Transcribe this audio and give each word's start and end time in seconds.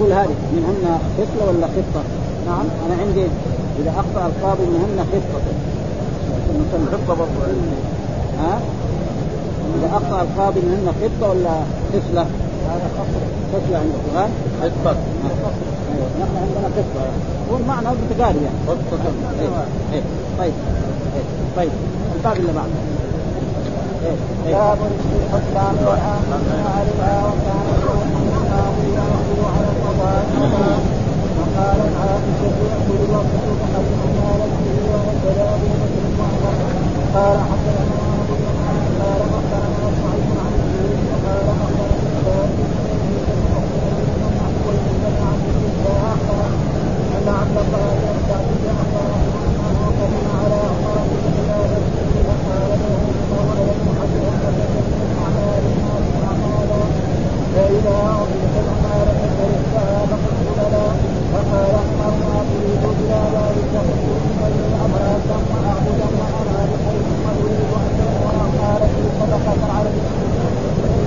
أقول 0.00 0.12
هذه 0.12 0.36
منهن 0.56 0.98
خصله 1.18 1.48
ولا 1.48 1.66
خطه؟ 1.66 2.02
نعم 2.46 2.66
أنا 2.86 3.02
عندي 3.02 3.24
إذا 3.80 3.90
أخطأ 3.90 4.26
القاضي 4.26 4.62
منهن 4.66 5.06
خطه 5.12 5.40
خطه 6.92 7.14
برضه 7.14 7.40
ها؟ 8.38 8.60
إذا 9.78 9.88
أخطأ 9.92 10.22
القاضي 10.22 10.60
منهن 10.60 10.92
خطه 11.02 11.30
ولا 11.30 11.50
خصله؟ 11.92 12.26
هذا 12.70 12.88
خصله 13.52 13.78
عندكم 13.78 14.16
ها؟ 14.16 14.28
خطه 14.62 14.96
أيوه 15.94 16.08
نحن 16.20 16.36
عندنا 16.36 16.68
خطه 16.76 17.06
هو 17.52 17.56
المعنى 17.56 17.88
متقارب 17.88 18.42
يعني 18.42 18.58
خطه 18.68 18.98
إيه. 19.40 19.48
إيه. 19.92 20.02
طيب 20.38 20.52
إيه. 21.16 21.22
طيب 21.56 21.70
الباب 22.16 22.36
اللي 22.36 22.52
بعده. 22.52 22.80
باب 24.46 24.78
الحكام 25.22 25.76
والآمنين 25.86 26.64
عليها 26.66 27.26
وكان 27.26 28.39
القاضي 28.50 28.88
يأخذ 28.94 29.40
على 29.54 29.68
القضاء 29.74 30.24
وقال 31.38 31.80
عائشة 32.02 32.56
يأكل 32.70 32.98
الوقت 33.08 33.34
تحرم 33.60 34.10
مالته 34.18 34.66
وكذاب 34.90 35.60
قال 37.14 37.38
حدثنا 37.50 38.00
قال 39.00 39.20
أخبرنا 39.38 39.88
سعيد 40.00 40.30
عن 40.42 40.52
الزهري 40.60 41.00
وقال 41.10 41.46
أخبرنا 41.62 42.10
ثابت 42.24 42.70
أن 47.16 47.28
عبد 47.28 47.56
الله 47.64 47.92
يستعجل 48.10 48.64
أخبره 48.82 49.22
أنه 49.46 49.78
قدم 50.00 50.24
على 50.40 50.60
عمر 50.70 50.96
بن 51.10 51.24
خلافة 51.36 51.82
فقال 52.28 52.70
له 52.80 52.94
إنه 53.10 53.46
لم 53.58 54.12
يحدث 54.26 54.70
من 54.96 55.08
أعمال 55.22 55.62
الناس 55.72 56.06
أعمالا 56.28 56.82
فإذا 57.54 57.96
أعطيت 58.12 58.54
الأعمال 58.62 59.08
فكرهتها 59.20 60.06
فقلت 60.10 60.48
بلى 60.58 60.86
فقال 61.32 61.74
عمر 61.84 62.12
ما 62.20 62.38
تريد 62.50 62.84
إلى 63.00 63.20
ذلك 63.34 63.72
قلت 63.88 64.04
إني 64.46 64.74
أبرادا 64.84 65.38
وأعبدا 65.50 66.08
وأنا 66.18 66.62
بخير 66.70 67.04
وأريد 67.22 67.70
أن 67.80 67.90
تكون 67.98 68.34
أعمالتي 68.40 69.04
صدقة 69.20 69.60
عليك 69.76 70.06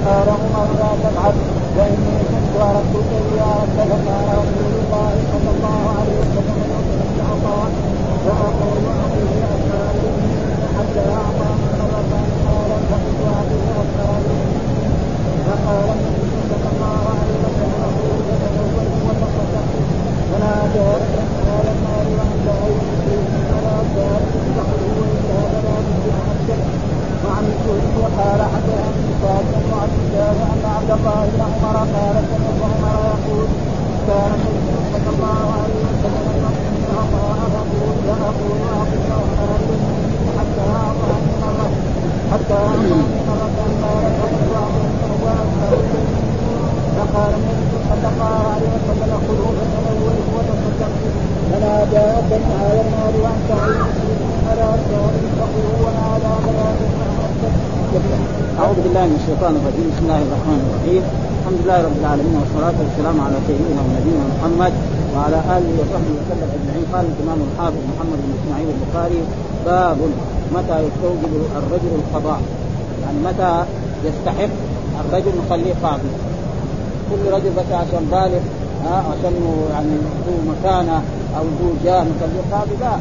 قال 0.05 0.27
عمر 0.29 0.67
لا 0.79 0.91
تفعل 1.03 1.33
واني 1.77 2.15
كنت 2.31 2.55
اردت 2.61 2.95
سيارة 3.09 3.65
فكان 3.89 4.27
رسول 4.41 4.73
الله 4.83 5.13
صلى 5.33 5.49
الله 5.55 5.81
عليه 5.97 6.17
وسلم 6.21 6.59
يقول 6.71 6.99
العطاء 7.15 7.71
واقول 8.25 8.83
اعطيه 8.95 9.41
اسرار 9.55 9.95
حتى 10.77 11.03
اعطى 11.19 11.49
مرة 11.79 12.01
قال 12.45 12.71
فقلت 12.89 13.19
هذه 13.29 13.61
اسرار 13.81 14.23
فقال 15.47 15.87
النبي 15.95 16.33
صلى 16.51 16.69
الله 16.73 17.01
عليه 17.19 17.37
وسلم 17.45 17.93
يتزوج 18.29 18.89
وتصدق 19.05 19.67
ونادى 20.31 20.89
قال 21.47 21.65
المال 21.73 22.07
وعند 22.17 22.47
غير 22.61 22.77
مسلم 22.89 23.23
ولا 23.53 23.77
ذلك 23.97 24.33
تقول 24.57 24.97
الا 25.15 25.39
بلا 25.51 25.75
بد 25.87 26.49
وعن 27.25 27.43
الزهري 27.53 27.93
وقال 28.03 28.39
حدثني 28.53 29.11
سالم 29.21 29.63
وعبد 29.71 30.03
الله 30.13 30.37
ان 30.53 30.65
عبد 30.77 30.91
الله 30.97 31.21
بن 31.33 31.41
عمر 31.51 31.77
قال 31.95 32.15
سمعت 32.31 32.61
عمر 32.71 32.95
يقول 33.13 33.47
كان 34.07 34.31
النبي 34.39 34.79
صلى 34.93 35.09
الله 35.15 35.41
عليه 35.59 35.79
وسلم 35.87 36.25
يقول 36.35 36.83
عطاء 36.99 37.39
فقول 37.53 37.95
فاقول 38.07 38.57
اعطي 38.73 38.97
عمر 39.13 39.49
حتى 40.37 40.63
اعطاني 40.81 41.33
مره 41.41 41.69
حتى 42.31 42.53
اعطاني 42.53 42.89
مره 43.29 43.63
قال 43.83 44.03
فقلت 44.19 44.51
اعطيته 44.55 46.03
فقال 46.97 47.31
النبي 47.39 47.65
صلى 47.89 48.07
الله 48.13 48.39
عليه 48.53 48.69
وسلم 48.75 49.19
خذوه 49.27 49.53
فتزوجوا 49.59 50.33
وتصدقوا 50.35 51.11
فنادى 51.51 52.03
ربنا 52.17 52.49
هذا 52.61 52.81
المال 52.85 53.15
وانت 53.23 53.49
عين 53.61 53.91
فلا 54.45 54.69
تتقوا 54.85 55.71
ونادى 55.83 56.33
فلا 56.45 56.67
أعوذ 58.59 58.77
بالله 58.83 59.05
من 59.11 59.17
الشيطان 59.21 59.53
الرجيم 59.59 59.87
بسم 59.91 60.03
الله 60.05 60.21
الرحمن 60.27 60.59
الرحيم 60.65 61.03
الحمد 61.41 61.59
لله 61.63 61.79
رب 61.87 61.97
العالمين 62.01 62.35
والصلاة 62.39 62.77
والسلام 62.83 63.17
على 63.25 63.37
سيدنا 63.47 63.81
ونبينا 63.85 64.23
محمد 64.33 64.73
وعلى 65.23 65.39
آله 65.57 65.71
وصحبه 65.79 66.13
وسلم 66.19 66.49
أجمعين. 66.57 66.85
قال 66.93 67.05
الإمام 67.13 67.39
الحافظ 67.47 67.81
محمد 67.91 68.19
بن 68.25 68.31
إسماعيل 68.39 68.67
البخاري 68.75 69.21
باب 69.65 69.97
متى 70.55 70.77
يستوجب 70.87 71.31
الرجل 71.59 71.91
القضاء. 71.99 72.41
يعني 73.03 73.17
متى 73.27 73.53
يستحق 74.07 74.53
الرجل 75.01 75.31
نخليه 75.39 75.73
قاضي. 75.83 76.11
كل 77.09 77.23
رجل 77.35 77.51
بس 77.57 77.69
عشان 77.71 78.03
بالغ 78.11 78.43
ها 78.85 78.95
عشان 79.11 79.33
يعني 79.73 79.95
ذو 80.25 80.35
مكانة 80.51 80.97
أو 81.37 81.43
ذو 81.59 81.69
جاه 81.85 82.03
نخليه 82.11 82.43
قاضي. 82.51 82.75
لا 82.81 82.93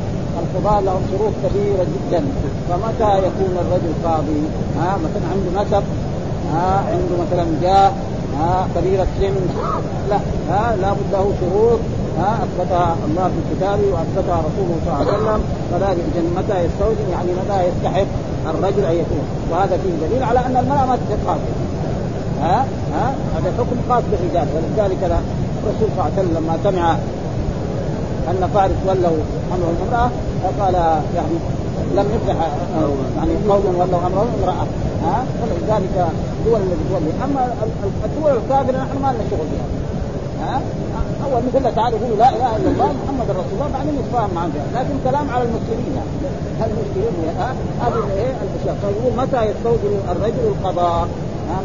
القضاة 0.43 0.81
لهم 0.81 1.02
شروط 1.11 1.32
كثيرة 1.44 1.85
جدا. 1.94 2.23
فمتى 2.69 3.11
يكون 3.26 3.52
الرجل 3.62 3.93
قاضي؟ 4.05 4.41
ها 4.79 4.99
مثلا 5.05 5.25
عنده 5.32 5.62
نسب 5.62 5.85
ها 6.52 6.85
عنده 6.93 7.14
مثلا 7.25 7.46
جاه 7.62 7.93
ها 8.38 8.69
كبير 8.75 9.02
السن 9.02 9.35
لا 10.11 10.19
ها 10.50 10.76
لابد 10.76 11.12
له 11.12 11.32
شروط. 11.41 11.81
ها 12.19 12.31
اثبتها 12.44 12.97
الله 13.09 13.26
في 13.35 13.41
كتابه 13.55 13.87
واثبتها 13.93 14.38
رسوله 14.49 14.75
صلى 14.85 14.93
الله 14.93 15.00
عليه 15.00 15.12
وسلم. 15.12 15.41
فذلك 15.70 16.05
متى 16.37 16.56
يستوجب؟ 16.64 17.06
يعني 17.12 17.31
متى 17.41 17.56
يستحق 17.69 18.06
الرجل 18.50 18.85
أن 18.85 18.97
يكون؟ 19.03 19.25
وهذا 19.50 19.76
فيه 19.82 20.06
دليل 20.06 20.23
على 20.23 20.38
أن 20.38 20.56
المرأة 20.56 20.85
ما 20.87 20.99
قاضيه 21.26 21.56
ها 22.43 22.67
ها 22.94 23.14
هذا 23.37 23.53
حكم 23.59 23.76
خاص 23.88 24.03
بالرجال. 24.11 24.47
ولذلك 24.55 25.03
الرسول 25.62 25.88
صلى 25.97 25.99
الله 25.99 26.05
عليه 26.05 26.23
وسلم 26.23 26.35
لما 26.37 26.59
سمع 26.64 26.97
أن 28.31 28.49
فارس 28.55 28.81
ولوا 28.87 29.19
أمر 29.55 29.67
المرأة 29.75 30.11
فقال 30.43 30.75
يعني 31.17 31.37
لم 31.97 32.06
يفلح 32.15 32.37
يعني 33.17 33.32
قوم 33.49 33.75
ولوا 33.79 34.06
امرهم 34.06 34.29
امراه 34.43 34.67
ها 35.05 35.25
فلذلك 35.41 36.08
الدول 36.38 36.61
التي 36.61 36.85
تولي 36.91 37.12
أما 37.25 37.55
الدول 38.05 38.31
الكافرة 38.31 38.76
نحن 38.76 39.03
ما 39.03 39.12
لنا 39.12 39.25
شغل 39.31 39.47
بها 39.53 39.67
ها؟ 40.43 40.61
أول 41.25 41.43
مثل 41.55 41.75
تعالوا 41.75 41.99
يقولوا 41.99 42.17
لا 42.17 42.29
إله 42.29 42.56
إلا 42.56 42.71
الله 42.71 42.91
محمد 43.05 43.31
رسول 43.31 43.53
الله 43.53 43.69
بعدين 43.75 43.94
نتفاهم 44.00 44.31
معهم 44.35 44.53
لكن 44.75 44.94
كلام 45.05 45.31
على 45.31 45.44
المسلمين 45.44 45.93
يعني 45.97 46.11
المسلمين 46.73 47.37
ها؟ 47.39 47.55
هذه 47.83 48.03
إيه 48.19 48.33
الأشياء. 48.44 48.77
فيقول 48.81 49.12
متى 49.17 49.43
يستوجب 49.50 49.93
الرجل 50.11 50.44
القضاء؟ 50.53 51.09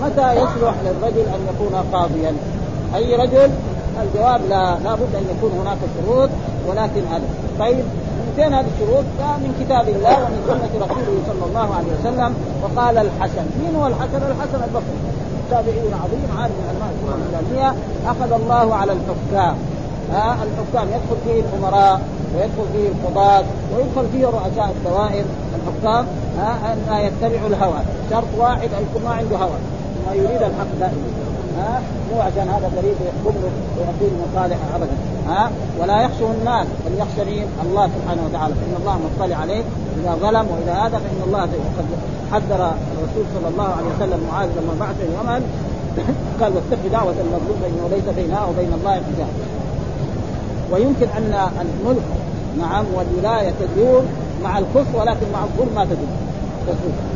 متى 0.04 0.34
يصلح 0.34 0.76
للرجل 0.86 1.26
أن 1.36 1.42
يكون 1.52 1.74
قاضيا؟ 1.94 2.34
أي 2.96 3.16
رجل؟ 3.16 3.50
الجواب 4.04 4.42
لا 4.50 4.78
لابد 4.84 5.16
أن 5.16 5.26
يكون 5.38 5.52
هناك 5.62 5.78
شروط 5.96 6.30
ولكن 6.68 7.02
هذا. 7.12 7.28
طيب 7.60 7.86
فين 8.36 8.54
هذه 8.54 8.66
الشروط؟ 8.76 9.04
من 9.44 9.52
كتاب 9.60 9.90
الله 9.90 10.18
ومن 10.24 10.42
سنة 10.48 10.86
رسوله 10.86 11.20
صلى 11.28 11.46
الله 11.50 11.76
عليه 11.76 11.92
وسلم 12.00 12.34
وقال 12.64 12.98
الحسن، 12.98 13.46
من 13.60 13.76
هو 13.80 13.88
الحسن؟ 13.88 14.18
الحسن 14.32 14.64
البصري. 14.64 15.00
تابعي 15.50 15.94
عظيم 16.04 16.28
عالم 16.38 16.54
من 16.54 16.84
الإسلامية 17.18 17.76
أخذ 18.08 18.32
الله 18.32 18.76
على 18.76 18.92
الحكام. 18.92 19.56
ها 20.12 20.38
الحكام 20.46 20.88
يدخل 20.88 21.18
فيه 21.26 21.42
الأمراء 21.42 22.02
ويدخل 22.36 22.66
فيه 22.74 22.88
القضاة 22.88 23.44
ويدخل 23.76 24.06
فيه 24.14 24.26
رؤساء 24.26 24.74
الدوائر. 24.78 25.26
الحكام 25.58 26.06
ها 26.40 26.74
أن 26.74 27.00
يتبعوا 27.08 27.48
الهوى. 27.48 27.80
شرط 28.12 28.32
واحد 28.38 28.70
ان 28.78 28.86
يكون 28.90 29.04
ما 29.04 29.16
عنده 29.16 29.38
هوى. 29.38 29.60
ما 30.08 30.14
يريد 30.14 30.42
الحق 30.42 30.72
دائما. 30.80 31.08
ها 31.58 31.82
مو 32.12 32.22
عشان 32.22 32.50
هذا 32.50 32.72
قريب 32.78 32.96
يحكم 33.08 33.36
ويعطيه 33.78 34.10
المصالح 34.16 34.58
ابدا. 34.76 34.98
ها 35.28 35.52
ولا 35.80 36.02
يخشى 36.02 36.26
الناس 36.40 36.68
بل 36.86 36.94
يخشى؟ 37.02 37.44
الله 37.66 37.90
سبحانه 37.96 38.22
وتعالى. 38.26 38.54
فإن 38.54 38.76
الله 38.80 39.00
مطلع 39.06 39.36
عليه. 39.36 39.64
إذا 40.00 40.18
ظلم 40.22 40.46
وإذا 40.52 40.74
هذا 40.74 40.98
فإن 40.98 41.22
الله 41.28 41.42
قد 41.42 41.86
حذر 42.32 42.72
الرسول 42.94 43.26
صلى 43.36 43.48
الله 43.48 43.70
عليه 43.78 43.88
وسلم 43.96 44.28
معاذ 44.32 44.50
لما 44.58 44.74
بعث 44.80 44.96
اليمن 45.02 45.42
قال 46.42 46.52
واتق 46.54 46.92
دعوة 46.92 47.16
المظلوم 47.26 47.58
فإنه 47.62 47.90
ليس 47.92 48.16
بينها 48.16 48.46
وبين 48.46 48.74
الله 48.74 48.92
حجاب. 48.92 49.34
ويمكن 50.72 51.08
أن 51.18 51.50
الملك 51.62 52.04
نعم 52.60 52.86
والولاية 52.96 53.54
تدور 53.60 54.04
مع 54.44 54.58
الكفر 54.58 55.00
ولكن 55.00 55.26
مع 55.34 55.44
الظلم 55.44 55.76
ما 55.76 55.86
تدور. 55.86 57.06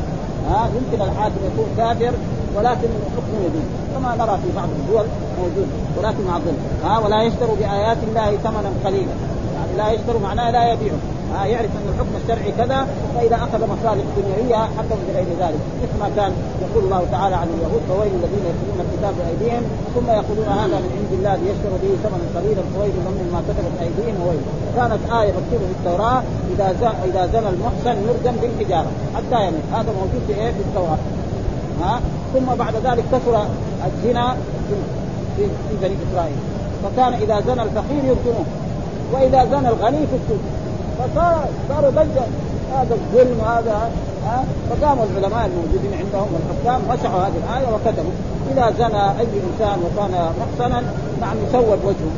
يمكن 0.52 1.04
الحاكم 1.04 1.40
يكون 1.54 1.66
كافر 1.78 2.14
ولكن 2.56 2.88
حكمه 3.16 3.40
يدور 3.46 3.68
كما 3.96 4.16
نرى 4.16 4.38
في 4.44 4.56
بعض 4.56 4.70
الدول 4.70 5.06
موجود 5.40 5.68
ولكن 5.98 6.24
مع 6.28 6.40
ها 6.84 7.00
ولا 7.00 7.24
يشتروا 7.24 7.56
بآيات 7.56 7.98
الله 8.08 8.38
ثمنا 8.38 8.72
قليلا. 8.86 9.16
يعني 9.56 9.78
لا 9.78 9.92
يشتروا 9.92 10.22
معناه 10.22 10.52
لا 10.52 10.74
يبيعوا. 10.74 11.00
آه 11.36 11.46
يعرف 11.46 11.72
أن 11.80 11.88
الحكم 11.94 12.14
الشرعي 12.22 12.52
كذا 12.60 12.80
فإذا 13.16 13.36
أخذ 13.36 13.62
مصالح 13.74 14.06
دنيوية 14.18 14.62
حكم 14.78 15.00
بغير 15.08 15.30
ذلك. 15.44 15.62
مثل 15.84 15.96
ما 16.04 16.10
كان 16.18 16.32
يقول 16.66 16.84
الله 16.84 17.04
تعالى 17.12 17.36
عن 17.36 17.48
اليهود 17.56 17.82
فويل 17.90 18.12
الذين 18.20 18.46
يكتبون 18.52 18.80
الكتاب 18.86 19.14
بأيديهم 19.20 19.64
ثم 19.96 20.08
يقولون 20.20 20.48
هذا 20.62 20.78
من 20.84 20.92
عند 21.00 21.12
الله 21.18 21.34
ليشتروا 21.36 21.80
به 21.84 21.92
ثمنا 22.04 22.26
قليلا 22.36 22.64
فويل 22.76 22.94
لهم 23.04 23.16
مما 23.22 23.40
كتبت 23.48 23.76
أيديهم 23.86 24.16
وويل. 24.24 24.44
كانت 24.78 25.02
آية 25.20 25.32
مكتوبة 25.40 25.66
في 25.70 25.76
التوراة 25.80 26.22
إذا 26.54 26.68
إذا 27.10 27.24
زنى 27.34 27.50
المحسن 27.56 27.96
يرجم 28.08 28.36
بالحجارة 28.42 28.92
حتى 29.16 29.38
يموت. 29.48 29.66
هذا 29.76 29.92
موجود 30.00 30.22
في 30.28 30.34
إيه؟ 30.34 30.52
في 30.58 30.62
التوراة. 30.68 31.02
ها؟ 31.82 31.94
ثم 32.34 32.48
بعد 32.64 32.76
ذلك 32.88 33.04
كثر 33.12 33.36
الزنا 33.88 34.36
في, 35.38 35.44
في, 35.70 35.74
بني 35.82 35.96
إسرائيل. 36.06 36.40
فكان 36.84 37.14
إذا 37.14 37.42
زنى 37.48 37.64
الفقير 37.64 38.02
يرجموه 38.12 38.46
وإذا 39.14 39.46
زنى 39.46 39.70
الغني 39.70 40.08
في 40.12 40.16
السوق. 40.22 40.44
فصار 41.02 41.46
صاروا 41.70 41.90
ضجه 41.90 42.26
هذا 42.74 42.96
الظلم 42.96 43.42
هذا 43.42 43.92
ها؟ 44.26 44.44
فقاموا 44.70 45.06
العلماء 45.06 45.46
الموجودين 45.46 45.94
عندهم 46.00 46.28
والحكام 46.34 46.82
مسحوا 46.90 47.20
هذه 47.20 47.34
الآية 47.44 47.74
وكتبوا. 47.74 48.12
إذا 48.52 48.72
زنى 48.80 49.20
أي 49.20 49.28
إنسان 49.48 49.80
وكان 49.86 50.34
محسنا 50.40 50.84
نعم 51.22 51.36
يسود 51.48 51.80
وجهه 51.86 52.14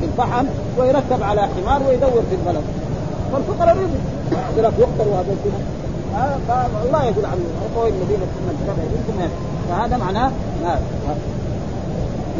بالفحم 0.00 0.46
ويركب 0.78 1.22
على 1.22 1.40
حمار 1.40 1.82
ويدور 1.88 2.22
في 2.30 2.34
البلد. 2.34 2.64
فالفقراء 3.32 3.76
رزق 3.76 4.78
يقتلوا 4.78 5.14
هذا 5.14 5.32
الزنا 5.32 5.80
فالله 6.48 7.04
يقول 7.04 7.24
عنه 7.24 7.44
وقوي 7.76 7.88
الذين 7.88 8.20
منكم 8.20 9.28
فهذا 9.68 9.96
معناه 9.96 10.30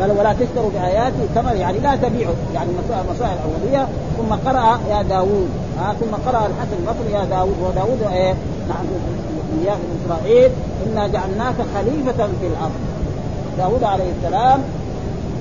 قال 0.00 0.11
ولا 0.19 0.32
تشتروا 0.32 0.70
بآياتي 0.75 1.17
ثمن 1.35 1.56
يعني 1.56 1.79
لا 1.79 1.97
تبيعوا. 1.97 2.35
يعني 2.55 2.70
المصائب 2.70 3.37
الأولية 3.44 3.88
ثم 4.19 4.35
قرأ 4.49 4.79
يا 4.91 5.02
داوود. 5.02 5.49
آه 5.81 5.93
ثم 5.93 6.14
قرأ 6.26 6.47
الحسن 6.47 6.76
البصري 6.81 7.12
يا 7.12 7.25
داوود. 7.25 7.55
وداوود 7.64 8.02
إيه؟ 8.12 8.35
نعم 8.69 8.85
يا 9.64 9.76
إسرائيل. 10.05 10.50
إنا 10.87 11.06
جعلناك 11.06 11.55
خليفة 11.75 12.26
في 12.41 12.47
الأرض. 12.47 12.81
داوود 13.58 13.85
عليه 13.85 14.12
السلام 14.19 14.61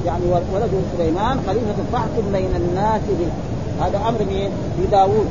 يعني 0.06 0.24
ولده 0.54 0.78
سليمان 0.98 1.40
خليفة 1.48 1.76
فاحكم 1.92 2.32
بين 2.32 2.56
الناس 2.56 3.02
به. 3.20 3.32
هذا 3.86 3.98
أمر 4.10 4.26
مين؟ 4.30 4.50
لداوود 4.82 5.28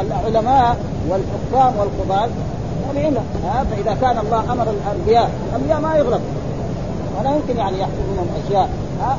العلماء 0.00 0.76
والحكام 1.08 1.72
والقضاة 1.78 2.28
تابعين 2.86 3.16
ها 3.44 3.64
فإذا 3.70 3.96
كان 4.00 4.18
الله 4.18 4.52
أمر 4.52 4.66
الأنبياء 4.70 5.30
الأنبياء 5.48 5.80
ما 5.80 5.96
يغلطوا. 5.96 6.45
ولا 7.16 7.30
يمكن 7.36 7.56
يعني 7.56 7.78
يحصل 7.80 8.02
منهم 8.12 8.28
أشياء. 8.46 8.68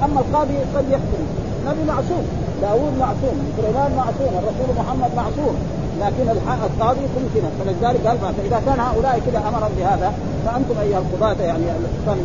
أما 0.06 0.20
القاضي 0.20 0.58
قد 0.76 0.86
يحكم. 0.92 1.24
النبي 1.62 1.84
معصوم 1.92 2.24
داوود 2.62 2.94
معصوم 3.00 3.36
سليمان 3.58 3.92
معصوم 3.98 4.32
الرسول 4.40 4.70
محمد 4.80 5.12
معصوم. 5.16 5.56
لكن 6.02 6.30
القاضي 6.30 7.00
ممكن 7.18 7.42
فلذلك 7.60 8.08
قال 8.08 8.18
فإذا 8.18 8.62
كان 8.66 8.80
هؤلاء 8.80 9.22
كذا 9.26 9.40
امرا 9.50 9.70
بهذا 9.78 10.14
فأنتم 10.46 10.76
أيها 10.82 11.00
القضاة 11.00 11.46
يعني 11.46 11.64
الحكام 11.64 12.18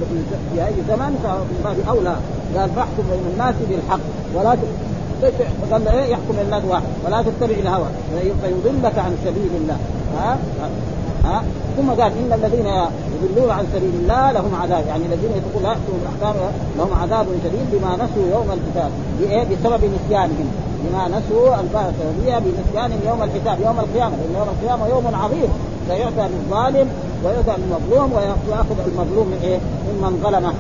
في 0.55 0.67
أي 0.67 0.75
زمن 0.89 1.13
فمن 1.25 1.61
باب 1.65 1.97
أولى. 1.97 2.17
قال 2.57 2.71
فاحكم 2.77 3.03
بين 3.11 3.33
الناس 3.33 3.55
بالحق 3.69 4.01
ولا 4.35 4.55
قال 5.73 5.89
إيه 5.89 6.13
يحكم 6.13 6.35
الناس 6.43 6.63
واحد 6.69 6.83
ولا 7.07 7.23
تتبع 7.23 7.55
الهوى 7.61 7.87
فيضلك 8.43 8.99
عن 8.99 9.17
سبيل 9.25 9.51
الله. 9.61 9.77
ها؟ 10.19 10.39
ها؟ 11.25 11.43
ثم 11.77 11.91
قال 11.91 12.13
إن 12.13 12.33
الذين 12.33 12.67
يضلون 13.23 13.51
عن 13.51 13.67
سبيل 13.75 13.95
الله 14.03 14.33
لهم 14.33 14.55
عذاب 14.63 14.87
يعني 14.87 15.05
الذين 15.07 15.31
يتقون 15.31 15.65
يحكمون 15.65 16.01
الأحكام 16.03 16.35
لهم 16.79 16.91
عذاب 17.03 17.27
شديد 17.45 17.67
بما 17.73 17.95
نسوا 17.95 18.27
يوم 18.33 18.49
الحساب 18.57 18.91
بإيه؟ 19.21 19.43
بسبب 19.43 19.91
نسيانهم. 19.97 20.49
بما 20.85 21.09
نسوا 21.09 21.61
البعث 21.61 21.95
بنسيانهم 22.45 23.01
يوم 23.07 23.23
الحساب 23.23 23.61
يوم 23.67 23.81
القيامة 23.81 24.17
لأن 24.17 24.35
يوم 24.39 24.49
القيامة 24.49 24.87
يوم 24.87 25.07
عظيم. 25.15 25.49
سيعطى 25.89 26.29
للظالم 26.33 26.89
ويعطى 27.25 27.55
للمظلوم 27.61 28.13
ويأخذ 28.13 28.77
المظلوم 28.87 29.27
من 29.27 29.41
إيه؟ 29.43 29.59
ممن 29.89 30.21
ظلمه. 30.25 30.53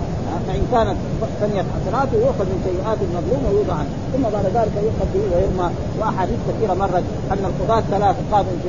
فإن 0.46 0.64
كانت 0.72 0.96
ثانية 1.40 1.62
حسناته 1.74 2.16
يؤخذ 2.26 2.46
من 2.52 2.58
سيئات 2.68 2.98
المظلوم 3.06 3.42
ويوضع 3.48 3.78
ثم 4.12 4.22
بعد 4.34 4.46
ذلك 4.56 4.74
يؤخذ 4.86 5.08
به 5.14 5.24
ويرمى. 5.32 5.68
وأحاديث 6.00 6.38
كثيرة 6.48 6.74
مرت 6.74 7.04
أن 7.32 7.42
القضاة 7.50 7.82
ثلاث 7.90 8.16
قاض 8.32 8.44
في 8.62 8.68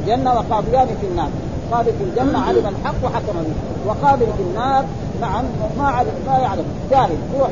الجنة 0.00 0.30
وقاضيان 0.34 0.86
في 1.00 1.06
النار. 1.10 1.30
قاضي 1.72 1.90
في 1.98 2.04
الجنة 2.08 2.38
علم 2.38 2.66
الحق 2.72 2.98
وحكم 3.04 3.36
به. 3.46 3.56
وقاضي 3.88 4.26
في 4.36 4.42
النار 4.48 4.84
نعم 5.20 5.44
ما 5.78 5.88
علم 5.96 6.14
ما 6.26 6.38
يعلم. 6.38 6.64
جاهل 6.90 7.18
يروح 7.34 7.50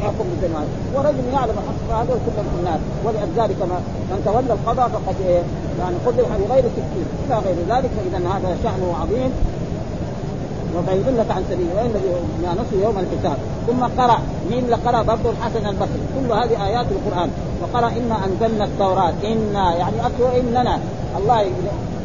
يحكم 0.00 0.24
بالجمال 0.30 0.66
ورجل 0.94 1.24
يعلم 1.32 1.56
الحق 1.62 1.80
فهذول 1.88 2.18
كلهم 2.26 2.46
في 2.52 2.58
النار. 2.60 2.80
ولذلك 3.04 3.60
من 4.10 4.22
تولى 4.24 4.52
القضاء 4.58 4.88
فقد 4.88 5.16
إيه؟ 5.26 5.42
يعني 5.80 5.96
قدر 6.06 6.22
بغير 6.22 6.64
تفكير 6.76 7.06
إلى 7.26 7.36
غير 7.46 7.56
ذلك 7.68 7.90
فإذا 7.96 8.20
هذا 8.34 8.56
شأنه 8.62 8.94
عظيم. 9.02 9.30
وفيضلك 10.76 11.30
عن 11.30 11.42
سبيله 11.50 11.74
وإن 11.76 11.92
ما 12.42 12.52
نسوا 12.52 12.82
يوم 12.82 12.96
الحساب. 12.98 13.38
ثم 13.66 14.02
قرأ 14.02 14.18
مين 14.50 14.74
قرا 14.74 15.02
برضه 15.02 15.30
الحسن 15.30 15.66
البصري. 15.66 16.02
كل 16.16 16.32
هذه 16.32 16.66
آيات 16.66 16.86
القرآن. 16.90 17.30
وقرأ 17.62 17.88
إنا 17.88 18.16
أنزلنا 18.26 18.64
التوراة. 18.64 19.12
إنا 19.24 19.74
يعني 19.74 20.00
اصله 20.00 20.40
إننا. 20.40 20.78
الله 21.18 21.44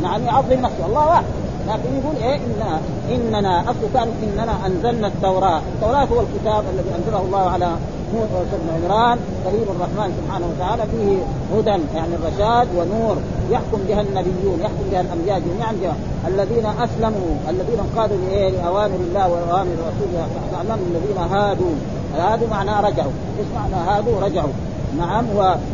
نعم 0.03 0.25
يعظم 0.25 0.59
نفسه 0.61 0.85
الله 0.85 1.07
واحد. 1.07 1.23
لكن 1.67 1.89
يقول 1.97 2.15
إيه؟ 2.23 2.39
اننا 2.45 2.79
إننا. 3.11 3.61
أصل 3.61 3.85
كان 3.93 4.07
إننا 4.23 4.65
أنزلنا 4.65 5.07
التوراة، 5.07 5.61
التوراة 5.75 6.05
هو 6.05 6.21
الكتاب 6.21 6.63
الذي 6.73 6.91
أنزله 6.97 7.21
الله 7.21 7.49
على 7.49 7.69
موسى 8.15 8.57
بن 8.61 8.67
عمران 8.75 9.17
كريم 9.43 9.67
الرحمن 9.75 10.09
سبحانه 10.19 10.45
وتعالى 10.51 10.83
فيه 10.91 11.17
هدى 11.53 11.83
يعني 11.95 12.13
الرشاد 12.19 12.67
ونور 12.77 13.17
يحكم 13.51 13.79
بها 13.87 14.01
النبيون 14.01 14.57
يحكم 14.61 14.85
بها 14.91 15.01
الأنبياء 15.01 15.39
جميعا 15.39 15.95
الذين 16.27 16.65
أسلموا 16.65 17.31
الذين 17.49 17.79
انقادوا 17.79 18.17
لاوامر 18.61 18.99
الله 19.07 19.29
وأوامر 19.29 19.75
رسوله 19.89 20.27
فاعلم 20.51 20.79
الذين 20.89 21.17
هادوا. 21.17 21.75
هادوا 22.17 22.47
معناه 22.47 22.81
رجعوا. 22.81 23.11
إيش 23.39 23.47
معنى 23.55 23.89
هادوا؟ 23.89 24.21
رجعوا. 24.21 24.53
نعم 24.97 25.25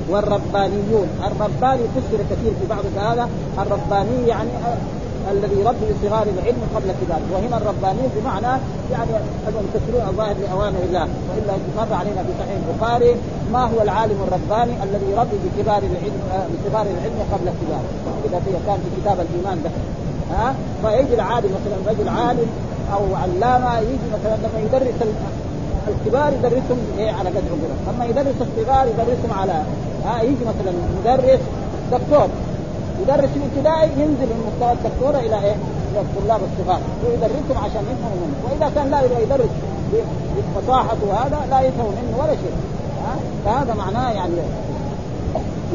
والربانيون. 0.10 1.08
الرباني 1.28 1.84
فسر 1.96 2.20
كثير 2.32 2.54
في 2.62 2.66
بعض 2.70 2.84
هذا 2.98 3.30
الرباني 3.62 4.28
يعني 4.28 4.50
الذي 5.32 5.56
يربي 5.62 5.86
بصغار 5.92 6.26
العلم 6.36 6.62
قبل 6.76 6.90
كبار. 7.00 7.22
وهنا 7.34 7.58
الربانيين 7.58 8.10
بمعنى 8.16 8.54
يعني 8.92 9.12
المنتصرون 9.48 10.04
الظاهر 10.10 10.36
لأوامر 10.44 10.82
الله. 10.88 11.08
وإلا 11.28 11.54
مر 11.78 11.94
علينا 11.94 12.22
في 12.24 12.32
صحيح 12.40 12.58
البخاري 12.62 13.16
ما 13.54 13.64
هو 13.64 13.82
العالم 13.82 14.18
الرباني 14.28 14.74
الذي 14.84 15.08
يربي 15.12 15.38
بكبار 15.44 15.82
العلم 15.92 16.18
بصغار 16.52 16.86
العلم 16.96 17.20
قبل 17.34 17.48
الكبار 17.54 17.84
إذا 18.26 18.40
كان 18.68 18.78
في 18.84 19.02
كتاب 19.02 19.18
الإيمان 19.26 19.64
ده. 19.64 19.70
ها؟ 20.32 20.56
فيجي 20.82 21.14
العالم 21.14 21.50
مثلا 21.58 21.92
رجل 21.92 22.10
عالم 22.10 22.50
أو 22.94 23.16
علامة 23.16 23.80
يجي 23.80 24.08
مثلا 24.14 24.36
لما 24.36 24.60
يدرس 24.66 24.94
الكبار 25.88 26.34
يدرسهم 26.34 26.80
إيه؟ 26.98 27.12
على 27.12 27.30
قدر 27.30 27.42
عمرهم، 27.52 27.96
اما 27.96 28.06
يدرس 28.06 28.36
الصغار 28.42 28.88
يدرسهم 28.88 29.40
على 29.40 29.64
ها؟ 30.06 30.22
يجي 30.22 30.46
مثلا 30.52 30.74
مدرس 31.00 31.40
دكتور. 31.92 32.28
يدرس 33.02 33.30
في 33.30 33.38
الابتدائي 33.38 33.90
ينزل 34.02 34.30
من 34.34 34.52
مستوى 34.52 34.72
الدكتورة 34.72 35.20
إلى 35.20 35.36
إيه؟ 35.46 35.56
إلى 35.92 36.02
الطلاب 36.02 36.42
الصغار. 36.50 36.82
ويدرسهم 37.06 37.58
عشان 37.58 37.84
يفهموا 37.92 38.28
منه، 38.28 38.40
وإذا 38.46 38.72
كان 38.76 38.92
لا 38.92 39.02
يدرس 39.22 39.50
بفصاحته 40.36 41.14
هذا 41.14 41.40
لا 41.50 41.62
يفهم 41.62 41.86
منه 41.86 42.18
ولا 42.24 42.36
شيء؟ 42.36 42.56
فهذا 43.46 43.74
معناه 43.74 44.12
يعني 44.12 44.34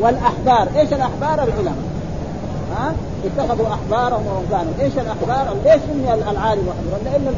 والأحبار. 0.01 0.69
إيش 0.77 0.93
الأحبار؟ 0.93 1.35
العلماء. 1.35 1.75
ها؟ 2.77 2.93
اتخذوا 3.25 3.67
أحبارهم 3.69 4.27
ورهبانهم 4.27 4.75
إيش 4.81 4.93
الأحبار؟ 4.93 5.57
ليش 5.65 5.81
سمي 5.93 6.15
العالم 6.15 6.69
وحده 6.69 7.11
لأن 7.11 7.35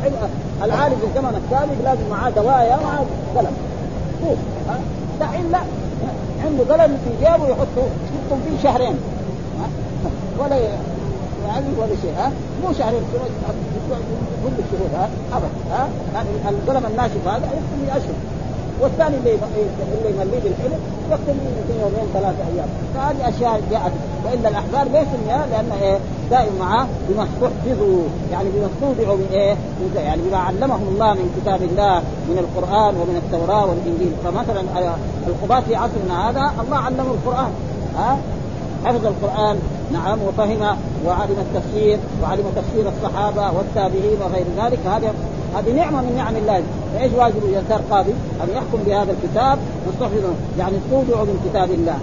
العالم 0.65 0.97
في 0.97 1.07
الزمن 1.07 1.43
السابق 1.45 1.75
لازم 1.85 2.11
معاه 2.11 2.31
دوايا 2.31 2.77
ومعاه 2.77 3.05
قلم. 3.37 3.57
ها؟ 4.69 4.79
دحين 5.21 5.53
لا. 5.53 5.61
عنده 6.45 6.75
قلم 6.75 6.99
في 7.05 7.11
جيبه 7.25 7.49
يحطه 7.49 7.85
يحطه 8.05 8.39
فيه 8.45 8.63
شهرين؟ 8.63 8.99
ولا 10.39 10.57
يعني 11.47 11.67
ولا 11.79 11.97
شيء 12.03 12.13
ها؟ 12.19 12.33
مو 12.65 12.73
شهرين 12.79 13.03
كل 14.45 14.51
الشهور 14.59 14.91
ها؟ 14.95 15.09
ابدا 15.33 15.49
ها؟ 15.71 15.89
يعني 16.15 16.29
القلم 16.49 16.87
الناشف 16.87 17.29
هذا 17.29 17.47
يكتب 17.47 17.97
اشهر 17.97 18.15
والثاني 18.81 19.17
اللي 19.17 19.33
اللي 19.33 20.11
يمليه 20.11 20.41
بالحلم 20.41 20.79
يمكن 21.11 21.81
يومين 21.81 22.09
ثلاثة 22.15 22.45
أيام. 22.55 22.69
فهذه 22.95 23.29
أشياء 23.29 23.63
جاءت. 23.71 23.93
والا 24.25 24.49
الاحبار 24.49 24.85
ليس 24.85 25.09
لأن 25.51 25.73
إيه 25.83 25.99
دائما 26.31 26.59
معاه 26.61 26.87
بما 27.09 27.23
استحفظوا 27.23 28.03
يعني 28.33 28.49
بما 28.51 28.67
استودعوا 28.67 29.17
من 29.17 29.29
إيه 29.33 29.57
يعني 29.97 30.23
بما 30.23 30.39
علمهم 30.39 30.89
الله 30.89 31.13
من 31.13 31.41
كتاب 31.41 31.63
الله 31.63 31.99
من 32.29 32.39
القرآن 32.39 32.95
ومن 32.95 33.23
التوراة 33.25 33.67
والإنجيل. 33.67 34.13
فمثلا 34.25 34.61
القضاة 35.27 35.61
في 35.61 35.77
عصرنا 35.77 36.31
هذا 36.31 36.53
الله 36.67 36.77
علمه 36.77 37.03
القرآن 37.03 37.51
ها؟ 37.97 38.19
حفظ 38.85 39.07
القرآن. 39.07 39.59
نعم 39.93 40.19
وفهم 40.29 40.77
وعلم 41.07 41.37
التفسير 41.39 41.99
وعلم 42.23 42.45
تفسير 42.57 42.89
الصحابة 42.89 43.59
والتابعين 43.59 44.19
وغير 44.21 44.47
ذلك. 44.59 44.79
هذا 44.87 45.15
هذه 45.57 45.73
نعمة 45.73 46.01
من 46.01 46.17
نعم 46.17 46.37
الله. 46.37 46.63
فإيش 46.95 47.13
واجب 47.13 47.43
اذا 47.49 47.63
صار 47.69 47.81
قاضي؟ 47.91 48.13
أن 48.13 48.49
يحكم 48.51 48.79
بهذا 48.87 49.13
الكتاب 49.13 49.59
مستحفظ 49.89 50.25
يعني 50.59 50.77
استودع 50.77 51.23
من 51.23 51.51
كتاب 51.51 51.71
الله. 51.71 51.99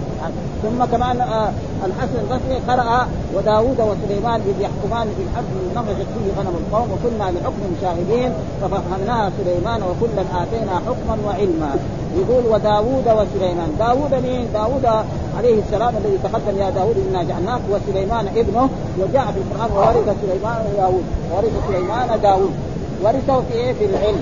ثم 0.62 0.84
كمان 0.84 1.20
آه 1.20 1.50
الحسن 1.86 2.18
البصري 2.20 2.58
قرأ 2.68 3.06
وداوود 3.34 3.80
وسليمان 3.80 4.40
إذ 4.40 4.60
يحكمان 4.60 5.08
في 5.16 5.22
الحرب 5.22 5.44
نضجت 5.76 6.06
فيه 6.14 6.40
غنم 6.40 6.54
القوم 6.62 6.88
وكنا 6.92 7.38
لحكم 7.38 7.62
شاهدين 7.82 8.32
ففهمناها 8.62 9.30
سليمان 9.38 9.80
وكلا 9.82 10.22
آتينا 10.42 10.76
حكما 10.86 11.16
وعلما. 11.26 11.76
يقول 12.16 12.44
وداوود 12.54 13.04
وسليمان 13.08 13.70
داوود 13.78 14.14
مين؟ 14.14 14.48
داوود 14.54 14.86
عليه 15.38 15.60
السلام 15.66 15.94
الذي 15.96 16.18
تقدم 16.24 16.58
يا 16.58 16.70
داوود 16.70 16.96
إنا 17.10 17.22
جعلناك 17.22 17.60
وسليمان 17.70 18.26
ابنه. 18.36 18.68
وجاء 18.98 19.26
في 19.32 19.38
القرآن 19.38 19.70
وورث 19.76 20.16
سليمان 20.22 20.64
داوود 20.76 21.04
ورث 21.32 21.52
سليمان 21.68 22.20
داوود 22.22 22.52
ورثه 23.02 23.40
في 23.40 23.54
إيه؟ 23.54 23.72
في 23.72 23.84
العلم. 23.84 24.20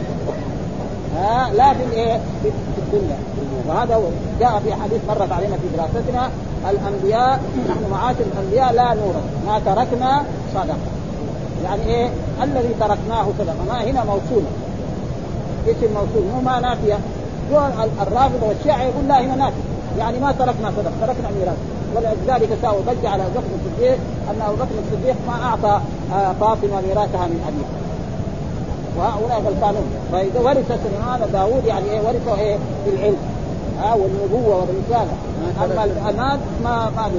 ها 1.17 1.51
لا 1.57 1.75
في 1.75 1.85
الإيه؟ 1.85 2.21
الدنيا 2.95 3.19
وهذا 3.69 3.95
هو 3.95 4.03
جاء 4.41 4.61
في 4.65 4.75
حديث 4.75 5.01
مرت 5.09 5.33
علينا 5.33 5.57
في 5.57 5.77
دراستنا 5.77 6.31
الأنبياء 6.71 7.41
نحن 7.69 7.91
معاشر 7.91 8.25
الأنبياء 8.33 8.73
لا 8.73 8.95
نورث 8.95 9.25
ما 9.47 9.59
تركنا 9.67 10.25
صدقة. 10.55 10.77
يعني 11.65 11.83
إيه؟ 11.83 12.11
الذي 12.43 12.75
تركناه 12.81 13.27
صدقة. 13.39 13.65
ما 13.69 13.85
هنا 13.85 14.05
موصول. 14.05 14.45
اسم 15.67 15.95
موصول 15.95 16.25
مو 16.35 16.41
ما 16.41 16.61
نافية. 16.61 16.99
الرافضه 18.03 18.47
والشيعة 18.49 18.83
يقول 18.83 19.09
لا 19.09 19.21
هنا 19.21 19.37
نافية. 19.37 19.63
يعني 19.99 20.19
ما 20.19 20.33
تركنا 20.33 20.73
صدقة 20.77 20.93
تركنا 21.01 21.29
ميراث 21.39 21.57
ولذلك 21.95 22.49
ساووا 22.63 22.81
ضج 22.81 23.07
على 23.07 23.23
أبو 23.23 23.33
بكر 23.35 23.47
الصديق 23.67 23.99
أن 24.31 24.43
أبو 24.47 24.57
بكر 24.57 24.75
الصديق 24.85 25.17
ما 25.27 25.45
أعطى 25.45 25.81
فاطمة 26.41 26.81
ميراثها 26.89 27.27
من 27.27 27.41
ابيها 27.49 27.85
وهؤلاء 28.99 29.43
غلطانون 29.47 29.87
فإذا 30.13 30.41
ورث 30.41 30.69
سليمان 30.69 31.31
داوود 31.33 31.65
يعني 31.65 31.91
إيه 31.91 32.01
ورثه 32.01 32.41
إيه 32.41 32.57
بالعلم 32.87 33.17
ها 33.79 33.93
آه 33.93 33.97
والنبوة 33.97 34.57
والرسالة. 34.57 35.13
أما 35.65 35.85
الاماد 35.85 36.41
ما 36.65 36.91
ما 36.97 37.11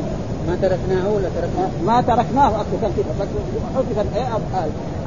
ما 0.48 0.56
تركناه 0.62 1.10
ولا 1.16 1.30
تركناه؟ 1.30 1.70
ما 1.86 2.02
تركناه 2.02 2.48
أصلا 2.48 2.78
كان 2.82 2.92
كده. 2.98 3.06
بس 3.20 3.28
حذف 3.76 4.16
إيه 4.16 4.28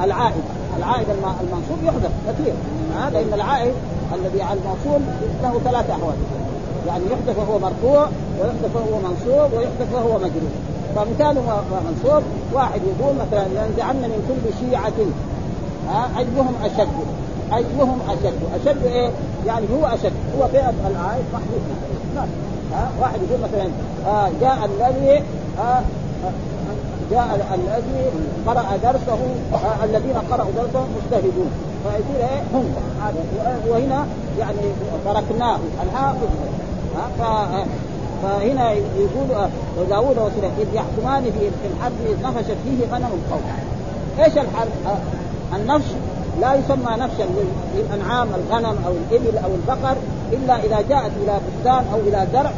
العائد. 0.03 0.43
العائد 0.77 1.07
المنصوب 1.41 1.83
يحذف 1.83 2.11
كثير. 2.27 2.53
هذا 2.97 3.19
ان 3.19 3.33
العائد 3.33 3.73
الذي 4.13 4.41
على 4.41 4.59
الموصول 4.59 5.01
له 5.43 5.59
ثلاث 5.71 5.89
أحوال. 5.89 6.15
يعني 6.87 7.03
يحذف 7.05 7.37
وهو 7.39 7.59
مرفوع 7.59 8.07
ويحذف 8.39 8.75
وهو 8.75 8.99
منصوب 8.99 9.57
ويحذف 9.57 9.93
وهو 9.93 10.17
مجرور. 10.17 10.53
فمثال 10.95 11.35
منصوب 11.85 12.23
واحد 12.53 12.81
يقول 12.81 13.15
مثلا 13.15 13.47
لنزعن 13.47 13.95
من 13.95 14.21
كل 14.27 14.65
شيعة 14.65 14.93
ها؟ 15.89 16.09
ايهم 16.19 16.53
أشد. 16.63 16.87
ايهم 17.53 17.99
أشد. 18.09 18.39
أشد 18.61 18.85
إيه؟ 18.85 19.09
يعني 19.47 19.65
هو 19.73 19.85
أشد. 19.85 20.13
هو 20.39 20.47
فئة 20.47 20.73
العائد 20.87 21.25
محدود 21.33 21.61
ها؟ 22.73 22.89
واحد 23.01 23.19
يقول 23.29 23.41
مثلا 23.43 23.69
آه 24.07 24.29
جاء 24.41 24.57
الذي 24.65 25.23
آه 25.59 25.81
جاء 27.11 27.55
الذي 27.55 28.09
قرأ 28.47 28.77
درسه 28.83 29.19
آه 29.53 29.83
الذين 29.83 30.17
قرأوا 30.31 30.51
درسه 30.57 30.85
مجتهدون. 30.95 31.51
فيصير 31.83 32.29
إيه؟ 32.29 32.41
هم. 32.53 32.65
وهنا 33.69 34.05
يعني 34.39 34.57
تركناه. 35.05 35.59
الحاء 35.83 36.15
ها؟ 37.19 37.65
فهنا 38.23 38.71
يقول 38.71 39.49
داوود 39.89 40.17
وسليمان 40.17 40.51
إذ 40.59 40.67
يحكمان 40.73 41.23
في 41.23 41.67
الحرب 41.67 41.93
إذ 42.05 42.23
نفشت 42.23 42.57
فيه 42.63 42.95
غنم 42.95 43.05
القوم. 43.05 43.41
إيش 44.19 44.33
الحرب؟ 44.37 44.69
النفش 45.55 45.85
لا 46.41 46.55
يسمى 46.55 46.91
نفشا 46.99 47.25
للأنعام 47.75 48.27
الغنم 48.35 48.77
أو 48.85 48.91
الإبل 48.91 49.37
أو 49.37 49.49
البقر 49.55 49.97
إلا 50.31 50.57
إذا 50.57 50.81
جاءت 50.89 51.11
إلى 51.23 51.39
بستان 51.47 51.85
أو 51.93 51.99
إلى 51.99 52.27
زرع 52.33 52.51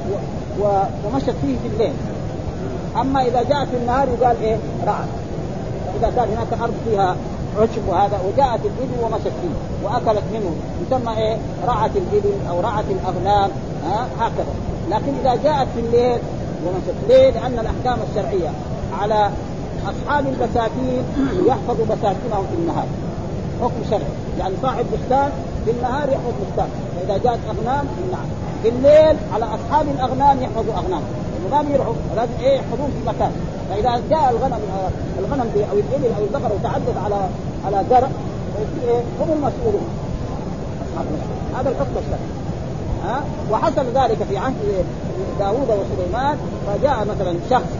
ومشت 1.05 1.35
فيه 1.41 1.55
في 1.63 1.67
الليل. 1.73 1.93
أما 3.01 3.21
إذا 3.21 3.43
جاءت 3.43 3.67
في 3.67 3.77
النهار 3.77 4.07
يقال 4.09 4.35
إيه؟ 4.41 4.57
رعد 4.87 5.07
إذا 5.99 6.11
كان 6.15 6.27
هناك 6.29 6.61
أرض 6.61 6.73
فيها 6.85 7.15
عشب 7.59 7.81
وهذا 7.87 8.19
وجاءت 8.27 8.59
الإبل 8.65 9.03
ومشت 9.03 9.23
فيه 9.41 9.83
وأكلت 9.83 10.23
منه. 10.33 10.51
يسمى 10.87 11.17
إيه؟ 11.17 11.37
رعت 11.67 11.91
الإبل 11.95 12.33
أو 12.49 12.59
رعت 12.59 12.85
الاغنام 12.89 13.49
ها؟ 13.85 14.07
هكذا. 14.19 14.53
لكن 14.89 15.13
إذا 15.21 15.35
جاءت 15.43 15.67
في 15.75 15.79
الليل 15.79 16.19
ومشت 16.65 16.95
ليه؟ 17.09 17.29
لأن 17.31 17.59
الأحكام 17.59 17.99
الشرعية 18.09 18.49
على 19.01 19.29
أصحاب 19.85 20.25
البساتين 20.27 21.03
يحفظوا 21.47 21.85
بساتينهم 21.85 22.45
في 22.51 22.55
النهار. 22.59 22.87
حكم 23.61 23.81
شرعي. 23.89 24.11
يعني 24.39 24.53
صاحب 24.61 24.85
بستان 24.93 25.29
في 25.65 25.71
النهار 25.71 26.09
يحفظ 26.09 26.33
بستان. 26.41 26.69
فإذا 26.95 27.17
جاءت 27.23 27.39
اغنام 27.49 27.85
نعم 28.11 28.27
في 28.63 28.69
الليل 28.69 29.17
على 29.33 29.45
أصحاب 29.45 29.85
الأغنام 29.87 30.41
يحفظوا 30.41 30.73
أغنام. 30.73 31.01
ما 31.51 31.61
بيرعوا 31.61 31.93
لازم 32.15 32.31
إيه؟ 32.41 32.55
يحفظون 32.57 32.87
في 32.87 33.09
مكان. 33.09 33.31
فإذا 33.69 34.01
جاء 34.09 34.29
الغنم 34.31 34.59
الغنم 35.19 35.49
أو 35.71 35.77
الإبل 35.77 36.15
أو 36.17 36.23
البقر 36.23 36.53
وتعدد 36.55 36.97
على 37.05 37.27
على 37.65 37.85
زرع 37.89 38.09
إيه؟ 38.87 38.99
هم 38.99 39.29
المسؤولون 39.31 39.87
أصحاب 40.81 41.05
هذا 41.57 41.69
الحكم 41.69 41.95
الشرعي. 41.97 42.29
ها؟ 43.05 43.23
وحصل 43.51 43.85
ذلك 43.95 44.17
في 44.29 44.37
عهد 44.37 44.53
داوود 45.39 45.67
وسليمان. 45.69 46.37
فجاء 46.67 47.05
مثلا 47.15 47.35
شخص 47.49 47.71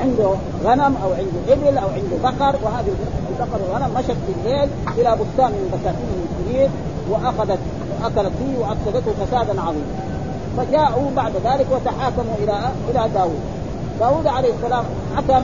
عنده 0.00 0.30
غنم 0.64 0.96
أو 1.04 1.10
عنده 1.12 1.40
إبل 1.52 1.78
أو 1.78 1.88
عنده 1.88 2.16
بقر 2.22 2.54
وهذه 2.62 2.92
البقر 3.30 3.60
والغنم 3.62 3.94
مشت 3.94 4.06
في 4.26 4.32
الليل 4.36 4.68
إلى 4.98 5.16
بستان 5.20 5.50
من 5.50 5.70
بساتين 5.72 6.08
المسلمين 6.16 6.70
وأخذت 7.10 7.58
وأكلت 8.02 8.32
فيه 8.38 8.58
وأفسدته 8.58 9.12
فسادا 9.24 9.60
عظيما. 9.60 9.92
فجاءوا 10.56 11.10
بعد 11.16 11.32
ذلك 11.44 11.66
وتحاكموا 11.72 12.34
إلى 12.42 12.58
إلى 12.90 13.08
داوود. 13.14 13.40
داوود 14.00 14.26
عليه 14.26 14.52
السلام 14.54 14.84
حكم 15.16 15.42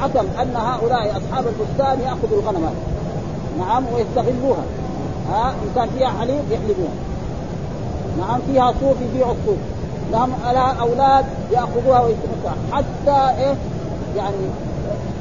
حكم 0.00 0.26
أن 0.42 0.56
هؤلاء 0.56 1.16
أصحاب 1.16 1.44
البستان 1.46 2.00
يأخذوا 2.00 2.40
الغنم 2.42 2.70
نعم 3.58 3.84
ويستغلوها. 3.94 4.64
ها 5.30 5.50
ان 5.50 5.70
كان 5.74 5.88
فيها 5.98 6.08
حليب 6.20 6.44
يحلبوها. 6.50 6.94
نعم 8.18 8.40
فيها 8.46 8.72
صوف 8.80 8.96
يبيعوا 9.00 9.32
الصوف. 9.32 9.58
لهم 10.12 10.32
لها 10.44 10.76
أولاد 10.80 11.24
يأخذوها 11.52 12.00
ويستمتعوا 12.00 12.56
حتى 12.72 13.42
إيه؟ 13.42 13.54
يعني 14.16 14.46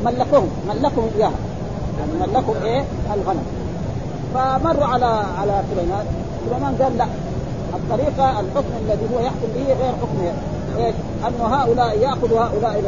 ملكوهم 0.05 0.49
ملكهم 0.69 1.09
إياها. 1.17 1.31
يعني 1.99 2.11
ملكهم 2.19 2.55
إيه؟ 2.63 2.83
الغنم. 3.13 3.43
فمروا 4.33 4.85
على 4.85 5.23
على 5.39 5.61
سليمان. 5.75 6.05
سليمان 6.49 6.75
قال 6.81 6.97
لا 6.97 7.07
الطريقة 7.73 8.39
الحكم 8.39 8.73
الذي 8.85 9.05
هو 9.15 9.19
يحكم 9.19 9.47
به 9.55 9.65
غير 9.65 9.93
حكم 10.01 10.17
إيش؟ 10.77 10.95
انه 11.27 11.55
هؤلاء 11.55 11.99
يأخذوا 11.99 12.39
هؤلاء 12.39 12.83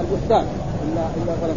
البستان. 0.00 0.46
الغنم 1.28 1.56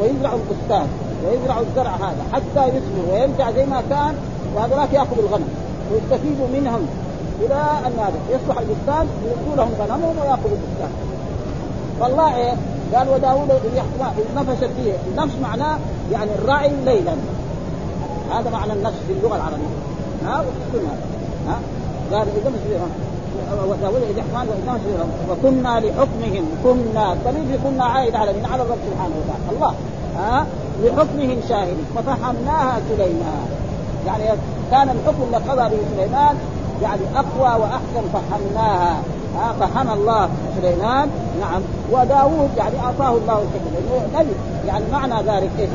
ويزرعوا 0.00 0.38
البستان. 0.38 0.86
ويزرعوا 1.26 1.62
الزرع 1.62 1.90
هذا. 1.90 2.22
حتى 2.32 2.68
يثمر 2.68 3.12
ويرجع 3.12 3.50
زي 3.50 3.66
ما 3.66 3.82
كان 3.90 4.14
وهذولاك 4.54 4.92
يأخذوا 4.92 5.28
الغنم. 5.28 5.48
ويستفيدوا 5.92 6.46
منهم. 6.52 6.86
إلى 7.40 7.62
أن 7.86 7.92
هذا 7.98 8.18
يصبح 8.30 8.58
البستان 8.58 9.06
يؤتوا 9.24 9.56
لهم 9.56 9.72
غنمهم 9.80 10.16
ويأخذوا 10.22 10.56
البستان 10.56 10.90
فالله 12.00 12.36
إيه؟ 12.36 12.54
قال 12.94 13.08
يحكم 13.76 14.22
نفشت 14.36 14.70
فيه 14.76 14.92
النفس 15.10 15.34
معناه 15.42 15.78
يعني 16.12 16.30
الراعي 16.34 16.70
ليلا. 16.84 17.12
هذا 18.32 18.50
معنى 18.50 18.72
النفس 18.72 18.96
في 19.06 19.12
اللغة 19.12 19.36
العربية. 19.36 19.66
ها؟ 20.26 20.44
السنة. 20.66 20.90
ها؟ 21.48 21.58
قال 22.12 22.28
إذا 22.28 22.50
مش 22.50 22.60
داوود 23.82 24.02
إذ 24.10 24.18
يحكمان 24.18 24.48
وإنهم 24.48 24.78
شريرهم 24.84 25.10
وكنا 25.30 25.80
لحكمهم 25.80 26.44
كنا 26.64 27.12
الضمير 27.12 27.58
كنا 27.64 27.84
عائد 27.84 28.14
على 28.14 28.32
من 28.32 28.46
على 28.52 28.62
الرب 28.62 28.78
سبحانه 28.90 29.14
وتعالى. 29.16 29.56
الله. 29.56 29.74
ها؟ 30.18 30.46
لحكمهم 30.82 31.40
شاهدين. 31.48 31.86
ففهمناها 31.96 32.80
سليمان. 32.88 33.48
يعني 34.06 34.24
كان 34.70 34.88
الحكم 34.88 35.22
اللي 35.22 35.36
قضى 35.36 35.76
به 35.76 35.82
سليمان 35.96 36.36
يعني 36.82 37.02
أقوى 37.16 37.62
وأحسن 37.62 38.04
فهمناها. 38.12 38.96
ها 39.36 39.52
فهم 39.60 39.90
الله 39.90 40.28
سليمان. 40.60 41.08
نعم. 41.40 41.62
وداوود 41.92 42.50
يعني 42.56 42.74
أعطاه 42.80 43.16
الله 43.16 43.42
الحكم 43.42 43.70
لأنه 43.74 44.20
نبي 44.20 44.34
يعني 44.66 44.84
معنى 44.92 45.14
ذلك 45.14 45.50
إيش؟ 45.58 45.68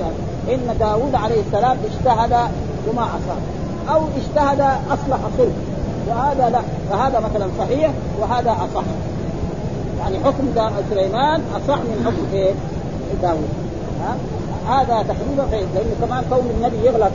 إن 0.50 0.77
داوود 0.79 1.15
عليه 1.15 1.41
السلام 1.48 1.77
اجتهد 1.86 2.33
وما 2.88 3.03
أصاب. 3.03 3.41
أو 3.89 4.01
اجتهد 4.17 4.60
أصلح 4.91 5.19
صلح. 5.38 5.53
وهذا 6.07 6.50
لا. 6.50 6.62
فهذا 6.89 7.19
مثلا 7.19 7.48
صحيح 7.60 7.91
وهذا 8.22 8.51
أصح. 8.51 8.83
يعني 10.00 10.17
حكم 10.25 10.43
سليمان 10.89 11.41
أصح 11.55 11.77
من 11.77 12.03
حكم 12.05 12.33
إيه؟ 12.33 12.53
داوود 13.22 13.50
ها؟ 14.01 14.15
هذا 14.69 15.03
تقريبا 15.03 15.41
لأنه 15.51 15.95
كمان 16.01 16.24
كون 16.29 16.50
النبي 16.57 16.88
يغلط. 16.88 17.12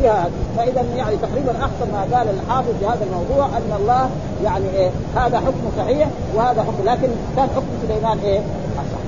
فيها 0.00 0.28
فإذا 0.56 0.84
يعني 0.96 1.16
تقريبا 1.16 1.50
احسن 1.50 1.92
ما 1.92 2.16
قال 2.16 2.26
الحافظ 2.28 2.72
في 2.80 2.86
هذا 2.86 3.04
الموضوع 3.04 3.46
أن 3.46 3.72
الله 3.80 4.10
يعني 4.44 4.64
إيه 4.76 4.90
هذا 5.16 5.38
حكم 5.38 5.64
صحيح 5.78 6.08
وهذا 6.34 6.62
حكم 6.62 6.84
لكن 6.84 7.08
كان 7.36 7.48
حكم 7.56 7.66
سليمان 7.88 8.18
إيه؟ 8.24 8.38
أصح. 8.38 9.00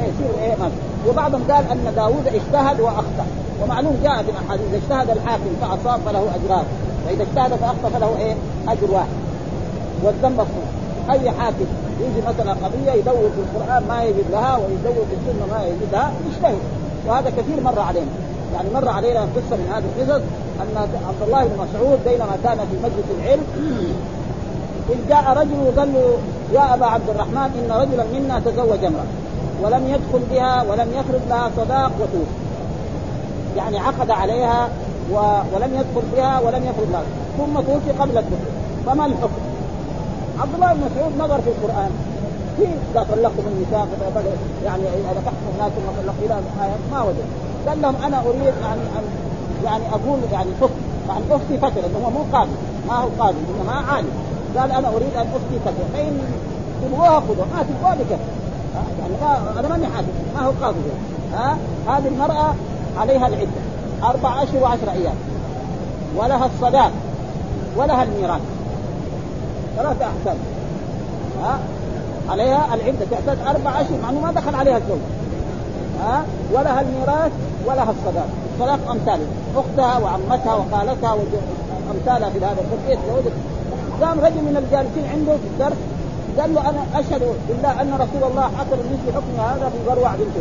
إيه 0.00 0.08
يصير 0.08 0.42
إيه 0.42 0.56
ما 0.56 0.70
وبعضهم 1.08 1.42
قال 1.50 1.64
أن 1.72 1.92
داوود 1.96 2.26
اجتهد 2.26 2.80
وأخطأ. 2.80 3.26
ومعلوم 3.62 3.98
جاء 4.02 4.22
في 4.22 4.30
الأحاديث 4.30 4.66
اجتهد 4.74 5.10
الحاكم 5.10 5.50
فأصاب 5.60 6.00
فله 6.06 6.20
اجران 6.20 6.64
واذا 7.06 7.22
اجتهد 7.22 7.58
فأخطأ 7.58 7.88
فله 7.98 8.16
إيه؟ 8.18 8.34
أجر 8.68 8.90
واحد. 8.90 9.08
والذنب 10.02 10.46
أي 11.10 11.30
حاكم 11.30 11.66
يجي 12.00 12.26
مثلا 12.28 12.52
قضية 12.52 12.92
يدور 12.92 13.30
في 13.34 13.40
القرآن 13.40 13.82
ما 13.88 14.02
يجد 14.02 14.24
لها 14.32 14.56
ويدور 14.56 15.04
في 15.10 15.14
السنة 15.14 15.46
ما 15.50 15.66
يجدها 15.66 16.12
يجتهد. 16.26 16.58
وهذا 17.06 17.30
كثير 17.30 17.60
مر 17.64 17.80
علينا. 17.80 18.27
يعني 18.54 18.68
مر 18.74 18.88
علينا 18.88 19.20
قصة 19.20 19.56
من 19.56 19.68
هذه 19.72 19.84
القصص 20.02 20.22
أن 20.60 20.88
عبد 21.08 21.22
الله 21.26 21.44
بن 21.44 21.54
مسعود 21.54 21.98
بينما 22.04 22.36
كان 22.44 22.58
في 22.58 22.76
مجلس 22.84 23.06
العلم 23.18 23.44
إذ 24.90 25.08
جاء 25.08 25.24
رجل 25.36 25.58
وقال 25.66 25.92
له 25.94 26.18
يا 26.52 26.74
أبا 26.74 26.86
عبد 26.86 27.10
الرحمن 27.10 27.48
إن 27.58 27.70
رجلا 27.82 28.04
منا 28.14 28.40
تزوج 28.40 28.84
امرأة 28.84 29.12
ولم 29.62 29.88
يدخل 29.88 30.22
بها 30.30 30.62
ولم 30.62 30.88
يفرض 30.92 31.20
لها 31.28 31.50
صداق 31.56 31.92
وتوفي. 32.00 32.36
يعني 33.56 33.78
عقد 33.78 34.10
عليها 34.10 34.68
و... 35.12 35.16
ولم 35.54 35.70
يدخل 35.74 36.06
بها 36.16 36.40
ولم 36.40 36.62
يفرض 36.62 36.88
لها 36.92 37.02
ثم 37.38 37.60
توفي 37.60 37.90
قبل 37.98 38.18
الدخول. 38.18 38.52
فما 38.86 39.06
الحكم؟ 39.06 39.42
عبد 40.40 40.54
الله 40.54 40.72
بن 40.72 40.80
مسعود 40.80 41.12
نظر 41.18 41.40
في 41.40 41.48
القرآن. 41.48 41.90
في 42.56 42.64
إذا 42.64 43.06
طلقتم 43.10 43.44
النساء 43.52 43.88
يعني 44.64 44.82
اذا 44.82 45.10
نكحتم 45.10 45.46
الناس 45.54 45.72
ثم 45.72 46.24
إلى 46.24 46.34
آيات 46.34 46.78
ما 46.92 47.02
وجد 47.02 47.24
قال 47.68 47.82
لهم 47.82 47.94
أنا 48.06 48.20
أريد 48.20 48.54
يعني 48.62 48.80
ان 48.80 49.04
يعني 49.64 49.84
أقول 49.88 50.18
يعني 50.32 50.50
حكم 50.60 50.80
يعني 51.08 51.24
افتي 51.30 51.58
فترة 51.58 51.90
هو 52.04 52.10
مو 52.10 52.24
قاضي 52.32 52.50
ما 52.88 52.94
هو 52.94 53.08
قاضي 53.18 53.38
انما 53.60 53.72
عالم 53.72 54.10
قال 54.56 54.72
أنا 54.72 54.88
أريد 54.88 55.14
أن 55.16 55.26
افتي 55.34 55.58
فترة. 55.64 55.86
فإن 55.94 56.18
تبغوها 56.82 57.20
خذوها. 57.20 57.46
ما 57.56 57.62
تبغوها 57.62 57.94
بكفر 57.94 58.18
يعني 59.00 59.14
ما 59.22 59.60
أنا 59.60 59.68
ماني 59.68 59.86
حاكم. 59.86 60.08
ما 60.34 60.46
هو 60.46 60.52
قاضي 60.62 60.78
ها؟ 61.34 61.56
هذه 61.88 62.08
المرأة 62.08 62.54
عليها 62.98 63.26
العدة. 63.26 63.60
أربع 64.04 64.42
اشهر 64.42 64.62
وعشر 64.62 64.90
أيام 64.90 65.14
ولها 66.16 66.46
الصداق 66.46 66.90
ولها 67.76 68.02
الميراث. 68.02 68.40
ثلاثة 69.76 70.04
أحكام 70.04 70.36
ها؟ 71.42 71.58
عليها 72.30 72.74
العدة. 72.74 73.06
تعتد 73.10 73.38
أربع 73.46 73.80
أشهر 73.80 73.98
مع 74.02 74.10
ما 74.10 74.32
دخل 74.32 74.54
عليها 74.54 74.76
الزوج. 74.76 74.98
ها؟ 76.00 76.22
ولها 76.52 76.80
الميراث. 76.80 77.32
ولها 77.66 77.90
الصداق. 77.90 78.28
الصداق 78.54 78.90
أمثال 78.90 79.20
أختها 79.56 79.98
وعمتها 79.98 80.54
وخالتها 80.54 81.12
وأمثالها 81.12 82.30
في 82.30 82.38
هذا 82.38 82.62
البيت 82.72 82.98
زوجت 83.08 83.32
قام 84.02 84.20
رجل 84.20 84.42
من 84.48 84.56
الجالسين 84.62 85.04
عنده 85.12 85.32
في 85.32 85.48
الدرس 85.52 85.80
قال 86.38 86.54
له 86.54 86.60
أنا 86.70 86.82
أشهد 87.00 87.22
بالله 87.48 87.72
أن 87.82 87.90
رسول 88.04 88.22
الله 88.30 88.46
حكم 88.58 88.78
مثل 88.92 89.06
حكم 89.16 89.34
هذا 89.50 89.66
في 89.74 89.78
بروع 89.90 90.10
بنت 90.20 90.36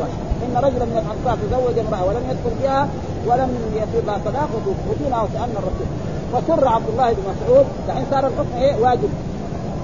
إن 0.45 0.55
رجلا 0.65 0.85
من 0.85 0.97
الأنصار 1.03 1.37
تزوج 1.43 1.79
امرأة 1.85 2.03
ولم 2.07 2.23
يدخل 2.31 2.53
بها 2.63 2.87
ولم 3.27 3.49
يكن 3.81 4.07
لها 4.07 4.19
صداق 4.25 4.49
ودينها 4.89 5.21
وسألنا 5.23 5.59
الرسول. 5.61 5.89
فسر 6.33 6.67
عبد 6.67 6.89
الله 6.89 7.13
بن 7.13 7.23
مسعود 7.31 7.65
دحين 7.87 8.05
صار 8.11 8.27
الحكم 8.27 8.53
إيه؟ 8.57 8.75
واجب. 8.81 9.09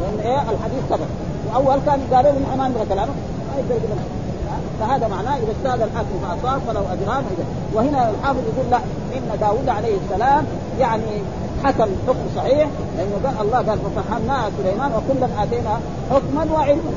لأن 0.02 0.20
إيه؟ 0.32 0.42
الحديث 0.42 0.84
سبق. 0.90 1.10
وأول 1.48 1.80
كان 1.86 2.00
قالوا 2.14 2.32
نحن 2.32 2.58
ما 2.58 2.68
نبغى 2.68 2.86
كلامه 2.90 3.14
ما 3.48 3.54
يقدر 3.60 4.23
فهذا 4.80 5.08
معناه 5.08 5.38
إذا 5.38 5.52
اجتهد 5.52 5.82
الحاكم 5.82 6.20
فأصاب 6.22 6.62
فله 6.68 6.94
أجران 6.94 7.24
وهنا 7.74 8.10
الحافظ 8.10 8.40
يقول 8.40 8.72
لا 8.72 8.78
إن 9.18 9.40
داوود 9.40 9.70
عليه 9.70 9.96
السلام 10.06 10.46
يعني 10.80 11.22
حكم 11.64 11.88
حكم 12.08 12.26
صحيح 12.36 12.68
لأنه 12.98 13.16
قال 13.26 13.48
الله 13.48 13.58
قال 13.58 13.80
ففهمناها 13.80 14.50
سليمان 14.58 14.92
وكلا 14.92 15.44
آتينا 15.44 15.80
حكما 16.12 16.54
وعلما. 16.54 16.92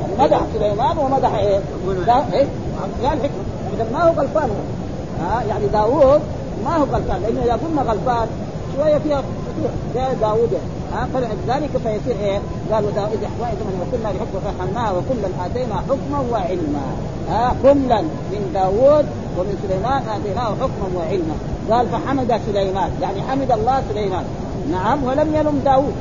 يعني 0.00 0.12
مدح 0.18 0.40
سليمان 0.54 0.98
ومدح 0.98 1.34
إيه؟ 1.34 1.60
دا 2.06 2.24
إيه؟ 2.32 2.46
لا 3.02 3.12
الحكمة. 3.12 3.44
اذا 3.74 3.86
ما 3.92 4.02
هو 4.02 4.12
غلطان 4.12 4.50
ها 5.20 5.42
يعني 5.48 5.66
داوود 5.66 6.20
ما 6.64 6.76
هو 6.76 6.84
غلطان 6.84 7.22
لأنه 7.22 7.42
إذا 7.44 7.52
قلنا 7.52 7.82
غلطان 7.82 8.26
شوية 8.76 8.98
فيها 8.98 9.22
داوود 10.20 10.58
ها 10.92 11.08
فلذلك 11.14 11.70
فيصير 11.70 12.20
إيه؟ 12.20 12.40
قالوا 12.72 12.90
داوود 12.90 13.24
احوائي 13.24 13.54
من 13.54 13.80
وكنا 13.80 14.08
لحكم 14.08 14.40
ففهمناها 14.44 14.92
وكلا 14.92 15.46
آتينا 15.46 15.76
حكما 15.76 16.20
وعلما. 16.32 16.84
ها 17.30 17.56
كلا 17.62 18.02
من 18.02 18.50
داوود 18.54 19.06
ومن 19.38 19.54
سليمان 19.62 20.02
آتيناه 20.08 20.54
حكما 20.60 20.88
وعلما. 20.96 21.34
قال 21.70 21.86
فحمد 21.88 22.40
سليمان 22.46 22.90
يعني 23.02 23.22
حمد 23.22 23.50
الله 23.52 23.82
سليمان. 23.92 24.24
نعم 24.70 25.04
ولم 25.04 25.34
يلم 25.34 25.60
داوود 25.64 25.94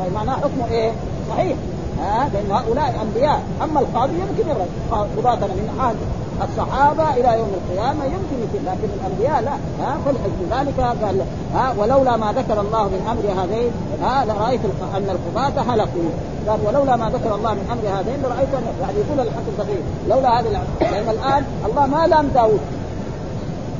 طيب 0.00 0.12
معناه 0.12 0.34
حكمه 0.34 0.70
إيه؟ 0.70 0.92
صحيح. 1.30 1.56
ها؟ 2.00 2.30
لأن 2.32 2.50
هؤلاء 2.50 2.94
انبياء 3.02 3.42
أما 3.62 3.80
القاضي 3.80 4.12
يمكن 4.12 4.48
يغلط 4.48 4.68
قضاتنا 5.16 5.54
من 5.54 5.76
عهد 5.80 5.96
الصحابة 6.44 7.10
إلى 7.10 7.38
يوم 7.38 7.50
القيامة 7.54 8.04
يمكن 8.04 8.36
يصير 8.44 8.60
لكن 8.66 8.88
الأنبياء 8.98 9.42
لا 9.42 9.52
ها؟ 9.84 9.96
فلذلك 10.04 10.80
قال 10.80 11.20
ها؟ 11.54 11.74
ولولا 11.78 12.16
ما 12.16 12.32
ذكر 12.32 12.60
الله 12.60 12.84
من 12.84 13.00
أمر 13.10 13.42
هذين 13.42 13.70
ها؟ 14.02 14.24
لرأيت 14.24 14.60
أن 14.96 15.10
القضاة 15.10 15.74
هلكوا. 15.74 16.10
قال 16.48 16.60
ولولا 16.66 16.96
ما 16.96 17.10
ذكر 17.10 17.34
الله 17.34 17.54
من 17.54 17.66
أمر 17.72 18.00
هذين 18.00 18.22
لرأيت 18.22 18.48
يعني 18.80 18.98
يقول 18.98 19.26
الحسن 19.26 19.46
البصري 19.48 19.78
لولا 20.08 20.40
هذه 20.40 20.48
لأن 20.80 21.08
الآن 21.08 21.44
الله 21.66 21.86
ما 21.86 22.06
لام 22.06 22.26
داوود 22.26 22.60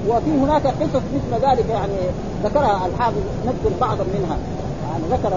وفي 0.08 0.30
هناك 0.30 0.66
قصص 0.66 1.02
مثل 1.14 1.46
ذلك 1.46 1.68
يعني 1.70 1.98
ذكرها 2.44 2.86
الحافظ 2.86 3.22
نذكر 3.46 3.76
بعضا 3.80 4.04
منها. 4.14 4.36
يعني 4.90 5.04
ذكر 5.10 5.32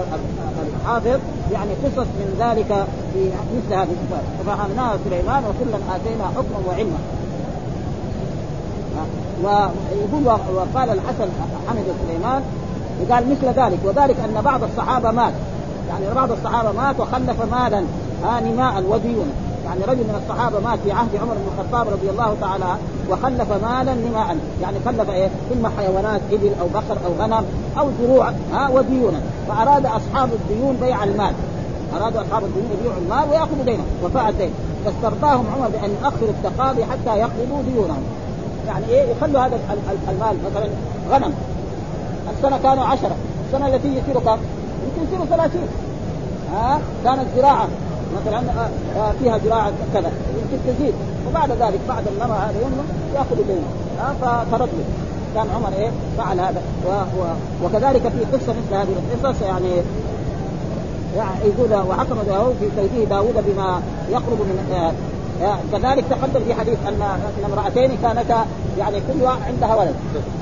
الحافظ 0.84 1.20
يعني 1.52 1.70
قصص 1.84 2.06
من 2.06 2.36
ذلك 2.40 2.86
في 3.12 3.30
مثل 3.56 3.74
هذه 3.74 3.88
الصفات 3.90 4.24
ففهمناها 4.38 4.98
سليمان 5.04 5.42
وكلا 5.44 5.96
آتينا 5.96 6.24
حكما 6.24 6.58
وعلما. 6.68 6.98
ويقول 9.42 10.26
وقال 10.26 10.90
الحسن 10.90 11.28
حمد 11.68 11.84
سليمان 12.06 12.42
قال 13.10 13.30
مثل 13.30 13.60
ذلك. 13.60 13.78
وذلك 13.84 14.16
أن 14.20 14.42
بعض 14.44 14.62
الصحابة 14.64 15.10
مات. 15.10 15.32
يعني 15.88 16.14
بعض 16.14 16.32
الصحابة 16.32 16.72
مات 16.72 17.00
وخلف 17.00 17.54
مالا 17.54 17.84
آه 18.24 18.40
نماء 18.40 18.82
وديونا 18.88 19.49
يعني 19.70 19.84
رجل 19.84 20.00
من 20.00 20.22
الصحابة 20.22 20.60
مات 20.60 20.78
في 20.84 20.92
عهد 20.92 21.16
عمر 21.16 21.34
بن 21.34 21.48
الخطاب 21.52 21.88
رضي 21.88 22.10
الله 22.10 22.36
تعالى 22.40 22.76
وخلف 23.10 23.52
مالا 23.64 23.94
نماء 23.94 24.36
يعني 24.62 24.78
خلف 24.86 25.10
إيه؟ 25.10 25.28
إما 25.52 25.70
حيوانات 25.78 26.20
إبل 26.32 26.50
أو 26.60 26.66
بقر 26.74 26.98
أو 27.06 27.12
غنم 27.24 27.44
أو 27.78 27.88
زروع 28.02 28.32
ها 28.52 28.68
وديونا. 28.68 29.20
فأراد 29.48 29.86
أصحاب 29.86 30.28
الديون 30.32 30.76
بيع 30.82 31.04
المال. 31.04 31.32
ارادوا 31.96 32.20
أصحاب 32.20 32.42
الديون 32.44 32.66
يبيعوا 32.78 32.98
المال 32.98 33.30
ويأخذوا 33.30 33.64
دينهم. 33.64 33.86
وفاء 34.04 34.28
الدين 34.28 34.50
فاسترضاهم 34.84 35.44
عمر 35.56 35.68
بأن 35.68 35.90
يؤخروا 36.02 36.28
التقاضي 36.28 36.84
حتى 36.84 37.18
يقبضوا 37.18 37.62
ديونهم. 37.72 38.02
يعني 38.66 38.84
إيه؟ 38.88 39.10
يخلوا 39.10 39.40
هذا 39.40 39.58
المال 40.08 40.36
مثلا 40.50 40.68
غنم. 41.10 41.34
السنة 42.36 42.58
كانوا 42.62 42.84
عشرة. 42.84 43.16
السنة 43.46 43.66
التي 43.66 43.88
يصيروا 43.88 44.22
كم؟ 44.22 44.38
يمكن 44.84 45.08
يصيروا 45.08 45.26
ثلاثين. 45.26 45.68
ها؟ 46.54 46.80
كانت 47.04 47.26
زراعة. 47.36 47.68
مثلا 48.16 48.40
فيها 49.22 49.38
زراعه 49.38 49.72
كذا. 49.94 50.12
يمكن 50.42 50.58
تزيد 50.66 50.94
وبعد 51.28 51.50
ذلك 51.50 51.80
بعد 51.88 52.04
النمى 52.08 52.38
هذا 52.38 52.60
يوم 52.60 52.72
يأخذ 53.14 53.36
دينه 53.36 53.68
فترد 54.20 54.68
كان 55.34 55.46
عمر 55.56 55.72
إيه؟ 55.78 55.90
فعل 56.18 56.40
هذا. 56.40 56.62
و 56.86 56.90
و 56.90 57.24
وكذلك 57.64 58.02
في 58.02 58.36
قصة 58.36 58.52
مثل 58.52 58.74
هذه 58.74 58.88
القصص 59.14 59.42
يعني 59.42 59.70
يعني 61.16 61.40
يقول 61.44 61.88
وحكم 61.88 62.16
داوود 62.26 62.54
في 62.60 62.88
كيده 62.88 63.04
داوود 63.04 63.34
بما 63.46 63.82
يقرب 64.10 64.38
من 64.40 64.66
آه 64.72 64.92
كذلك 65.72 66.04
تقدم 66.10 66.44
في 66.46 66.54
حديث 66.54 66.78
أن 66.88 67.02
أن 67.02 67.52
امرأتين 67.52 67.90
كانتا 68.02 68.46
يعني 68.78 68.96
كل 69.00 69.26
عندها 69.46 69.74
ولد. 69.74 69.94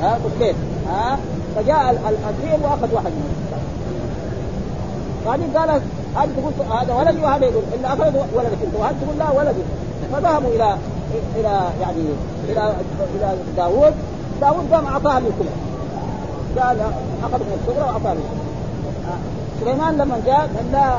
ها 0.03 0.19
طفلين 0.25 0.55
ها 0.89 1.19
فجاء 1.57 1.91
الذئب 2.29 2.63
وأخذ 2.63 2.95
واحد 2.95 3.07
منهم. 3.07 3.48
هذه 5.27 5.59
قالت 5.59 5.83
هذه 6.17 6.29
تقول 6.37 6.79
هذا 6.81 6.95
ولدي 6.95 7.21
وهذا 7.21 7.45
يقول 7.45 7.63
إلا 7.75 7.89
اخرج 7.89 8.15
ولدك. 8.35 8.59
انت 8.65 8.75
وهذه 8.79 8.95
تقول 9.03 9.19
لا 9.19 9.31
ولدي. 9.31 9.63
فذهبوا 10.13 10.51
إلى 10.55 10.77
إلى 11.37 11.63
يعني 11.81 12.03
إلى 12.49 12.75
إلى 13.17 13.35
داوود. 13.57 13.93
داوود 14.41 14.73
قام 14.73 14.87
اعطاها 14.87 15.21
لكل. 15.21 15.49
قال 16.61 16.81
أخذ 17.23 17.39
من 17.39 17.59
الصغرى 17.61 17.87
واعطاها 17.89 18.17
سليمان 19.61 19.95
لما 19.95 20.21
جاء 20.27 20.39
قال 20.39 20.73
لا 20.73 20.95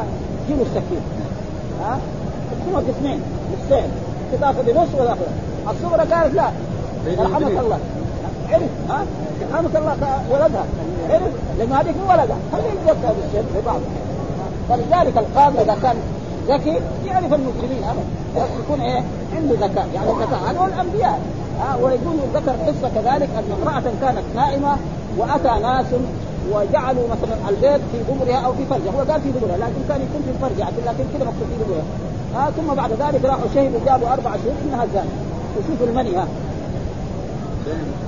جيبوا 0.47 0.65
السكين. 0.65 1.01
ها 1.81 1.99
اقسمها 2.51 2.93
قسمين 2.93 3.21
نصين 3.65 3.89
تاخذ 4.41 4.63
بنص 4.63 4.87
والاخر 4.97 5.25
الصغرى 5.69 6.13
قالت 6.13 6.35
لا. 6.35 6.51
رحمك 7.19 7.59
الله. 7.59 7.79
عرف 8.53 8.71
ها؟ 8.89 9.05
رحمك 9.53 9.75
الله 9.75 9.95
ولدها. 10.31 10.65
عرف؟ 11.09 11.33
لأنه 11.59 11.75
هذيك 11.75 11.95
مو 11.97 12.11
ولدها. 12.11 12.37
خليه 12.51 12.71
يتذكر 12.71 13.13
بالشيء 13.13 13.45
لبعض 13.55 13.79
فلذلك 14.69 15.17
القاضي 15.17 15.61
إذا 15.61 15.77
كان 15.83 15.95
ذكي 16.47 16.79
يعرف 17.05 17.33
المسلمين 17.33 17.83
ابدا. 17.83 18.45
يكون 18.59 18.81
إيه؟ 18.81 19.01
عنده 19.35 19.55
ذكاء. 19.65 19.87
يعني 19.95 20.09
الذكاء 20.11 20.39
هذا 20.49 20.59
هو 20.59 20.65
الأنبياء. 20.65 21.19
ها؟ 21.59 21.75
ويقول 21.75 22.15
ذكر 22.33 22.51
قصة 22.51 22.89
كذلك 22.95 23.29
أن 23.39 23.45
امرأة 23.61 23.83
كانت 24.01 24.23
نائمة 24.35 24.77
وأتى 25.17 25.61
ناس 25.61 25.85
وجعلوا 26.51 27.03
مثلا 27.13 27.49
البيت 27.49 27.81
في 27.91 27.97
دبرها 28.09 28.39
أو 28.45 28.53
في 28.53 28.65
فرجها. 28.65 28.91
هو 28.97 29.11
قال 29.11 29.21
في 29.21 29.31
دبرها 29.31 29.57
لكن 29.57 29.81
كان 29.89 30.01
يكون 30.01 30.21
في 30.25 30.33
فرجها 30.41 30.69
لكن 30.85 31.03
كذا 31.13 31.25
مكتوب 31.29 31.47
في 31.49 31.63
دبرها 31.63 31.83
ها؟ 32.35 32.51
ثم 32.51 32.75
بعد 32.75 32.91
ذلك 32.91 33.25
راحوا 33.25 33.47
شهدوا 33.55 33.79
جابوا 33.85 34.07
أربع 34.07 34.31
شهور 34.31 34.55
إنها 34.65 34.85
زانية. 34.93 35.19
وشوفوا 35.57 35.87
المني 35.87 36.15
ها 36.15 36.27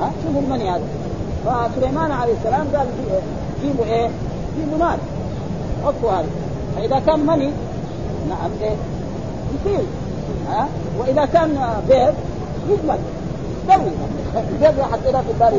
ها؟ 0.01 0.11
شوفوا 0.23 0.41
المني 0.41 0.71
هذا. 0.71 0.83
فسليمان 1.45 2.11
عليه 2.11 2.33
السلام 2.33 2.67
قال 2.75 2.87
جيبوا 3.61 3.85
إيه؟ 3.85 4.09
جيبوا 4.57 4.77
نار 4.77 4.97
حطوا 5.85 6.11
هذا. 6.11 6.29
فإذا 6.75 6.99
كان 6.99 7.19
مني 7.19 7.51
نعم 8.29 8.51
إيه؟ 8.61 8.75
يصير. 9.53 9.85
ها؟ 10.49 10.67
وإذا 10.99 11.25
كان 11.25 11.49
بيض 11.89 12.13
يجمد 12.69 12.99
يستوي 13.61 13.91
البيض 14.51 14.81
حطيناه 14.81 15.21
في 15.21 15.31
الدار 15.31 15.53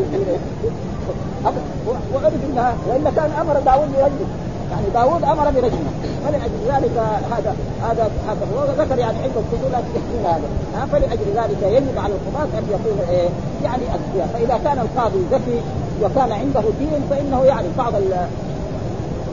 وعرف 2.15 2.35
انها 2.51 2.75
وإلا 2.89 3.11
كان 3.11 3.31
أمر 3.41 3.61
داوود 3.65 3.89
برجمه 3.89 4.27
يعني 4.73 4.87
داوود 4.95 5.25
أمر 5.25 5.51
برجمه 5.51 5.93
فلأجل 6.25 6.61
ذلك 6.67 6.97
هذا 7.33 7.57
هذا 7.83 8.11
هذا 8.29 8.47
هو. 8.55 8.83
ذكر 8.83 8.99
يعني 8.99 9.19
عنده 9.19 9.41
فضولات 9.53 9.85
يحمل 9.97 10.27
هذا. 10.27 10.49
ها 10.75 10.87
فلأجل 10.93 11.27
ذلك 11.37 11.63
يجب 11.63 11.99
على 11.99 12.15
القضاة 12.15 12.59
أن 12.59 12.65
يكون 12.75 13.09
إيه 13.11 13.29
يعني 13.65 13.83
أذكياء. 13.83 14.29
فإذا 14.33 14.61
كان 14.65 14.79
القاضي 14.79 15.23
ذكي 15.33 15.61
وكان 16.03 16.33
عنده 16.33 16.63
دين 16.79 17.03
فإنه 17.11 17.45
يعرف 17.45 17.79
بعض 17.79 17.93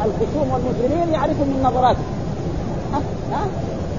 الخصوم 0.06 0.52
والمجرمين 0.52 1.14
يعرفوا 1.14 1.46
من 1.46 1.60
نظراته. 1.64 2.06
ها؟ 2.94 3.02
ها؟ 3.32 3.48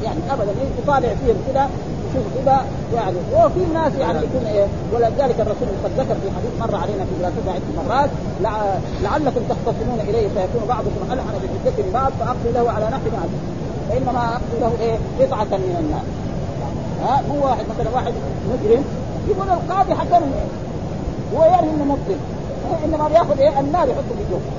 يعني 0.04 0.18
ابدا 0.30 0.52
يطالع 0.82 1.08
فيهم 1.08 1.36
كذا 1.52 1.68
يشوف 2.10 2.24
كذا 2.36 2.64
يعني 2.94 3.16
وفي 3.34 3.60
ناس 3.74 3.92
يعني 4.00 4.18
يكون 4.18 4.46
إيه؟ 4.46 4.66
ولذلك 4.92 5.40
الرسول 5.40 5.68
قد 5.84 5.90
ذكر 5.98 6.14
في 6.14 6.28
حديث 6.36 6.52
مر 6.60 6.74
علينا 6.76 7.04
في 7.04 7.10
دراسته 7.20 7.50
عده 7.56 7.70
مرات 7.78 8.10
لعلكم 9.02 9.40
تختصمون 9.48 10.00
إليه 10.00 10.28
فيكون 10.28 10.68
بعضكم 10.68 11.12
ألحن 11.12 11.34
بالحجة 11.40 11.88
لبعض 11.88 12.12
فأقضي 12.20 12.50
له 12.54 12.70
على 12.70 12.86
نحو 12.86 13.06
بعض 13.12 13.30
فانما 13.88 14.24
أقضي 14.28 14.60
له 14.60 14.72
إيه؟ 14.80 15.26
قطعة 15.26 15.44
من 15.44 15.76
الناس. 15.80 16.06
ها؟ 17.02 17.22
مو 17.28 17.46
واحد 17.46 17.64
مثلا 17.70 17.94
واحد 17.94 18.12
مجرم 18.50 18.84
يقول 19.28 19.48
القاضي 19.48 19.94
حكمني 19.94 20.42
هو 21.34 21.44
يرى 21.44 21.70
انه 21.70 21.84
مظلم 21.84 22.20
إنما 22.84 23.08
بيأخذ 23.08 23.40
إيه؟ 23.40 23.60
النار 23.60 23.88
يحطه 23.88 24.14
في 24.18 24.24
جوفه 24.30 24.50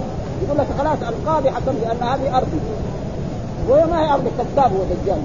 يقول 0.44 0.58
لك 0.58 0.68
خلاص 0.80 0.98
القاضي 1.14 1.52
حكم 1.52 1.72
لأن 1.84 2.08
هذه 2.08 2.38
ارضي 2.38 2.60
وهي 3.70 3.86
ما 3.86 4.02
هي 4.02 4.14
أرض؟ 4.14 4.24
كذاب 4.38 4.72
ودجال 4.74 5.22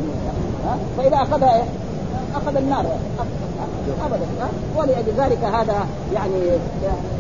ها؟ 0.67 0.77
فإذا 0.97 1.17
أخذها 1.17 1.57
إيه؟ 1.57 1.65
أخذ 2.37 2.57
النار. 2.57 2.85
ابدا 4.05 4.27
ولأجل 4.77 5.13
ذلك 5.19 5.45
هذا 5.45 5.87
يعني 6.15 6.35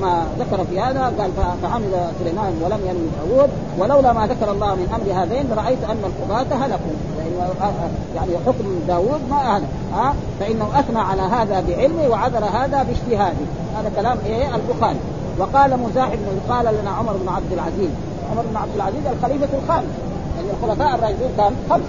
ما 0.02 0.26
ذكر 0.38 0.64
في 0.64 0.80
هذا 0.80 1.12
قال 1.18 1.30
فحمد 1.62 2.10
سليمان 2.20 2.52
ولم 2.64 2.80
ينم 2.86 3.10
داوود 3.18 3.50
ولولا 3.78 4.12
ما 4.12 4.26
ذكر 4.26 4.52
الله 4.52 4.74
من 4.74 4.88
أمر 4.94 5.22
هذين 5.22 5.46
لرأيت 5.50 5.78
أن 5.84 6.02
القضاة 6.04 6.56
هلكوا. 6.64 6.96
لأنه 7.18 7.72
يعني 8.16 8.30
حكم 8.46 8.64
داوود 8.88 9.20
ما 9.30 9.56
هلك 9.56 9.68
ها؟ 9.94 10.14
فإنه 10.40 10.68
أثنى 10.80 10.98
على 10.98 11.22
هذا 11.22 11.64
بعلمه 11.68 12.08
وعذر 12.08 12.44
هذا 12.44 12.82
باجتهاده. 12.82 13.46
هذا 13.78 13.90
كلام 13.96 14.18
إيه؟ 14.26 14.54
البخاري. 14.54 14.98
وقال 15.38 15.80
مزاحم 15.80 16.18
قال 16.48 16.74
لنا 16.82 16.90
عمر 16.90 17.12
بن 17.12 17.28
عبد 17.28 17.52
العزيز. 17.52 17.90
عمر 18.32 18.42
بن 18.50 18.56
عبد 18.56 18.74
العزيز 18.76 19.02
الخليفة 19.06 19.58
الخامس. 19.62 19.92
يعني 20.36 20.48
الخلفاء 20.50 20.94
الراشدين 20.94 21.28
كان 21.36 21.52
خمس 21.70 21.82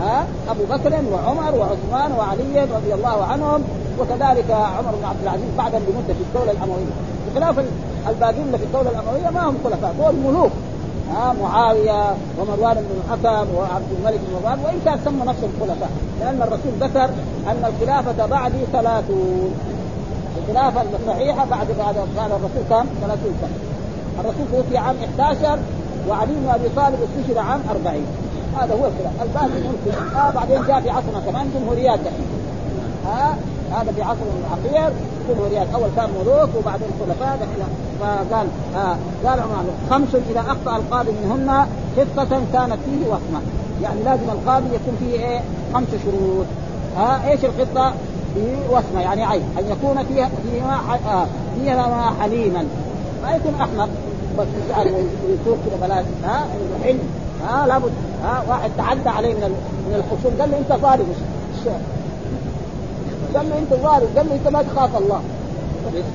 ها؟ 0.00 0.24
أبو 0.50 0.64
بكر 0.64 0.92
وعمر 1.12 1.54
وعثمان 1.54 2.12
وعلي 2.18 2.60
رضي 2.60 2.94
الله 2.94 3.24
عنهم 3.24 3.62
وكذلك 4.00 4.50
عمر 4.50 4.94
بن 5.00 5.04
عبد 5.04 5.22
العزيز 5.22 5.48
بعد 5.58 5.72
بمده 5.72 6.14
في 6.14 6.20
الدولة 6.20 6.52
الأموية. 6.52 6.92
بخلاف 7.30 7.64
الباقين 8.08 8.42
اللي 8.42 8.58
في 8.58 8.64
الدولة 8.64 8.90
الأموية 8.90 9.30
ما 9.30 9.50
هم 9.50 9.56
خلفاء 9.64 9.94
دول 9.98 10.14
ملوك. 10.14 10.50
ها؟ 11.14 11.34
معاوية 11.42 12.14
ومروان 12.38 12.74
بن 12.74 13.00
الحكم 13.04 13.54
وعبد 13.56 13.90
الملك 13.98 14.20
بن 14.26 14.34
مروان 14.34 14.58
وإن 14.64 14.80
كان 14.84 14.98
سموا 15.04 15.26
نفسهم 15.26 15.52
خلفاء. 15.60 15.90
لأن 16.20 16.42
الرسول 16.42 16.72
ذكر 16.80 17.10
أن 17.46 17.72
الخلافة 17.74 18.26
بعدي 18.26 18.58
ثلاثون. 18.72 19.54
الخلافة 20.38 20.82
الصحيحة 21.00 21.44
بعد 21.44 21.66
بعد 21.78 21.94
بعد 22.16 22.30
الرسول 22.30 22.62
كم 22.70 22.86
30 23.00 23.34
سنة. 23.40 23.58
الرسول 24.20 24.46
توفي 24.52 24.76
عام 24.78 24.96
11 25.20 25.58
وعلي 26.08 26.32
بن 26.32 26.48
أبي 26.48 26.68
طالب 26.76 26.98
استشهد 27.02 27.36
عام 27.36 27.60
40 27.70 28.06
هذا 28.58 28.74
هو 28.74 28.86
الخلاف. 28.86 29.22
الباقي 29.22 29.62
ممكن. 29.62 30.16
آه 30.16 30.30
بعدين 30.30 30.66
جاء 30.68 30.80
في 30.80 30.90
عصرنا 30.90 31.20
كمان 31.26 31.50
جمهوريات 31.54 31.98
دحين 31.98 32.26
ها 33.06 33.30
آه 33.30 33.34
هذا 33.74 33.92
في 33.92 34.02
عصر 34.02 34.20
الاخير 34.40 34.92
جمهوريات 35.28 35.66
أول 35.74 35.88
كان 35.96 36.08
ملوك 36.20 36.48
وبعدين 36.58 36.88
خلفاء 37.00 37.38
فقال 38.00 38.46
آه 38.76 38.96
قال 39.24 39.40
عمر 39.40 39.64
خمس 39.90 40.14
اذا 40.30 40.40
أخطأ 40.40 40.76
القاضي 40.76 41.10
منهن 41.24 41.66
خطة 41.96 42.40
كانت 42.52 42.78
فيه 42.84 43.06
وصمه 43.06 43.40
يعني 43.82 44.02
لازم 44.02 44.30
القاضي 44.30 44.66
يكون 44.66 44.96
فيه 45.00 45.24
إيه؟ 45.26 45.40
خمس 45.74 45.88
شروط. 46.04 46.46
ها 46.96 47.26
آه 47.26 47.30
إيش 47.30 47.40
الخطة؟ 47.44 47.92
وصمه 48.70 49.00
يعني 49.00 49.24
عين. 49.24 49.42
أن 49.58 49.64
يكون 49.70 50.04
فيها 50.04 50.30
فيها 50.52 50.98
آه 51.12 51.26
فيها 51.56 52.12
حليما. 52.20 52.64
ما 53.22 53.34
يكون 53.36 53.54
أحمق. 53.60 53.88
بس 54.38 54.46
ويسوق 54.76 55.58
كذا 55.66 55.86
بلاش. 55.86 56.04
ها 56.24 56.44
حلم 56.84 56.98
ها 57.48 57.66
لابد. 57.66 57.92
ها 58.24 58.44
واحد 58.48 58.70
تعدى 58.78 59.08
عليه 59.08 59.34
من 59.34 59.40
من 59.86 59.94
الخصوم 60.00 60.32
قال 60.40 60.50
له 60.50 60.58
انت 60.58 60.72
ظالم 60.82 61.08
قال 63.34 63.48
له 63.50 63.58
انت 63.58 63.72
ظالم 63.82 64.08
قال 64.16 64.26
له 64.28 64.34
انت 64.34 64.48
ما 64.48 64.62
تخاف 64.62 64.96
الله. 64.96 65.20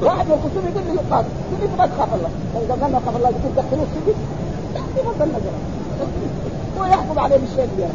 واحد 0.02 0.26
من 0.26 0.34
الخصوم 0.38 0.64
يقول 0.70 0.84
له 0.88 0.94
يقاتل 1.02 1.28
يقول 1.52 1.70
انت 1.70 1.80
ما 1.80 1.86
تخاف 1.86 2.10
الله. 2.18 2.30
فاذا 2.54 2.82
قال 2.82 2.92
له 2.92 3.00
خاف 3.06 3.16
الله 3.18 3.30
يقول 3.30 3.52
دخلوه 3.58 3.86
السجن. 3.88 4.18
النظر 5.22 5.54
هو 6.80 6.86
يحكم 6.86 7.20
عليه 7.20 7.38
بالشيء 7.38 7.70
يعني 7.80 7.94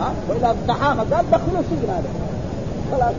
ها؟ 0.00 0.12
وإذا 0.28 0.56
تحامى 0.68 1.00
قال 1.12 1.24
دخلوه 1.30 1.60
السجن 1.60 1.90
هذا. 1.96 2.10
خلاص. 2.92 3.14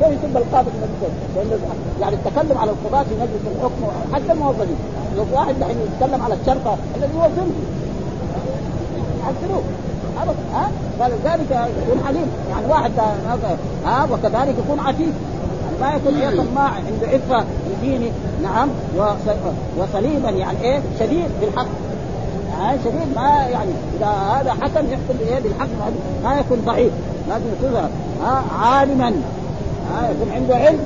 كيف 0.00 0.08
يسب 0.08 0.36
القاضي 0.36 0.70
في 0.70 1.40
مجلس 1.40 1.60
يعني 2.00 2.14
التكلم 2.14 2.58
على 2.58 2.70
القضاة 2.70 3.02
في 3.02 3.14
مجلس 3.14 3.42
الحكم 3.56 3.82
حتى 4.14 4.32
الموظفين. 4.32 4.76
لو 5.16 5.24
واحد 5.32 5.54
دحين 5.60 5.76
يتكلم 5.86 6.22
على 6.22 6.34
الشرطة 6.34 6.76
الذي 6.96 7.12
هو 7.18 7.28
يحسنوه 9.22 9.62
ها؟ 10.54 10.70
فلذلك 10.98 11.70
يكون 11.86 12.04
حليم 12.06 12.26
يعني 12.50 12.66
واحد 12.66 12.92
ها؟ 13.86 14.08
وكذلك 14.12 14.54
يكون 14.58 14.80
عفيف 14.80 15.14
ما 15.80 15.94
يكون 15.94 16.14
إيه 16.14 16.28
طماع 16.30 16.70
عنده 16.70 17.08
عفة 17.08 17.44
ديني 17.82 18.10
نعم. 18.42 18.68
وسليما 19.78 20.30
يعني 20.30 20.60
إيه؟ 20.62 20.80
شديد 21.00 21.28
بالحق. 21.40 21.66
يعني 22.58 22.78
شديد 22.84 23.16
ما 23.16 23.46
يعني 23.50 23.70
إذا 23.96 24.06
هذا 24.06 24.50
حكم 24.50 24.86
يحكم 24.86 25.18
بإيه؟ 25.20 25.40
بالحق. 25.40 25.68
ما 26.24 26.40
يكون 26.40 26.62
ضعيف. 26.66 26.92
لازم 27.28 27.44
يكون 27.58 27.80
ها؟ 28.22 28.42
عالما. 28.60 29.12
ها؟ 29.92 30.10
يكون 30.10 30.32
عنده 30.34 30.56
علم. 30.56 30.80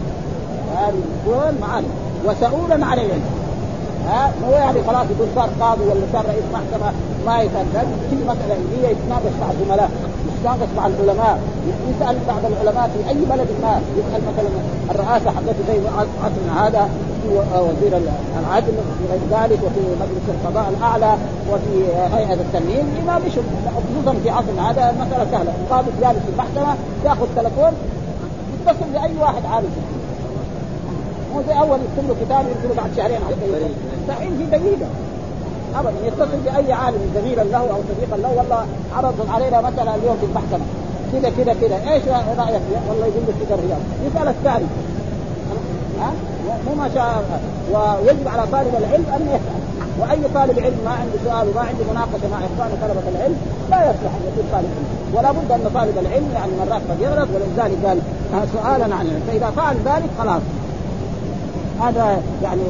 يكون 1.27 1.59
معالم 1.61 1.91
وسؤولا 2.25 2.87
على 2.87 3.07
العلم. 3.07 3.46
ها 4.09 4.33
مو 4.43 4.51
يعني 4.53 4.79
خلاص 4.87 5.07
يقول 5.11 5.29
صار 5.35 5.49
قاضي 5.61 5.83
ولا 5.83 6.07
صار 6.13 6.25
رئيس 6.27 6.47
محكمة 6.53 6.93
ما 7.27 7.43
يسال 7.43 7.67
تجي 8.11 8.25
مسألة 8.25 8.55
علميه 8.55 8.89
يتناقش 8.89 9.35
مع 9.41 9.51
الزملاء 9.51 9.91
يتناقش 10.29 10.71
مع 10.77 10.87
العلماء. 10.87 11.39
يسأل 11.91 12.17
بعض 12.29 12.43
العلماء 12.53 12.91
في 12.93 13.09
أي 13.11 13.21
بلد 13.33 13.49
ما. 13.63 13.81
يسأل 13.99 14.21
مثلا 14.31 14.51
الرئاسة 14.91 15.31
حقته 15.31 15.61
زي 15.69 15.79
عصرنا 16.23 16.67
هذا 16.67 16.89
وزير 17.67 17.93
العدل 18.41 18.75
وفي 18.79 19.05
غير 19.11 19.21
ذلك 19.31 19.59
وفي 19.67 19.81
مجلس 20.03 20.27
القضاء 20.29 20.73
الأعلى 20.77 21.17
وفي 21.51 21.75
هيئة 22.17 22.35
التنميم 22.35 23.05
ما 23.07 23.19
بيشوف. 23.19 23.45
خصوصا 23.77 24.19
في 24.23 24.31
عصرنا 24.31 24.71
هذا 24.71 24.95
مسألة 25.01 25.27
سهلة. 25.33 25.53
القاضي 25.65 25.91
جالس 26.01 26.19
في 26.19 26.31
المحكمة 26.33 26.75
ياخذ 27.05 27.27
تلفون 27.37 27.73
يتصل 28.61 28.87
بأي 28.95 29.13
واحد 29.21 29.47
عالم 29.53 29.71
مو 31.37 31.43
زي 31.49 31.53
اول 31.53 31.79
يكتب 31.87 32.09
له 32.09 32.15
كتاب 32.23 32.45
يرسله 32.51 32.75
بعد 32.77 32.91
شهرين 32.97 33.21
على 33.27 33.35
الدليل 33.35 33.73
دحين 34.09 34.33
في 34.39 34.45
دقيقة. 34.57 34.89
ابدا. 35.79 36.07
يتصل 36.07 36.39
بأي 36.45 36.73
عالم 36.73 37.03
زميلا 37.15 37.43
له 37.43 37.59
أو 37.59 37.81
صديقا 37.89 38.17
له 38.17 38.33
والله 38.37 38.67
عرض 38.97 39.15
علينا 39.35 39.61
مثلا 39.61 39.95
اليوم 39.95 40.17
في 40.21 40.27
المحكمة. 40.27 40.67
كذا 41.13 41.31
كذا 41.39 41.55
كذا. 41.61 41.93
إيش 41.93 42.03
رأيك؟ 42.39 42.63
والله 42.89 43.07
يقول 43.07 43.25
لك 43.29 43.35
كذا 43.49 43.57
رياض 43.57 43.83
يسأل 44.07 44.29
الثاني. 44.29 44.67
ها؟ 46.01 46.11
مو 46.67 46.75
ما 46.83 46.89
شاء 46.95 47.25
ويجب 47.73 48.29
على 48.29 48.43
طالب 48.53 48.75
العلم 48.79 49.07
أن 49.17 49.23
يسأل. 49.35 49.61
وأي 50.01 50.23
طالب 50.35 50.59
علم 50.65 50.79
ما 50.85 50.91
عنده 50.91 51.19
سؤال 51.25 51.49
وما 51.49 51.61
عنده 51.61 51.85
مناقشة 51.91 52.27
مع 52.33 52.39
إخوان 52.49 52.71
طلبة 52.83 53.07
العلم 53.15 53.37
لا 53.71 53.79
يصلح 53.91 54.13
أن 54.19 54.23
يكون 54.29 54.45
طالب 54.53 54.71
علم. 54.77 54.87
ولا 55.15 55.31
بد 55.33 55.51
أن 55.53 55.71
طالب 55.75 55.99
العلم 56.05 56.29
يعني 56.35 56.53
مرات 56.61 56.83
قد 56.91 57.01
يغلط 57.01 57.29
ولذلك 57.35 57.79
قال 57.87 57.99
سؤالا 58.53 58.85
عن 58.85 59.07
العلم. 59.07 59.23
فإذا 59.29 59.51
فعل 59.57 59.77
ذلك 59.85 60.11
خلاص. 60.19 60.43
هذا 61.81 62.23
يعني 62.43 62.63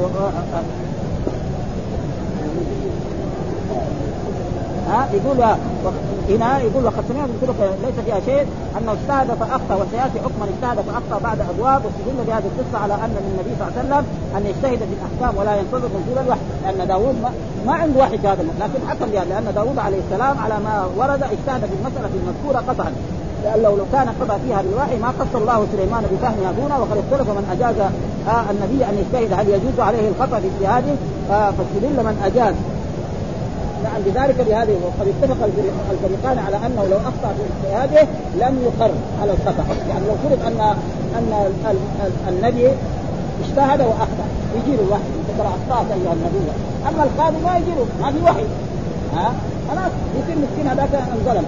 ها 4.87 5.07
يقول 5.13 5.37
هنا 6.29 6.59
يقول 6.59 6.85
وقد 6.85 7.03
سمعت 7.09 7.29
من 7.29 7.77
ليس 7.85 8.05
فيها 8.05 8.19
شيء 8.25 8.47
انه 8.77 8.91
اجتهد 8.91 9.27
فأخطأ 9.39 9.75
وسياتي 9.75 10.19
حكما 10.19 10.45
اجتهد 10.51 10.85
فأخطأ 10.85 11.23
بعد 11.23 11.39
أبواب 11.41 11.81
واستدل 11.85 12.23
بهذه 12.27 12.43
القصة 12.51 12.83
على 12.83 12.93
أن 12.93 13.15
للنبي 13.25 13.51
صلى 13.59 13.67
الله 13.67 13.77
عليه 13.77 13.81
وسلم 13.87 14.05
أن 14.37 14.45
يجتهد 14.45 14.79
في 14.89 14.95
الأحكام 14.97 15.37
ولا 15.39 15.55
ينتظر 15.59 15.87
نزول 15.87 16.17
الوحي 16.25 16.39
لأن 16.63 16.87
داوود 16.87 17.15
ما, 17.23 17.31
ما 17.65 17.73
عنده 17.73 17.99
وحي 17.99 18.17
في 18.17 18.27
هذا 18.27 18.43
لكن 18.59 18.89
حكم 18.89 19.05
بها 19.11 19.25
لأن 19.25 19.53
داوود 19.55 19.79
عليه 19.79 19.99
السلام 20.05 20.37
على 20.37 20.55
ما 20.65 20.87
ورد 20.97 21.23
اجتهد 21.23 21.61
في 21.69 21.75
المسألة 21.79 22.09
المذكورة 22.19 22.63
قطعا. 22.69 22.91
لأن 23.43 23.61
لو 23.63 23.85
كان 23.91 24.07
قضى 24.21 24.39
فيها 24.47 24.61
بالوحي 24.61 24.97
ما 24.97 25.07
قص 25.19 25.35
الله 25.35 25.67
سليمان 25.73 26.03
بفهمها 26.11 26.51
دونه 26.51 26.79
وقد 26.79 26.97
اختلف 27.03 27.29
من 27.29 27.45
أجاز 27.51 27.75
آه 28.27 28.51
النبي 28.51 28.85
أن 28.85 28.97
يجتهد 29.01 29.39
هل 29.39 29.49
يجوز 29.49 29.79
عليه 29.79 30.09
الخطا 30.09 30.39
في 30.39 30.47
اجتهاده 30.47 30.95
آه 31.31 31.51
فاستدل 31.51 32.03
من 32.03 32.21
أجاز. 32.25 32.55
نعم 33.83 34.01
بذلك 34.05 34.35
بهذه 34.47 34.75
وقد 34.85 35.07
اتفق 35.07 35.49
الفريقان 35.91 36.39
على 36.39 36.57
أنه 36.65 36.83
لو 36.91 36.97
أخطأ 36.97 37.33
في 37.37 37.43
اجتهاده 37.43 38.07
لم 38.35 38.59
يقر 38.63 38.91
على 39.21 39.31
الخطأ، 39.31 39.65
يعني 39.89 40.05
لو 40.07 40.15
فرض 40.23 40.39
ان 40.47 40.75
أن 41.17 41.51
النبي 42.29 42.67
اجتهد 43.43 43.81
وأخطأ 43.81 44.27
يجيب 44.55 44.79
الوحي 44.79 45.01
ترى 45.37 45.47
اخطات 45.47 45.85
أيها 45.91 46.13
النبي. 46.13 46.51
أما 46.89 47.03
القاضي 47.03 47.37
ما 47.45 47.57
يجيبه 47.57 47.85
ما 48.01 48.11
في 48.11 48.23
وحي. 48.23 48.45
ها؟ 49.15 49.33
خلاص 49.69 49.91
يصير 50.19 50.35
مسكين 50.43 50.67
هذاك 50.67 50.89
انظلم 51.13 51.45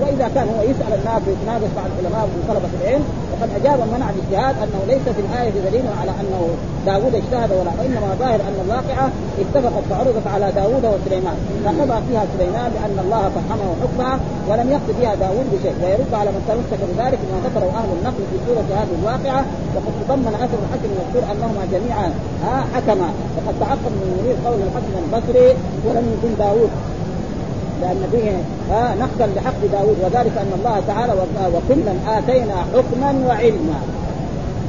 وإذا 0.00 0.26
كان 0.34 0.46
هو 0.54 0.62
يسأل 0.70 0.92
الناس 0.98 1.22
ويتناقش 1.26 1.70
مع 1.76 1.84
العلماء 1.90 2.22
ومن 2.24 2.42
طلبه 2.50 2.72
العلم 2.80 3.04
وقد 3.32 3.48
أجاب 3.58 3.78
منع 3.94 4.06
الاجتهاد 4.14 4.54
أنه 4.64 4.80
ليس 4.92 5.04
في 5.16 5.20
الآية 5.26 5.50
دليل 5.68 5.86
على 6.00 6.12
أنه 6.20 6.40
داوود 6.86 7.14
اجتهد 7.14 7.50
ولا 7.58 7.72
وإنما 7.78 8.08
ظاهر 8.22 8.40
أن 8.48 8.56
الواقعة 8.64 9.06
اتفقت 9.42 9.84
فعرضت 9.90 10.26
على 10.34 10.46
داوود 10.58 10.84
وسليمان. 10.92 11.36
فقضى 11.64 11.98
فيها 12.08 12.24
سليمان 12.34 12.68
لأن 12.76 12.96
الله 13.04 13.22
فهمه 13.36 13.68
حكمها 13.82 14.14
ولم 14.48 14.66
يقض 14.74 14.90
فيها 15.00 15.14
داوود 15.24 15.46
بشيء 15.52 15.74
ويرد 15.82 16.12
على 16.20 16.30
من 16.34 16.42
تمسك 16.48 16.80
بذلك 16.90 17.20
ما 17.30 17.36
ذكره 17.46 17.68
أهل 17.80 17.90
النقل 17.98 18.22
في 18.30 18.36
سوره 18.46 18.68
هذه 18.80 18.94
الواقعة 19.00 19.42
وقد 19.74 19.92
تضمن 20.00 20.34
أثر 20.44 20.58
الحكم 20.64 20.88
المذكور 20.92 21.22
أنهما 21.32 21.62
جميعا 21.74 22.08
حكما. 22.74 23.08
وقد 23.36 23.54
تعقب 23.60 23.92
من 24.00 24.08
منير 24.18 24.36
قول 24.46 24.58
الحسن 24.66 24.94
البصري 25.04 25.48
ولم 25.86 26.04
يكن 26.14 26.32
داوود 26.38 26.70
لأن 27.80 28.08
فيه 28.12 28.30
آه 28.74 28.94
نقدا 28.94 29.26
لحق 29.36 29.60
داود 29.72 29.96
وذلك 30.02 30.32
أن 30.38 30.52
الله 30.58 30.82
تعالى 30.86 31.12
وكلا 31.54 32.18
آتينا 32.18 32.54
حكما 32.74 33.24
وعلما. 33.26 33.78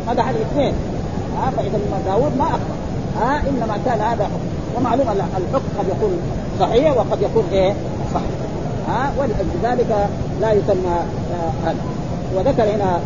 هذا 0.08 0.24
حديث 0.24 0.41
اثنين. 0.41 0.74
آه 1.38 1.50
فإذا 1.50 1.80
داود 2.06 2.38
ما 2.38 2.46
أخطأ. 2.46 2.76
آه 3.22 3.39
إنما 3.50 3.78
كان 3.86 4.02
هذا 4.02 4.24
حكم. 4.24 4.46
ومعلوم 4.78 5.08
الحكم 5.10 5.70
قد 5.80 5.86
يكون 5.89 6.12
صحيح 6.60 6.98
وقد 6.98 7.22
يكون 7.22 7.44
إيه؟ 7.52 7.74
صح 8.13 8.22
ها 8.88 9.08
آه 9.08 9.10
ولأجل 9.20 9.56
ذلك 9.63 10.08
لا 10.41 10.52
يسمى 10.52 10.96
هذا. 11.63 11.70
آه 11.70 11.74
وذكر 12.36 12.63
هنا 12.63 13.00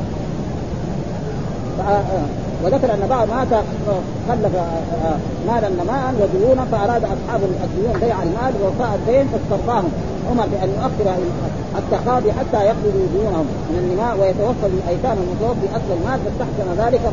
وذكر 2.64 2.94
أن 2.94 3.08
بعض 3.10 3.28
مات 3.30 3.64
خلف 4.30 4.54
مالا 5.48 5.70
نماء 5.70 6.14
وديونا 6.20 6.66
فأراد 6.72 7.04
أصحاب 7.04 7.42
الديون 7.64 8.00
بيع 8.02 8.24
المال 8.24 8.54
ووفاء 8.62 8.96
الدين 8.96 9.28
فاسترضاهم. 9.28 9.92
عمر 10.30 10.46
بأن 10.54 10.70
يؤخر 10.76 11.08
التقاضي 11.80 12.30
حتى 12.40 12.60
يقبضوا 12.70 13.06
ديونهم 13.14 13.48
من 13.72 13.78
النماء 13.84 14.14
ويتوفى 14.20 14.66
الأيتام 14.74 15.18
المتوفي 15.24 15.68
أصل 15.78 15.92
المال 15.98 16.20
فاستحسن 16.24 16.68
ذلك 16.84 17.04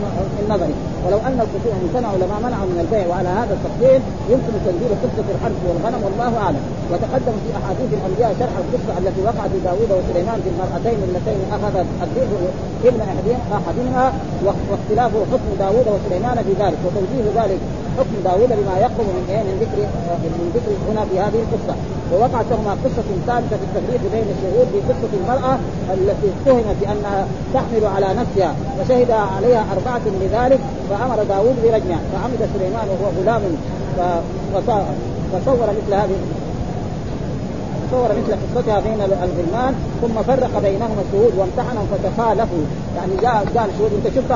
من 0.41 0.47
نظره 0.53 0.77
ولو 1.05 1.19
أن 1.29 1.39
الخصوم 1.45 1.75
امتنعوا 1.85 2.19
لما 2.23 2.39
منعوا 2.47 2.69
من 2.73 2.79
البيع 2.85 3.05
وعلى 3.11 3.31
هذا 3.41 3.53
التقدير 3.59 4.01
يمكن 4.33 4.53
تنزيل 4.67 4.93
قصة 5.05 5.27
الحرث 5.35 5.59
والغنم 5.69 6.01
والله 6.07 6.33
أعلم. 6.45 6.63
وتقدم 6.91 7.37
في 7.43 7.51
أحاديث 7.59 7.91
الأنبياء 7.99 8.31
شرح 8.41 8.55
القصة 8.63 8.93
التي 9.01 9.21
وقعت 9.29 9.53
داوود 9.67 9.91
وسليمان 9.99 10.39
في 10.45 10.49
المرأتين 10.53 10.99
اللتين 11.09 11.41
أخذت 11.57 11.89
الذئب 12.05 12.33
ابن 12.89 13.01
احدهما 13.59 14.05
واختلاف 14.71 15.13
حكم 15.33 15.51
داوود 15.65 15.87
وسليمان 15.95 16.37
في 16.47 16.53
ذلك 16.63 16.79
وتوجيه 16.87 17.27
ذلك. 17.41 17.61
حكم 17.99 18.15
داوود 18.25 18.49
بما 18.49 18.79
يقرب 18.79 19.07
من 19.17 19.25
إيه؟ 19.31 19.43
من 19.49 19.57
ذكر 19.63 19.79
من 20.39 20.51
ذكر 20.55 20.73
هنا 20.89 21.05
في 21.11 21.21
هذه 21.21 21.41
القصة. 21.45 21.77
ووقعت 22.13 22.45
لهما 22.51 22.73
قصة 22.85 23.09
ثالثه 23.27 23.57
في 23.57 23.65
التفريق 23.69 24.01
بين 24.13 24.27
الشهود 24.35 24.67
في 24.73 24.81
قصة 24.89 25.13
المرأة 25.21 25.59
التي 25.95 26.27
اتهمت 26.35 26.77
بأنها 26.81 27.27
تحمل 27.55 27.85
على 27.97 28.09
نفسها 28.21 28.55
وشهد 28.81 29.11
عليها 29.11 29.65
أربعة 29.73 30.01
لذلك 30.21 30.61
فأمر 30.91 31.23
داوود 31.29 31.57
برجمها 31.63 32.01
فعمد 32.13 32.49
سليمان 32.55 32.89
وهو 32.89 33.11
غلام 33.21 33.43
فصور 35.33 35.67
مثل 35.71 35.95
هذه 35.95 36.17
صور 37.91 38.09
مثل 38.19 38.33
قصتها 38.43 38.81
بين 38.81 39.01
الغلمان 39.01 39.75
ثم 40.03 40.23
فرق 40.23 40.59
بينهما 40.63 41.03
الشهود 41.07 41.33
وامتحنهم 41.39 41.87
فتخالفوا. 41.93 42.65
يعني 42.97 43.13
جاء 43.23 43.35
قال 43.57 43.69
شهود. 43.79 43.91
انت 43.99 44.15
شفت 44.17 44.33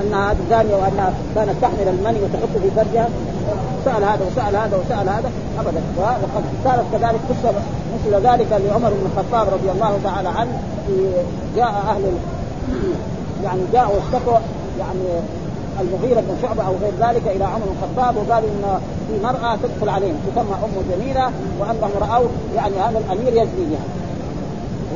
انها 0.00 0.34
زانيه 0.50 0.74
وانها 0.74 1.12
كانت 1.34 1.54
تحمل 1.62 1.88
المني 1.88 2.18
وتحط 2.24 2.52
في 2.62 2.70
فرجها 2.76 3.08
سأل 3.84 4.04
هذا 4.04 4.24
وسأل 4.28 4.56
هذا 4.56 4.76
وسأل 4.76 5.08
هذا. 5.08 5.30
ابدا. 5.60 5.80
وقد 5.98 6.44
صارت 6.64 6.84
كذلك 6.92 7.20
قصة 7.30 7.54
مثل 7.94 8.26
ذلك 8.26 8.46
لعمر 8.50 8.90
بن 8.90 9.06
الخطاب 9.06 9.46
رضي 9.54 9.70
الله 9.70 9.98
تعالى 10.04 10.28
عنه 10.28 10.58
جاء 11.56 11.74
أهل 11.90 12.02
يعني 13.44 13.60
جاءوا 13.72 13.94
واشتكوا 13.94 14.38
يعني 14.78 15.20
المغيرة 15.80 16.20
بن 16.20 16.36
شعبة 16.42 16.66
أو 16.66 16.72
غير 16.82 16.92
ذلك 17.00 17.22
إلى 17.36 17.44
عمر 17.44 17.64
بن 17.64 17.74
الخطاب 17.76 18.16
وقالوا 18.16 18.48
إن 18.48 18.80
في 19.08 19.26
مرأة 19.26 19.56
تدخل 19.62 19.88
عليهم 19.88 20.14
تسمى 20.26 20.54
أم 20.64 20.82
جميلة 20.92 21.30
وأنهم 21.60 21.90
رأوا 22.00 22.28
يعني 22.56 22.74
هذا 22.76 22.98
الأمير 22.98 23.32
يزني 23.32 23.64
بها. 23.70 23.84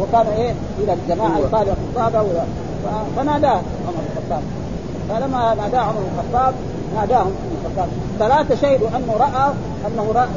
وكان 0.00 0.26
إيه؟ 0.32 0.54
إلى 0.78 0.92
الجماعة 0.92 1.38
يقال 1.38 1.68
الخطابة 1.68 2.28
فناداه 3.16 3.60
عمر 3.86 3.94
بن 3.94 4.08
الخطاب. 4.16 4.42
فلما 5.08 5.54
ناداه 5.54 5.80
عمر 5.80 6.00
بن 6.00 6.18
الخطاب 6.18 6.54
ناداهم 6.94 7.30
بن 7.30 7.56
الخطاب. 7.64 7.88
ثلاثة 8.18 8.54
شهدوا 8.62 8.88
أنه 8.88 9.14
رأى 9.18 9.52
أنه 9.86 10.12
رأى 10.14 10.28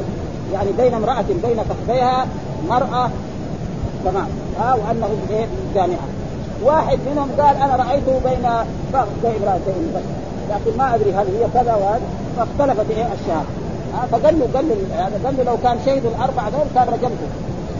يعني 0.52 0.72
بين 0.78 0.94
امرأة 0.94 1.24
بين 1.42 1.56
كفيها 1.70 2.26
مرأة 2.68 3.10
تمام 4.04 4.28
ها 4.60 4.74
وأنه 4.74 5.08
إيه؟ 5.30 5.46
جامعة. 5.74 6.08
واحد 6.62 6.98
منهم 7.10 7.28
قال 7.40 7.56
أنا 7.56 7.76
رأيته 7.76 8.20
بين 8.24 8.48
فخذ 8.92 9.24
امرأتين 9.24 9.92
بس. 9.94 10.31
لكن 10.52 10.78
ما 10.78 10.94
أدري 10.94 11.12
هل 11.12 11.26
هي 11.36 11.46
كذا 11.54 11.74
وهذا. 11.74 12.06
فاختلفت 12.36 12.90
إيه 12.90 13.06
الشهادة. 13.20 13.52
آه 13.94 14.06
فقال 14.12 14.38
له 14.38 14.46
قال 14.54 14.68
له 14.68 14.76
يعني 14.98 15.14
قال 15.24 15.34
له 15.36 15.42
لو 15.44 15.56
كان 15.62 15.76
شهد 15.86 16.06
الاربعه 16.06 16.50
دول 16.50 16.66
كان 16.74 16.86
رجمته. 16.94 17.28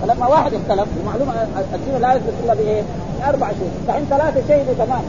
فلما 0.03 0.27
واحد 0.29 0.53
اختلف 0.55 0.89
ومعلوم 1.03 1.29
الدين 1.75 2.01
لا 2.01 2.15
يثبت 2.15 2.35
إلا 2.45 2.55
بإيه؟ 2.55 2.83
أربع 3.29 3.49
شهود. 3.49 3.73
فان 3.89 4.05
ثلاثة 4.11 4.49
شهدوا 4.49 4.75
تمام. 4.79 5.05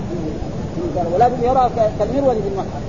ولازم 1.13 1.43
يرى 1.43 1.69
كالمرود 1.99 2.35
في 2.35 2.47
المصحف 2.47 2.83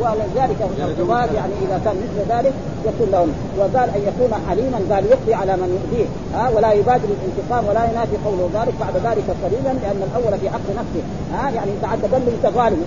ولذلك 0.00 0.56
القضاة 0.78 1.28
يعني 1.34 1.52
إذا 1.66 1.80
كان 1.84 1.96
مثل 1.96 2.18
ذلك 2.34 2.52
يكون 2.86 3.08
لهم 3.12 3.32
وقال 3.58 3.88
أن 3.96 4.02
يكون 4.08 4.32
حليما 4.48 4.78
قال 4.90 5.04
يقضي 5.06 5.34
على 5.34 5.56
من 5.56 5.68
يؤذيه. 5.76 6.06
ها 6.34 6.48
ولا 6.54 6.72
يبادر 6.72 7.08
الانتقام 7.16 7.64
ولا 7.68 7.90
ينافي 7.90 8.16
قوله 8.24 8.50
ذلك. 8.54 8.74
بعد 8.80 8.96
ذلك 8.96 9.24
قليلا 9.44 9.72
لأن 9.82 10.00
الأول 10.08 10.38
في 10.38 10.50
حق 10.50 10.68
نفسه. 10.80 11.02
ها 11.34 11.50
يعني 11.50 11.70
انت 11.76 11.84
عاد 11.84 12.02
قال 12.12 12.22
له 12.26 12.32
انت 12.36 12.54
ظالم 12.54 12.84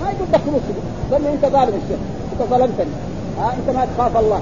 ما 0.00 0.10
يقول 0.10 0.28
فلوس 0.46 0.62
قال 1.12 1.22
له 1.22 1.32
أنت 1.32 1.46
ظالم 1.46 1.80
الشيخ 1.82 1.98
أنت 2.32 2.50
ظلمتني. 2.50 2.94
ها 3.38 3.54
أنت 3.58 3.76
ما 3.76 3.86
تخاف 3.96 4.16
الله. 4.16 4.40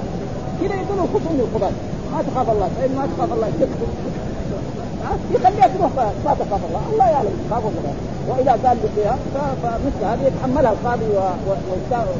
كذا 0.61 0.75
يقولوا 0.75 1.05
خصوم 1.13 1.39
القضاة 1.39 1.71
ما 2.13 2.23
تخاف 2.27 2.49
الله. 2.49 2.69
فإن 2.79 2.95
ما 2.95 3.07
تخاف 3.17 3.33
الله. 3.33 3.47
يخليها 5.35 5.67
تروح 5.67 5.91
ما 6.25 6.33
تخاف 6.33 6.61
الله. 6.69 6.81
الله 6.93 7.05
يعلم. 7.05 7.33
تخاف 7.49 7.63
لا 7.63 7.91
وإذا 8.29 8.51
قال 8.51 8.77
فيها 8.95 9.17
فمثل 9.63 10.05
هذه 10.05 10.27
يتحملها 10.27 10.71
القاضي 10.71 11.05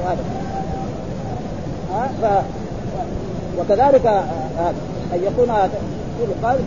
وهذا. 0.03 0.23
ها 1.93 2.10
ف 2.21 2.43
وكذلك 3.60 4.05
أن 5.13 5.19
يكون 5.23 5.49
يقول 6.19 6.30
قال 6.43 6.58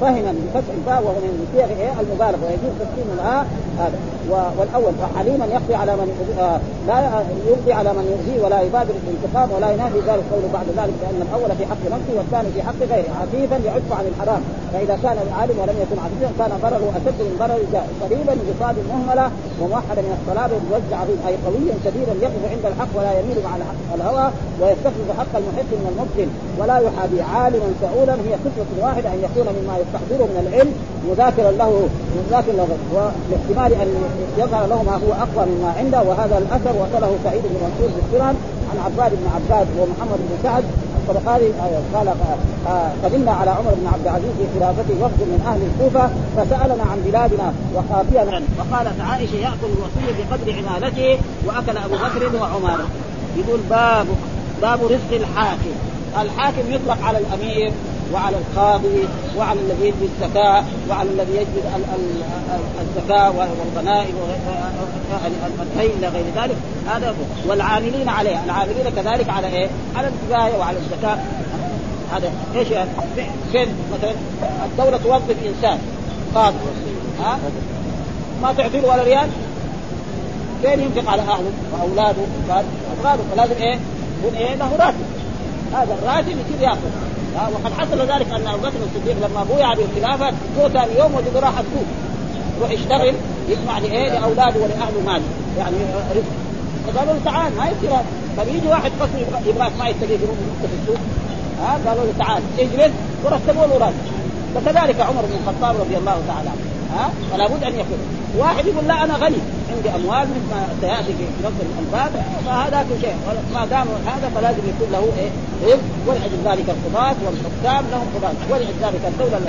فهما 0.00 0.32
بفتح 0.32 0.72
الفاء 0.78 1.02
وهو 1.02 1.18
من 1.24 1.46
صيغ 1.52 1.68
إيه؟ 1.80 1.92
المبالغة 2.00 2.44
ويجوز 2.46 2.72
تسكين 2.80 3.08
الهاء 3.16 3.46
هذا. 3.78 3.98
والأول 4.58 4.92
وحليما 5.02 5.46
يقضي 5.46 5.74
على 5.74 5.92
من 5.96 6.08
آه 6.38 6.60
لا 6.88 6.96
يقضي 7.50 7.72
على 7.72 7.90
من 7.98 8.04
يؤذيه 8.12 8.44
ولا 8.44 8.60
يبادر 8.60 8.94
الانتقام 9.04 9.48
ولا 9.56 9.68
ينافي 9.72 9.98
ذلك 10.10 10.24
قوله 10.32 10.48
بعد 10.52 10.66
ذلك 10.78 10.94
بان 11.02 11.18
الأول 11.26 11.50
في 11.58 11.64
حق 11.70 11.84
نفسه 11.94 12.12
والثاني 12.18 12.48
في 12.54 12.62
حق 12.62 12.80
غيره. 12.92 13.10
عفيفا 13.22 13.56
يعف 13.66 13.88
عن 13.98 14.04
الحرام. 14.12 14.42
فإذا 14.72 14.96
كان 15.04 15.16
العالم 15.26 15.56
ولم 15.60 15.76
يكن 15.82 15.96
عفيفا 16.04 16.30
كان 16.38 16.52
ضرره 16.64 16.88
أشد 16.98 17.18
من 17.28 17.34
ضرر 17.42 17.58
الجاهل 17.66 17.92
قريبا 18.02 18.34
بصاد 18.48 18.76
مهمله 18.90 19.26
وموحدا 19.60 20.00
من 20.06 20.12
الصلاة 20.18 20.50
بوجه 20.64 20.92
عظيم 21.00 21.18
أي 21.28 21.34
قويا 21.46 21.74
كبيرا 21.84 22.14
يقف 22.24 22.42
عند 22.52 22.64
الحق 22.72 22.92
ولا 22.98 23.12
يميل 23.18 23.38
مع 23.46 23.52
الهوى 23.96 24.26
ويستخلص 24.60 25.08
حق 25.20 25.32
المحب 25.40 25.70
من 25.80 25.86
المبطل. 25.92 26.28
ولا 26.58 26.76
يحابي 26.86 27.18
عالما 27.32 27.68
سؤولا 27.84 28.14
هي 28.26 28.32
صفة 28.44 28.68
واحدة 28.90 29.08
أن 29.14 29.20
يكون 29.26 29.46
مما 29.56 29.74
يستحضره 29.82 30.24
من 30.32 30.38
العلم 30.44 30.72
مذاكرا 31.10 31.50
له 31.50 31.88
مذاكرا 32.18 32.54
له 32.60 32.68
والاحتمال 32.94 33.70
أن 33.82 33.88
يظهر 34.38 34.64
له 34.72 34.82
ما 34.82 34.94
هو 35.02 35.10
أقوى 35.24 35.44
مما 35.52 35.70
عنده. 35.78 36.02
وهذا 36.08 36.36
الأثر 36.38 36.74
وصله 36.80 37.12
سعيد 37.24 37.42
بن 37.50 37.56
منصور 37.64 37.90
بالسنن 37.96 38.36
عن 38.70 38.76
عباد 38.84 39.10
بن 39.20 39.26
عباد 39.36 39.66
ومحمد 39.78 40.18
بن 40.18 40.36
سعد. 40.42 40.64
الطبقاني 41.00 41.48
قال 41.94 42.08
قدمنا 43.04 43.32
على 43.32 43.50
عمر 43.50 43.72
بن 43.80 43.86
عبد 43.94 44.06
العزيز 44.06 44.30
في 44.38 44.46
خلافته 44.54 44.94
وفد 45.04 45.20
من 45.32 45.40
أهل 45.50 45.60
الكوفة 45.68 46.10
فسألنا 46.36 46.84
عن 46.90 46.98
بلادنا 47.06 47.52
وخافينا 47.74 48.42
وقالت 48.58 49.00
عائشة 49.00 49.36
يأكل 49.36 49.68
الوصي 49.76 50.06
بقدر 50.18 50.54
عمالته 50.58 51.18
وأكل 51.46 51.76
أبو 51.84 51.94
بكر 51.94 52.42
وعمر. 52.42 52.80
يقول 53.36 53.60
باب 53.70 54.06
باب 54.62 54.80
رزق 54.84 55.12
الحاكم. 55.12 55.74
الحاكم 56.22 56.72
يطلق 56.72 56.98
على 57.04 57.18
الأمير 57.18 57.72
وعلى 58.14 58.36
القاضي 58.36 59.08
وعلى 59.38 59.60
الذي 59.60 59.86
يجزي 59.86 60.08
الزكاة 60.14 60.64
وعلى 60.90 61.10
الذي 61.10 61.32
يجزي 61.32 61.60
الزكاة 62.80 63.30
والغنائم 63.30 64.14
الكيل 65.62 65.90
إلى 65.98 66.08
غير 66.08 66.24
ذلك. 66.36 66.56
هذا 66.86 67.14
والعاملين 67.48 68.08
عليه. 68.08 68.44
العاملين 68.44 68.90
كذلك 68.96 69.28
على 69.28 69.46
إيه؟ 69.46 69.68
على 69.96 70.08
الزكاة 70.08 70.58
وعلى 70.58 70.78
الزكاة. 70.78 71.18
هذا 72.12 72.32
إيش 72.54 72.70
يعني؟ 72.70 72.90
فين 73.52 73.68
مثلا؟ 73.92 74.14
الدولة 74.64 74.96
توظف 74.96 75.36
إنسان 75.46 75.78
قاضي. 76.34 76.56
ها؟ 77.20 77.38
ما 78.42 78.52
تعطي 78.52 78.80
له 78.80 78.88
ولا 78.88 79.02
ريال؟ 79.02 79.28
فين 80.62 80.80
ينفق 80.80 81.10
على 81.10 81.22
أهله 81.22 81.52
وأولاده 81.72 82.22
وأبغاده 82.48 83.22
فلازم 83.34 83.54
إيه؟ 83.62 83.78
يكون 84.18 84.38
إيه؟ 84.38 84.54
له 84.54 84.70
راتب. 84.78 85.04
هذا 85.74 85.94
الراتب 86.02 86.28
يصير 86.28 86.68
يأخذ. 86.68 87.09
وقد 87.36 87.72
حصل 87.78 88.00
ذلك 88.00 88.26
أن 88.32 88.46
أبو 88.46 88.58
بكر 88.58 88.78
الصديق 88.86 89.28
لما 89.28 89.44
بويع 89.44 89.74
بالخلافة 89.74 90.32
هو 90.58 90.68
ثاني 90.68 90.98
يوم 90.98 91.14
وجد 91.14 91.36
راح 91.36 91.58
السوق 91.58 91.86
يروح 92.58 92.70
يشتغل 92.70 93.14
يجمع 93.48 93.78
لإيه؟ 93.78 94.08
لأولاده 94.08 94.60
ولاهله 94.60 95.00
مال 95.06 95.22
يعني 95.58 95.76
رزق. 96.10 96.32
فقالوا 96.86 97.12
له 97.12 97.20
تعال 97.24 97.56
ما 97.56 97.66
يصير. 97.66 97.96
فبيجي 98.36 98.68
واحد 98.68 98.90
قصر 99.00 99.18
يبغاك 99.46 99.72
ما 99.78 99.88
يستطيع 99.88 100.16
يروح 100.22 100.36
في 100.60 100.66
السوق. 100.82 101.00
ها 101.62 101.78
قالوا 101.86 102.04
له 102.04 102.12
تعال. 102.18 102.42
اجلس 102.58 102.92
ورتبوا 103.24 103.66
له 103.66 103.78
راتب 103.78 103.94
فكذلك 104.54 105.00
عمر 105.00 105.22
بن 105.22 105.36
الخطاب 105.40 105.80
رضي 105.80 105.96
الله 105.96 106.22
تعالى 106.28 106.48
عنه. 106.48 106.69
ها؟ 106.94 107.10
فلا 107.32 107.46
بد 107.46 107.64
أن 107.64 107.74
يكون. 107.74 107.98
واحد 108.38 108.66
يقول 108.66 108.84
لا 108.88 109.04
أنا 109.04 109.14
غني. 109.14 109.42
عندي 109.76 109.90
أموال 109.90 110.28
مثل 110.28 110.46
ما 110.50 110.66
سيأتي 110.80 111.12
في 111.18 111.24
نص 111.44 111.52
الأنفاق. 111.66 112.12
فهذا 112.46 112.86
كل 112.88 113.00
شيء. 113.00 113.14
ما 113.54 113.66
دام 113.66 113.86
هذا 114.06 114.30
فلازم 114.34 114.62
يكون 114.68 114.88
له 114.92 115.04
إيه؟ 115.18 115.30
رزق. 115.66 115.82
ولأجل 116.06 116.38
ذلك 116.44 116.68
القضاة 116.70 117.16
والحكام 117.24 117.84
لهم 117.90 118.06
قضاة. 118.14 118.34
ولأجل 118.50 118.74
ذلك 118.82 119.00
الدولة 119.08 119.40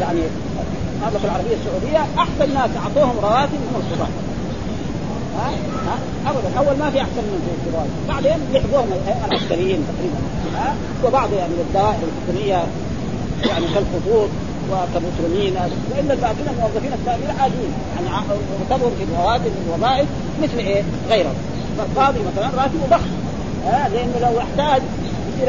يعني 0.00 0.20
المملكة 0.94 1.24
العربية 1.24 1.56
السعودية. 1.60 2.06
أحسن 2.18 2.54
ناس 2.54 2.70
أعطوهم 2.84 3.16
رواتب 3.22 3.54
هم 3.54 3.82
القضاة. 3.82 4.08
ها؟ 5.38 5.50
ها؟ 5.86 5.96
ابدا. 6.30 6.58
أول 6.58 6.78
ما 6.78 6.90
في 6.90 7.00
أحسن 7.00 7.22
من 7.32 7.58
القضاة. 7.66 7.86
بعدين 8.08 8.38
لحقوهم 8.52 8.88
العسكريين 9.28 9.84
تقريبا. 9.88 10.18
ها؟ 10.56 10.74
وبعض 11.04 11.32
يعني 11.32 11.52
الدوائر 11.68 11.98
الحكوميه 12.08 12.66
يعني 13.50 13.66
كالخطوط. 13.74 14.28
وكمسلمين. 14.70 15.54
وإن 15.90 16.10
الباقين 16.10 16.46
الموظفين 16.54 16.92
السابقين 16.92 17.30
عاديين 17.40 17.72
يعني 17.94 18.06
يعتبروا 18.60 18.90
في 18.98 19.04
الرواتب 19.04 19.52
الوظائف 19.66 20.06
مثل 20.42 20.58
إيه؟ 20.58 20.82
غيرهم. 21.10 21.34
فالقاضي 21.78 22.18
مثلا 22.28 22.62
راتبه 22.62 22.86
ضخم 22.90 23.10
ها 23.66 23.88
لأنه 23.88 24.18
لو 24.20 24.38
احتاج 24.38 24.82
يصير 25.28 25.48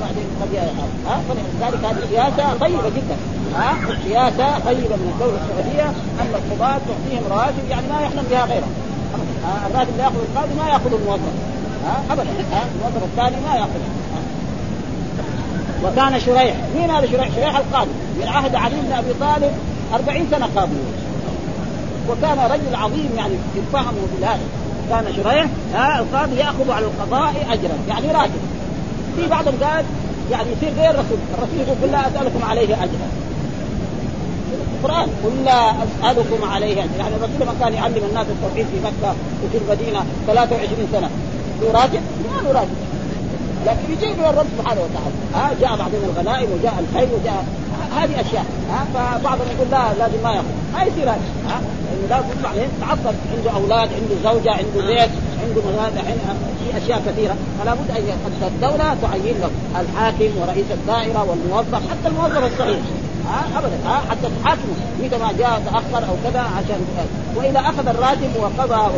بعدين 0.00 0.26
قد 0.40 0.54
ها 1.06 1.20
فلذلك 1.28 1.84
هذه 1.84 2.08
سياسة 2.10 2.54
طيبة 2.60 2.88
جدا. 2.88 3.16
ها 3.56 3.74
سياسة 4.08 4.58
طيبة 4.58 4.96
من 4.96 5.12
الدولة 5.14 5.38
السعودية. 5.42 5.88
ان 6.20 6.34
القضاة 6.34 6.78
تعطيهم 6.88 7.24
رواتب 7.30 7.70
يعني 7.70 7.86
ما 7.92 8.00
يحلم 8.00 8.24
بها 8.30 8.44
غيرهم. 8.44 8.72
الراتب 9.70 9.90
اللي 9.90 10.02
يأخذ 10.02 10.16
القاضي 10.30 10.54
ما 10.54 10.68
ياخذ 10.68 10.94
الموظف. 10.94 11.34
ها 11.86 12.02
ابدا. 12.10 12.30
ها 12.52 12.64
الموظف 12.74 13.04
الثاني 13.04 13.36
ما 13.48 13.54
ياخذ 13.56 13.80
وكان 15.84 16.20
شريح. 16.20 16.54
مين 16.76 16.90
هذا 16.90 17.06
شريح؟ 17.06 17.28
شريح 17.36 17.56
القاضي. 17.56 17.90
من 18.20 18.28
عهد 18.28 18.54
علي 18.54 18.76
بن 18.76 18.92
أبي 18.92 19.12
طالب 19.20 19.52
40 19.94 20.26
سنة 20.30 20.48
قاضي 20.56 20.76
وكان 22.08 22.38
رجل 22.38 22.74
عظيم 22.74 23.10
يعني 23.16 23.34
في 23.54 23.60
الفهم 23.60 23.94
وفي 24.04 24.24
هذا 24.24 24.40
كان 24.90 25.04
شريح 25.16 25.46
ها 25.74 25.98
القاضي 26.00 26.36
يأخذ 26.36 26.70
على 26.70 26.86
القضاء 26.86 27.34
أجرا 27.50 27.78
يعني 27.88 28.06
راتب 28.06 28.40
في 29.16 29.26
بعضهم 29.26 29.54
قال 29.62 29.84
يعني 30.30 30.48
يصير 30.52 30.72
غير 30.78 30.90
الرسول 30.90 31.18
الرسول 31.38 31.60
يقول 31.60 31.76
قل 31.82 31.92
لا 31.92 32.08
أسألكم 32.08 32.44
عليه 32.44 32.64
أجرا. 32.64 33.08
القرآن 34.74 35.08
قل 35.24 35.44
لا 35.44 35.70
أسألكم 35.70 36.50
عليه 36.50 36.72
أجرا. 36.72 36.96
يعني 36.98 37.14
الرسول 37.16 37.40
لما 37.40 37.54
كان 37.60 37.74
يعلم 37.74 38.02
الناس 38.10 38.26
التوحيد 38.26 38.66
في 38.66 38.80
مكة 38.80 39.14
وفي 39.44 39.58
المدينة 39.58 40.04
23 40.26 40.88
سنة 40.92 41.10
له 41.62 41.72
راتب؟ 41.80 42.00
ما 42.30 42.42
له 42.42 42.52
راتب 42.52 42.76
لكن 43.66 43.92
يجي 43.92 44.14
من 44.14 44.24
الرب 44.24 44.46
سبحانه 44.58 44.80
وتعالى. 44.80 45.14
ها 45.34 45.50
جاء 45.60 45.76
بعدين 45.76 46.00
الغنائم 46.04 46.48
وجاء 46.52 46.84
الخير 46.84 47.08
وجاء 47.20 47.44
هذه 47.98 48.20
أشياء 48.20 48.44
ها؟ 48.70 48.84
فبعضهم 48.94 49.46
يقول 49.54 49.70
لا 49.70 49.84
لازم 49.98 50.22
ما 50.24 50.30
ياخذ 50.30 50.54
ما 50.74 50.82
يصير 50.82 51.04
هذا 51.04 51.20
ها؟ 51.48 51.60
لأنه 51.84 52.06
لازم 52.10 52.42
بعدين 52.42 52.68
تعصب. 52.80 53.14
عنده 53.36 53.50
أولاد 53.50 53.88
عنده 53.98 54.14
زوجة 54.24 54.50
عنده 54.50 54.86
بيت 54.86 55.10
عنده 55.42 55.60
مزارع 55.68 56.02
في 56.58 56.78
أشياء 56.84 57.02
كثيرة. 57.06 57.36
فلا 57.60 57.74
بد 57.74 57.90
أن 57.90 58.46
الدولة 58.46 58.96
تعين 59.02 59.36
له 59.40 59.50
الحاكم 59.80 60.30
ورئيس 60.40 60.66
الدائرة 60.70 61.26
والموظف 61.28 61.90
حتى 61.90 62.08
الموظف 62.08 62.52
الصغير 62.52 62.82
ها؟ 63.28 63.58
ابدا 63.58 63.76
ها؟ 63.86 64.00
حتى 64.10 64.28
تحاكمه 64.42 64.74
اذا 65.02 65.18
ما 65.18 65.32
جاء 65.38 65.62
تأخر 65.66 66.04
أو 66.08 66.14
كذا 66.24 66.40
عشان 66.40 66.80
وإذا 67.36 67.60
أخذ 67.60 67.88
الراتب 67.88 68.30
وقضى 68.40 68.90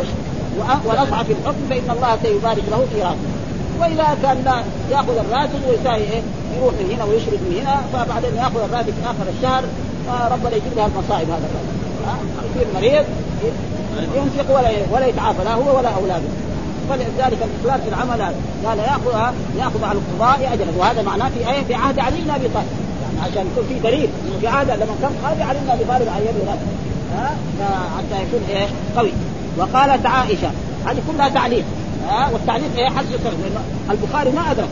ونصح 0.85 1.21
في 1.21 1.33
الحكم 1.33 1.63
فإن 1.69 1.95
الله 1.95 2.17
سيبارك 2.23 2.63
له 2.71 2.85
في 2.93 3.01
راتبه. 3.01 3.36
واذا 3.79 4.17
كان 4.23 4.37
لا 4.45 4.63
يأخذ 4.91 5.17
الراتب 5.17 5.59
ويساوي 5.69 5.97
إيه؟ 5.97 6.21
يروح 6.57 6.73
من 6.73 6.91
هنا 6.93 7.03
ويشرد 7.03 7.39
من 7.47 7.57
هنا 7.61 7.75
فبعدين 7.93 8.35
يأخذ 8.35 8.63
الراتب 8.63 8.93
في 8.97 9.03
آخر 9.05 9.25
الشهر 9.37 9.63
فربنا 10.07 10.55
يجيب 10.55 10.73
لها 10.75 10.85
المصائب 10.85 11.29
هذا. 11.29 11.47
الراتب 12.01 12.27
يصير 12.55 12.67
مريض 12.75 13.05
ينفق 14.15 14.55
ولا 14.55 14.69
ولا 14.91 15.05
يتعافى 15.05 15.43
لا 15.43 15.53
هو 15.53 15.77
ولا 15.77 15.89
أولاده. 15.89 16.29
فلذلك 16.89 17.37
الاسلام 17.47 17.79
في 17.81 17.89
العمل 17.89 18.21
هذا 18.21 18.35
قال 18.65 18.79
يأخذ 18.79 19.33
يأخذ 19.57 19.83
على 19.83 19.99
القضاء 19.99 20.53
أجرا. 20.53 20.71
وهذا 20.77 21.01
معناه 21.01 21.29
في 21.29 21.51
إيه؟ 21.51 21.63
في 21.63 21.75
عهد 21.75 21.99
علي 21.99 22.21
بن 22.21 22.31
أبي 22.31 22.47
طالب. 22.53 22.67
يعني 23.03 23.31
عشان 23.31 23.47
يكون 23.51 23.63
في 23.69 23.79
دليل 23.79 24.09
في 24.41 24.47
عهد 24.47 24.69
لما 24.69 24.95
كان 25.01 25.11
قاضي 25.23 25.43
علي 25.43 25.59
بن 25.59 25.69
أبي 25.69 25.83
طالب 25.83 26.09
عين 26.09 26.35
له 26.45 26.57
ها؟ 27.15 27.29
حتى 27.97 28.23
يكون 28.23 28.41
إيه؟ 28.49 28.67
قوي. 28.97 29.11
وقالت 29.57 30.05
عائشة 30.05 30.51
هذه 30.85 31.01
كلها 31.11 31.29
تعليق. 31.29 31.65
ها 32.07 32.29
والتعليق 32.33 32.69
إيه 32.77 32.89
حد 32.89 33.05
لأنه 33.23 33.61
البخاري 33.89 34.31
ما 34.31 34.51
أدرك. 34.51 34.69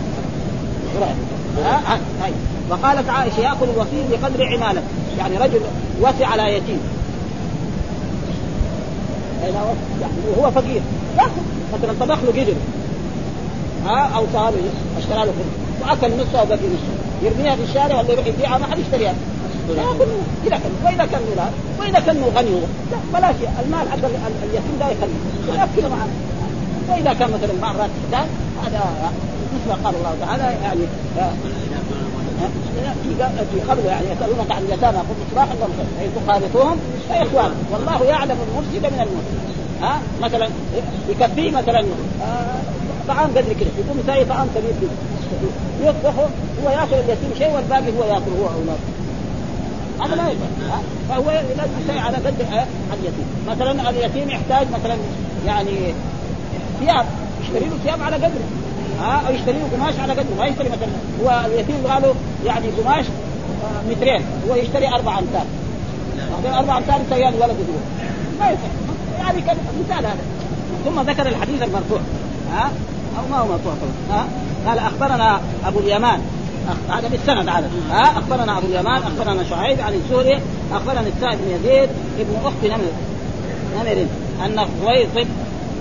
ها 1.63 1.99
هاي. 2.21 2.31
وقالت 2.69 3.09
عائشة 3.09 3.39
يأكل 3.39 3.65
الوصي 3.75 4.03
بقدر 4.11 4.45
عماله 4.45 4.81
يعني 5.17 5.37
رجل 5.37 5.61
وسع 6.01 6.27
على 6.27 6.57
يتيم. 6.57 6.79
يعني 9.41 9.55
وهو 10.37 10.51
فقير. 10.51 10.81
مثلا 11.73 11.93
طبخ 11.99 12.17
له 12.23 12.41
قدر. 12.41 12.53
ها 13.85 14.09
أو 14.15 14.25
صار 14.33 14.53
اشترى 14.97 15.25
له 15.25 15.33
وأكل 15.81 16.13
نصه 16.13 16.41
وبقي 16.41 16.57
نصه. 16.57 16.95
يرميها 17.23 17.55
في 17.55 17.63
الشارع 17.63 17.99
ولا 17.99 18.11
يروح 18.11 18.27
يبيعها 18.27 18.57
ما 18.57 18.65
حد 18.65 18.79
يشتريها. 18.79 19.13
يأكل. 19.69 20.05
كان 20.49 20.71
وإذا 20.85 21.05
كان 21.05 21.21
لا 21.37 21.45
وإذا 21.79 21.99
كان 21.99 22.23
غني. 22.35 22.49
هو 22.49 22.59
لا 22.91 23.19
بلاش. 23.19 23.35
المال 23.65 23.89
حق 23.91 23.97
اليتيم 24.43 24.77
ده 24.79 24.85
يخليه. 24.85 25.59
ياكل 25.59 25.89
معه. 25.89 26.07
واذا 26.89 27.13
كان 27.13 27.31
مثلا 27.31 27.53
مع 27.61 27.71
الراتب 27.71 28.11
ده 28.11 28.19
هذا 28.63 29.11
مثل 29.55 29.69
ما 29.69 29.75
قال 29.85 29.95
الله 29.95 30.15
تعالى 30.21 30.43
يعني 30.63 30.81
في 33.53 33.61
قبل 33.71 33.85
يعني 33.85 34.05
يسألونك 34.11 34.51
عن 34.51 34.61
اليتامى 34.63 34.97
قل 34.97 35.15
اصلاح 35.31 35.47
لهم 35.59 35.69
فإن 35.99 36.09
تخالطوهم 36.15 36.77
فاخوان 37.09 37.51
والله 37.71 38.05
يعلم 38.05 38.37
المفسد 38.47 38.93
من 38.93 38.99
المفسد. 38.99 39.55
ها 39.81 39.99
مثلا 40.21 40.49
يكفيه 41.09 41.51
مثلا 41.51 41.79
آه 42.21 42.55
طعام 43.07 43.29
قدر 43.29 43.53
كده 43.59 43.69
يقوم 43.77 43.99
يساوي 44.03 44.25
طعام 44.25 44.47
كبير 44.55 44.71
كده 44.81 45.89
يطبخه 45.89 46.27
هو 46.63 46.69
يأكل 46.69 46.93
اليتيم 46.93 47.31
شيء 47.37 47.55
والباقي 47.55 47.91
هو 47.99 48.03
يأكل 48.03 48.31
هو 48.41 48.47
اولاده 48.47 48.85
هذا 50.01 50.15
لا 50.15 50.31
ينفع 50.31 50.77
فهو 51.09 51.31
لازم 51.31 51.87
شيء 51.87 51.99
على 51.99 52.17
قد 52.17 52.35
اليتيم. 52.93 53.25
مثلا 53.49 53.89
اليتيم 53.89 54.29
يحتاج 54.29 54.67
مثلا 54.79 54.95
يعني 55.47 55.93
ثياب 56.79 57.05
يشتري 57.41 57.65
له 57.69 57.77
ثياب 57.83 58.01
على 58.01 58.15
قدره. 58.15 58.47
ها 59.01 59.21
أو 59.27 59.33
يشتري 59.33 59.53
له 59.53 59.77
قماش 59.77 59.99
على 59.99 60.13
قدره 60.13 60.35
ما 60.39 60.45
يشتري 60.45 60.69
مثلا. 60.69 60.87
هو 61.23 61.45
اليتيم 61.45 61.87
قالوا 61.87 62.13
يعني 62.45 62.67
قماش 62.67 63.05
آه، 63.05 63.91
مترين 63.91 64.21
هو 64.49 64.55
يشتري 64.55 64.87
أربع 64.87 65.19
امتار 65.19 65.45
أربع 66.45 66.77
امتار 66.77 66.99
سيال 67.09 67.33
ولد 67.33 67.57
هو 67.69 67.79
ما 68.39 68.51
يصح 68.51 68.71
يعني 69.19 69.41
كان 69.41 69.57
مثال 69.79 70.05
هذا. 70.05 70.23
ثم 70.85 71.01
ذكر 71.01 71.27
الحديث 71.27 71.61
المرفوع. 71.61 71.99
ها 72.51 72.71
أو 73.19 73.27
ما 73.31 73.37
هو 73.37 73.47
مرفوع؟ 73.47 73.73
ها 74.11 74.25
قال 74.67 74.79
أخبرنا 74.79 75.39
أبو 75.65 75.79
اليمان. 75.79 76.21
هذا 76.89 77.07
بالسند 77.07 77.49
هذا. 77.49 77.69
ها 77.91 78.19
أخبرنا 78.19 78.57
أبو 78.57 78.67
اليمان 78.67 79.01
أخبرنا 79.01 79.43
شعيب 79.49 79.81
عن 79.81 79.93
الزهري 79.93 80.39
أخبرنا 80.73 81.01
السائب 81.01 81.39
بن 81.45 81.51
يزيد 81.51 81.89
ابن 82.19 82.35
أخت 82.45 82.63
نمر 82.63 82.91
نمر 83.75 84.05
أن 84.45 84.67
خويصب 84.83 85.27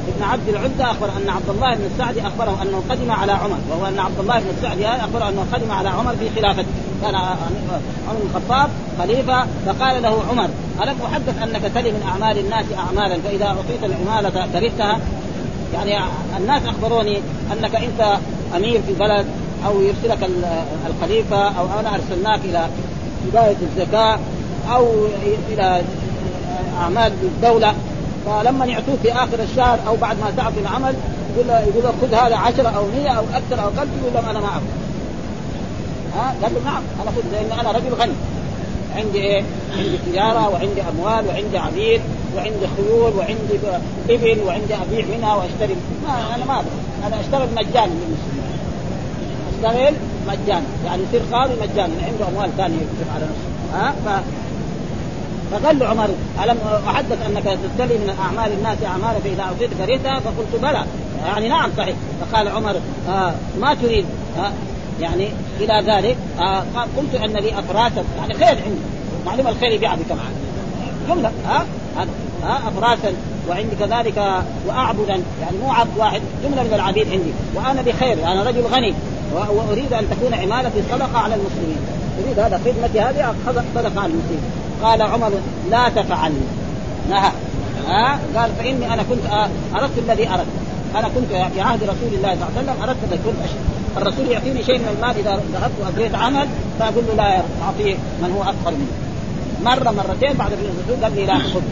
ابن 0.09 0.23
عبد 0.23 0.49
العدة 0.49 0.91
أخبر 0.91 1.07
أن 1.07 1.29
عبد 1.29 1.49
الله 1.49 1.75
بن 1.75 1.85
السعدي 1.93 2.21
أخبره 2.21 2.63
أنه 2.63 2.83
قدم 2.91 3.11
على 3.11 3.33
عمر 3.33 3.59
وهو 3.71 3.87
أن 3.87 3.99
عبد 3.99 4.19
الله 4.19 4.39
بن 4.39 4.47
السعدي 4.57 4.87
أخبره 4.87 5.29
أنه 5.29 5.47
قدم 5.53 5.71
على 5.71 5.89
عمر 5.89 6.17
في 6.17 6.41
خلافته. 6.41 6.67
كان 7.03 7.15
عمر 7.15 7.37
بن 8.09 8.29
الخطاب 8.37 8.71
خليفة 8.99 9.47
فقال 9.67 10.03
له 10.03 10.23
عمر 10.31 10.49
ألم 10.83 10.97
أحدث 11.05 11.43
أنك 11.43 11.73
تلي 11.75 11.93
من 11.93 12.03
أعمال 12.09 12.39
الناس 12.39 12.65
أعمالا؟ 12.79 13.21
فإذا 13.21 13.45
أعطيت 13.47 13.85
العمالة 13.85 14.47
كرهتها 14.53 15.01
يعني 15.75 16.05
الناس 16.37 16.63
أخبروني 16.67 17.19
أنك 17.53 17.75
أنت 17.75 18.17
أمير 18.57 18.83
في 18.87 18.93
بلد 18.93 19.27
أو 19.67 19.81
يرسلك 19.83 20.31
الخليفة 20.87 21.49
أو 21.49 21.67
أنا 21.81 21.95
أرسلناك 21.95 22.41
إلى 22.45 22.69
بداية 23.27 23.57
الزكاة 23.63 24.19
أو 24.71 25.07
إلى 25.53 25.83
أعمال 26.81 27.13
الدولة. 27.23 27.75
فلما 28.27 28.67
يعطوك 28.67 28.99
في 29.03 29.13
آخر 29.13 29.43
الشهر 29.43 29.79
أو 29.87 29.97
بعد 29.97 30.17
ما 30.21 30.33
تعطي 30.37 30.61
العمل 30.61 30.95
يقول 31.35 31.49
له 31.49 31.61
يقول 31.61 31.83
له 31.83 31.93
خذ 32.03 32.15
هذا 32.15 32.37
10 32.37 32.69
أو 32.69 32.87
100 32.87 33.09
أو 33.09 33.25
أكثر 33.35 33.63
أو 33.65 33.69
أقل 33.69 33.89
يقول 34.01 34.15
لهم 34.15 34.29
أنا 34.29 34.41
ما 34.41 34.49
اخذ 34.49 34.63
ها؟ 36.17 36.35
قال 36.43 36.55
له 36.55 36.61
نعم 36.65 36.83
أنا 37.03 37.11
خذ 37.11 37.23
لأن 37.33 37.59
أنا 37.61 37.73
رجل 37.73 37.95
غني. 37.95 38.13
عندي 38.97 39.19
إيه؟ 39.19 39.43
عندي 39.79 39.99
تجارة 40.07 40.49
وعندي 40.49 40.83
أموال 40.83 41.27
وعندي 41.29 41.59
عبيد 41.59 42.01
وعندي 42.37 42.67
خيول 42.77 43.13
وعندي 43.17 43.59
إبل 44.11 44.41
وعندي 44.47 44.75
أبيع 44.75 45.07
منها 45.17 45.35
وأشتري. 45.35 45.77
ما 46.07 46.35
أنا 46.35 46.45
ما 46.45 46.55
أبقى. 46.55 47.07
أنا 47.07 47.21
اشتغل 47.21 47.49
مجانا 47.55 47.93
للمسلمين 47.93 48.45
اشتغل 49.57 49.95
مجانا. 50.29 50.67
يعني 50.85 51.03
يصير 51.03 51.23
قاضي 51.33 51.55
مجانا. 51.55 51.95
عنده 52.07 52.29
أموال 52.29 52.51
ثانية 52.57 52.77
يكتب 52.77 53.09
على 53.15 53.25
نفسه. 53.25 53.79
ها. 54.09 54.23
فقال 55.55 55.79
له 55.79 55.87
عمر 55.87 56.09
ألم 56.45 56.59
أحدث 56.89 57.27
أنك 57.27 57.43
تبتلي 57.43 57.99
من 57.99 58.17
أعمال 58.21 58.53
الناس 58.53 58.79
اعمالا 58.87 59.19
فاذا 59.25 59.43
اعطيت 59.43 59.71
كرهتها 59.79 60.21
فقلت 60.21 60.63
بلى. 60.63 60.85
يعني 61.27 61.49
نعم 61.49 61.71
صحيح. 61.77 61.97
فقال 62.21 62.49
عمر 62.49 62.77
آه 63.09 63.35
ما 63.61 63.75
تريد؟ 63.75 64.05
آه 64.39 64.53
يعني 65.01 65.29
إلى 65.61 65.93
ذلك. 65.93 66.17
آه 66.41 66.63
قلت 66.97 67.15
أن 67.15 67.33
لي 67.33 67.59
افراسا. 67.59 68.05
يعني 68.19 68.35
خير 68.35 68.49
عندي. 68.49 68.81
معلومة 69.27 69.51
الخير 69.51 69.73
يبيع 69.73 69.95
بكم 69.95 70.19
جمله 71.09 71.31
ها 71.49 71.65
آه 71.99 72.07
ها 72.47 72.61
افراسا. 72.69 73.13
وعندي 73.49 73.77
كذلك 73.81 74.43
واعبدا. 74.67 75.23
يعني 75.41 75.57
مو 75.63 75.73
عبد 75.73 75.99
واحد. 75.99 76.21
جملة 76.45 76.63
من 76.63 76.75
العبيد 76.75 77.09
عندي. 77.09 77.33
وأنا 77.55 77.83
بخير. 77.83 78.33
أنا 78.33 78.43
رجل 78.43 78.63
غني. 78.63 78.95
وأريد 79.35 79.93
أن 79.93 80.07
تكون 80.11 80.35
عمالتي 80.35 80.83
صدقة 80.93 81.19
على 81.19 81.35
المسلمين. 81.35 81.79
أريد 82.25 82.39
هذا 82.39 82.61
خدمتي 82.65 83.01
هذه 83.01 83.35
صدقة 83.75 84.01
على 84.01 84.13
المسلمين. 84.13 84.64
قال 84.83 85.03
عمر 85.03 85.33
لا 85.71 85.89
تفعل. 85.89 86.33
نهى. 87.11 87.31
ها؟ 87.89 88.19
قال 88.37 88.51
فإني 88.59 88.95
أنا 88.95 89.03
كنت 89.03 89.49
أردت 89.75 89.99
الذي 89.99 90.29
أردت. 90.29 90.47
أنا 90.97 91.09
كنت 91.09 91.51
في 91.55 91.61
عهد 91.61 91.83
رسول 91.83 92.15
الله 92.15 92.35
صلى 92.35 92.49
الله 92.49 92.51
عليه 92.57 92.73
وسلم 92.73 92.83
أردت 92.83 93.13
أن 93.13 93.19
كنت 93.25 93.51
الرسول 93.97 94.27
يعطيني 94.27 94.65
شيء 94.65 94.79
من 94.79 94.89
المال 94.97 95.19
إذا 95.19 95.43
ذهبت 95.53 95.73
واجريت 95.83 96.15
عمل 96.15 96.49
فأقول 96.79 97.05
له 97.09 97.15
لا 97.15 97.43
أعطيه 97.63 97.95
من 98.23 98.33
هو 98.37 98.43
افقر 98.43 98.71
مني. 98.71 98.87
مرة 99.65 99.91
مرتين 99.91 100.33
بعد 100.33 100.53
الرسول 100.53 101.05
قال 101.05 101.17
لي 101.17 101.27
لا 101.27 101.39
خذ 101.39 101.63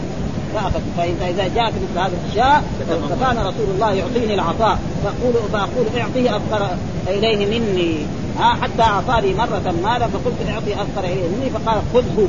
لا 0.53 0.59
اخذ 0.59 0.79
فإذا 0.97 1.47
جاءت 1.55 1.73
مثل 1.73 1.99
هذه 1.99 2.11
الأشياء 2.25 2.63
فكان 3.09 3.37
رسول 3.37 3.67
الله 3.73 3.93
يعطيني 3.93 4.33
العطاء. 4.33 4.79
فأقول 5.03 5.33
فأقول 5.53 5.85
اعطيه 5.97 6.37
افقر 6.37 6.77
إليه 7.07 7.45
مني. 7.45 8.05
ها؟ 8.39 8.57
حتى 8.61 8.81
أعطاني 8.81 9.33
مرة 9.33 9.73
مالا 9.83 10.07
فقلت 10.07 10.35
اعطي 10.49 10.73
افقر 10.73 11.03
إليه 11.03 11.27
مني 11.27 11.49
فقال 11.49 11.81
خذه. 11.93 12.27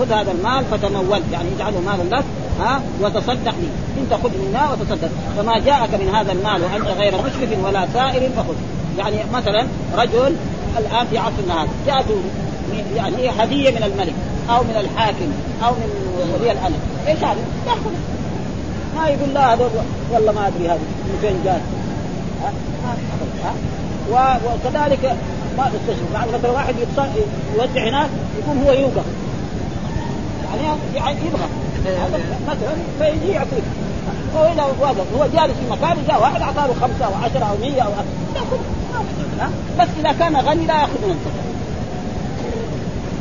خذ 0.00 0.12
هذا 0.12 0.32
المال 0.32 0.64
فتمول 0.64 1.22
يعني 1.32 1.48
اجعله 1.56 1.80
مالا 1.80 2.16
لك 2.16 2.24
ها 2.60 2.80
وتصدق 3.00 3.54
لي. 3.60 3.68
انت 4.00 4.14
خذ 4.22 4.30
منا 4.46 4.72
وتصدق. 4.72 5.08
فما 5.36 5.58
جاءك 5.58 5.94
من 5.94 6.14
هذا 6.14 6.32
المال 6.32 6.62
وأنت 6.62 6.88
غير 6.98 7.14
مشرف 7.16 7.64
ولا 7.64 7.86
سائر 7.94 8.30
فخذ. 8.36 8.54
يعني 8.98 9.16
مثلا 9.34 9.66
رجل 9.96 10.36
الآن 10.78 11.06
في 11.06 11.18
عصرنا 11.18 11.62
هذا 11.62 11.68
جاءته 11.86 12.14
يعني 12.96 13.30
هدية 13.38 13.70
من 13.70 13.82
الملك 13.82 14.14
أو 14.50 14.62
من 14.62 14.76
الحاكم 14.76 15.32
أو 15.64 15.70
من 15.70 15.88
ولي 16.40 16.52
الأمر. 16.52 16.76
إيش 17.08 17.18
هذا؟ 17.18 17.40
تأخذ. 17.66 17.90
ما 18.96 19.08
يقول 19.08 19.34
لا 19.34 19.54
هذا 19.54 19.70
والله 20.12 20.32
ما 20.32 20.46
أدري 20.48 20.66
هذا 20.68 20.78
من 21.04 21.18
فين 21.20 21.40
جاء. 21.44 21.62
وكذلك 24.10 25.16
ما 25.58 25.70
تستشرف 25.74 26.12
يعني 26.14 26.32
مثلا 26.32 26.50
واحد 26.50 26.74
يوزع 27.56 27.88
هناك 27.88 28.10
يكون 28.38 28.62
هو 28.66 28.72
يوقف. 28.72 29.04
يبغى 31.26 31.48
مثلا 32.48 32.74
فيجي 32.98 33.32
يعطيك. 33.32 33.64
هو 34.36 34.44
اذا 34.44 34.64
واقف 34.80 35.06
هو 35.16 35.26
جالس 35.26 35.52
في 35.52 35.70
مكان 35.70 35.96
جاء 36.08 36.22
واحد 36.22 36.40
اعطى 36.40 36.60
له 36.68 36.74
خمسة 36.80 37.04
أو 37.04 37.14
عشرة 37.24 37.44
أو 37.44 37.56
100 37.60 37.82
أو 37.82 37.90
ياخذ 38.36 38.58
بس 39.78 39.88
إذا 40.00 40.12
كان 40.12 40.36
غني 40.36 40.66
لا 40.66 40.74
يأخذ 40.74 41.00
من 41.02 41.18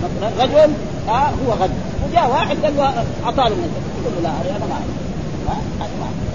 مثلا 0.04 0.44
رجل 0.44 0.72
آه 1.10 1.12
هو 1.12 1.54
غني. 1.62 1.74
وجاء 2.10 2.32
واحد 2.32 2.58
قال 2.64 2.78
له 2.78 2.84
اعطى 3.26 3.50
له 3.50 3.56
من 3.56 3.72
يقول 4.06 4.24
له 4.24 4.30
لا 4.30 4.56
أنا 4.58 4.66
ما 4.66 4.80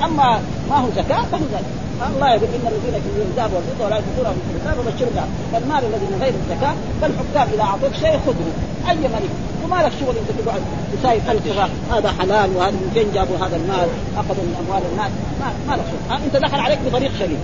أما 0.04 0.40
ما 0.70 0.76
هو 0.76 0.88
زكاة 0.96 1.22
فهو 1.32 1.40
زكاة. 1.52 2.09
الله 2.16 2.28
يقول 2.28 2.48
إن 2.54 2.66
الذين 2.66 2.94
يكذبون 2.94 3.26
الذهب 3.30 3.50
والفضه 3.54 3.84
ولا 3.86 3.96
ينفقونها 3.96 4.32
في 4.32 4.38
الكتاب 4.54 4.78
وبشرهم 4.78 5.28
فالمال 5.52 5.84
الذي 5.84 6.07
من 6.12 6.18
غير 6.22 6.34
الزكاه 6.40 6.74
فالحكام 7.00 7.48
إذا 7.54 7.62
أعطوك 7.62 7.94
شيء 7.94 8.20
خذه. 8.26 8.48
أي 8.90 8.96
ملك 8.96 9.32
وما 9.67 9.83
لك 9.83 9.93
شغل 10.01 10.14
إنت 10.17 10.41
تقعد 10.41 10.62
تسايب 10.93 11.23
فلسفه 11.23 11.69
هذا 11.91 12.14
حلال 12.19 12.57
وهذا 12.57 12.71
من 12.71 12.91
فين 12.95 13.12
جابوا 13.14 13.37
هذا 13.37 13.57
المال؟ 13.57 13.89
أخذوا 14.17 14.45
من 14.45 14.57
أموال 14.62 14.83
الناس. 14.93 15.11
ما, 15.41 15.49
ما 15.69 15.73
لك 15.77 15.85
شغل. 15.91 16.23
إنت 16.25 16.37
دخل 16.37 16.61
عليك 16.61 16.79
بطريق 16.87 17.11
شريف 17.19 17.39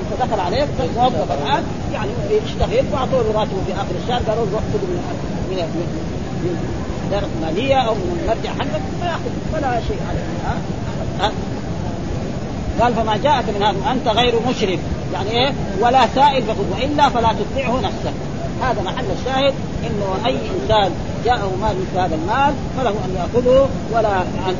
إنت 0.00 0.20
دخل 0.22 0.40
عليك 0.40 0.68
موظف 0.96 1.32
الان 1.32 1.62
يعني 1.92 2.10
يشتغل 2.30 2.84
وأعطوه 2.92 3.24
راتبه 3.34 3.60
في 3.66 3.72
آخر 3.72 3.94
الشهر 4.04 4.22
قالوا 4.28 4.46
روح 4.52 4.62
خذ 4.72 4.82
من 4.88 5.00
من 5.50 5.56
من 6.42 6.56
الاداره 7.10 7.28
الماليه 7.36 7.74
أو 7.74 7.94
من 7.94 8.20
المرجع 8.22 8.50
حقك 8.50 8.82
ما 9.00 9.06
يأخذ. 9.06 9.32
ولا 9.54 9.80
شيء 9.88 10.00
عليه 10.08 10.28
ها؟ 10.46 10.56
ها؟ 11.20 11.32
قال 12.80 12.94
فما 12.94 13.16
جاءك 13.16 13.44
من 13.48 13.62
هذا؟ 13.62 13.92
أنت 13.92 14.08
غير 14.08 14.34
مشرف 14.48 14.80
يعني 15.12 15.30
إيه؟ 15.30 15.52
ولا 15.80 16.06
سائل 16.14 16.42
فخذ 16.42 16.64
والا 16.72 17.08
فلا 17.08 17.28
تتبعه 17.32 17.80
نفسك. 17.80 18.14
هذا 18.62 18.82
محل 18.82 19.04
الشاهد 19.20 19.54
إنه 19.86 20.26
أي 20.26 20.36
إنسان 20.62 20.90
جاءه 21.26 21.52
مال 21.60 21.76
مثل 21.80 21.98
هذا 21.98 22.14
المال 22.14 22.54
فله 22.76 22.90
أن 22.90 23.16
يأخذه 23.16 23.68
ولا 23.92 24.08
عن 24.08 24.56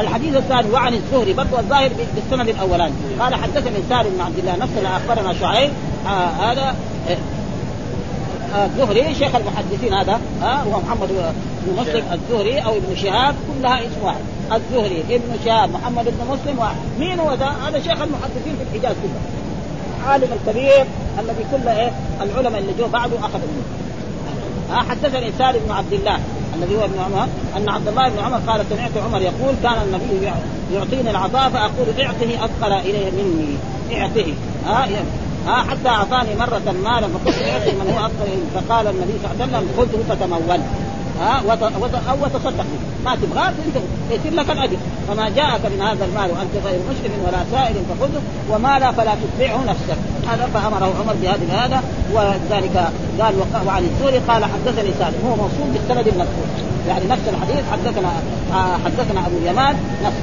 الحديث 0.00 0.36
الثاني 0.36 0.70
وعن 0.70 0.94
الزهري 0.94 1.32
برضو 1.32 1.58
الظاهر 1.58 1.90
بالسند 2.14 2.48
الأولاني. 2.48 2.94
قال 3.20 3.34
حدثني 3.34 3.78
سالم 3.88 4.10
بن 4.10 4.20
عبد 4.20 4.38
الله 4.38 4.56
نفس 4.56 4.72
اللي 4.78 4.88
أخبرنا 4.88 5.34
شعيب. 5.34 5.70
آه 6.06 6.10
هذا 6.10 6.74
الزهري 8.54 9.08
آه 9.08 9.12
شيخ 9.12 9.34
المحدثين 9.34 9.94
هذا 9.94 10.20
ها 10.42 10.52
آه 10.52 10.62
هو 10.62 10.80
محمد 10.80 11.08
بن 11.08 11.82
مسلم 11.82 12.04
الزهري 12.12 12.58
أو 12.58 12.72
ابن 12.72 12.96
شهاب 12.96 13.34
كلها 13.48 13.78
اسم 13.78 14.02
واحد. 14.02 14.20
الزهري 14.52 15.04
ابن 15.10 15.36
شهاب 15.44 15.70
محمد 15.70 16.04
بن 16.04 16.24
مسلم 16.30 16.58
واحد. 16.58 16.76
مين 16.98 17.20
هو 17.20 17.34
ذا؟ 17.34 17.52
هذا 17.68 17.80
شيخ 17.80 18.02
المحدثين 18.02 18.56
في 18.56 18.62
الحجاز 18.62 18.96
كله. 19.02 19.20
عالم 20.08 20.28
الكبير 20.32 20.86
الذي 21.18 21.44
كل 21.52 21.68
إيه 21.68 21.90
العلماء 22.20 22.60
اللي 22.60 22.72
جو 22.78 22.86
بعده 22.86 23.18
أخذوا 23.18 23.48
منه. 23.56 23.89
حدثني 24.72 25.32
سالم 25.38 25.60
بن 25.66 25.72
عبد 25.72 25.92
الله 25.92 26.18
الذي 26.54 26.76
هو 26.76 26.84
ابن 26.84 26.98
عمر 26.98 27.28
أن 27.56 27.68
عبد 27.68 27.88
الله 27.88 28.08
بن 28.08 28.18
عمر 28.18 28.38
قال 28.46 28.64
سمعت 28.70 28.90
عمر 29.06 29.22
يقول 29.22 29.54
كان 29.62 29.82
النبي 29.82 30.30
يعطيني 30.74 31.10
العطاء 31.10 31.50
فأقول 31.50 31.86
اعطه 32.00 32.44
أثقل 32.44 32.72
إليه 32.72 33.10
مني. 33.10 33.56
اعطه. 34.00 34.34
ها 34.66 34.88
ها 35.46 35.62
حتى 35.70 35.88
أعطاني 35.88 36.34
مرة 36.34 36.74
مالا 36.84 37.08
فقلت 37.08 37.42
اعطي 37.42 37.72
من 37.72 37.94
هو 37.96 38.06
أثقل 38.06 38.28
فقال 38.54 38.86
النبي 38.86 39.12
صلى 39.22 39.32
الله 39.32 39.56
عليه 39.56 39.66
وسلم 39.66 39.68
خذه 39.76 40.14
فتمول. 40.14 40.60
ها. 41.20 41.42
وت... 41.46 41.62
أو 42.10 42.38
تصدق 42.38 42.64
ما 43.04 43.16
تبغاه 43.16 43.52
يصير 44.10 44.32
لك 44.32 44.50
الأجر. 44.50 44.76
فما 45.08 45.28
جاءك 45.28 45.60
من 45.66 45.80
هذا 45.82 46.04
المال 46.04 46.30
وأنت 46.30 46.66
غير 46.66 46.80
مشرف 46.90 47.12
ولا 47.26 47.38
سائل 47.52 47.74
فخذه. 47.74 48.22
وما 48.50 48.78
لا 48.78 48.92
فلا 48.92 49.12
تتبعه 49.14 49.64
نفسك. 49.64 49.98
هذا 50.30 50.48
فأمره 50.54 50.94
عمر 51.00 51.14
بهذا 51.22 51.64
هذا 51.64 51.82
وذلك 52.12 52.76
قال 53.20 53.34
وعن 53.66 53.82
الزهري 53.82 54.18
قال 54.18 54.44
حدثني 54.44 54.90
سالم. 54.98 55.20
هو 55.26 55.36
موصول 55.36 55.68
بالسند 55.72 56.08
المذكور. 56.08 56.46
يعني 56.88 57.04
نفس 57.04 57.22
الحديث 57.28 57.64
حدثنا 57.72 58.08
آه 58.52 58.76
حدثنا 58.84 59.26
أبو 59.26 59.36
اليمان. 59.36 59.76
نفس. 60.04 60.16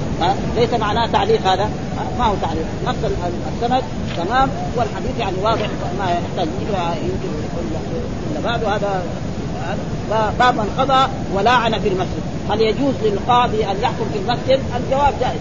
ليس 0.55 0.73
معناه 0.73 1.07
تعليق 1.07 1.47
هذا. 1.47 1.69
ما 2.19 2.25
هو 2.25 2.33
تعليق. 2.41 2.65
نفس 2.87 2.99
السند. 3.55 3.83
تمام. 4.17 4.49
والحديث 4.77 5.19
يعني 5.19 5.35
واضح 5.43 5.67
ما 5.99 6.05
يحتاج 6.05 6.47
يمكن 7.03 7.29
ولا 8.33 8.41
بعد. 8.43 8.63
هذا 8.63 9.03
باب 10.39 10.55
من 10.55 10.69
قضى 10.77 11.11
ولاعن 11.33 11.79
في 11.79 11.87
المسجد. 11.87 12.21
هل 12.49 12.61
يجوز 12.61 12.93
للقاضي 13.03 13.65
أن 13.65 13.75
يحكم 13.81 14.05
في 14.13 14.19
المسجد؟ 14.19 14.59
الجواب 14.75 15.13
جائز. 15.21 15.39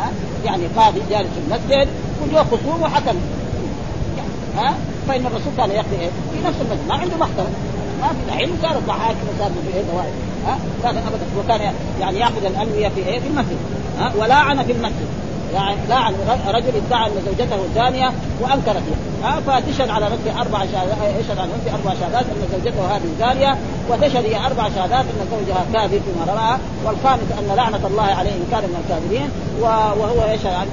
ها؟ 0.00 0.10
يعني 0.44 0.66
قاضي 0.76 1.00
جالس 1.10 1.28
في 1.28 1.40
المسجد 1.46 1.88
وجاء 2.22 2.44
خصوم 2.44 2.82
وحكم. 2.82 3.16
ها؟ 4.56 4.74
فإن 5.08 5.26
الرسول 5.26 5.52
كان 5.56 5.70
يقضي 5.70 5.96
إيه؟ 6.00 6.10
في 6.32 6.48
نفس 6.48 6.56
المسجد 6.60 6.88
ما 6.88 6.94
عنده 6.94 7.16
محكمه 7.16 7.46
ما 8.00 8.08
في 8.08 8.32
الحين 8.32 8.50
صارت 8.62 8.82
ضحايا 8.86 9.16
صار 9.38 9.50
في 9.50 9.76
إيه 9.76 9.82
دوائر 9.92 10.12
ها؟ 10.46 10.58
كان 10.82 10.96
أبدا. 10.96 11.26
وكان 11.38 11.74
يعني 12.00 12.18
يأخذ 12.18 12.44
الالويه 12.44 12.88
في 12.88 13.06
إيه؟ 13.06 13.20
في 13.20 13.26
المسجد. 13.28 13.58
ها؟ 13.98 14.12
ولاعن 14.18 14.64
في 14.64 14.72
المسجد. 14.72 15.08
يعني 15.54 15.76
لعن 15.88 16.14
رجل 16.48 16.72
ادعى 16.86 17.06
أن 17.06 17.12
زوجته 17.26 17.58
زانيه 17.74 18.12
وانكرت 18.40 18.82
ها 19.22 19.40
فتشهد 19.40 19.88
على 19.88 20.04
نفسه 20.04 20.40
أربع 20.40 20.58
شهادات 20.58 20.96
يشهد 21.20 21.38
على 21.38 21.50
نفسه 21.58 21.74
أربع 21.74 21.94
شهادات 22.00 22.24
أن 22.24 22.48
زوجته 22.52 22.96
هذه 22.96 23.02
زانيه 23.18 23.58
وتشهد 23.90 24.24
هي 24.24 24.46
أربع 24.46 24.68
شهادات 24.68 25.04
أن 25.04 25.26
زوجها 25.30 25.64
كاذب 25.72 26.02
فيما 26.02 26.32
رماها 26.32 26.58
والخامس 26.84 27.32
أن 27.38 27.56
لعنة 27.56 27.86
الله 27.86 28.02
عليه 28.02 28.30
إن 28.30 28.46
كان 28.50 28.62
من 28.62 28.84
الكاذبين 28.84 29.28
وهو 29.60 30.34
يشهد 30.34 30.52
عن 30.52 30.66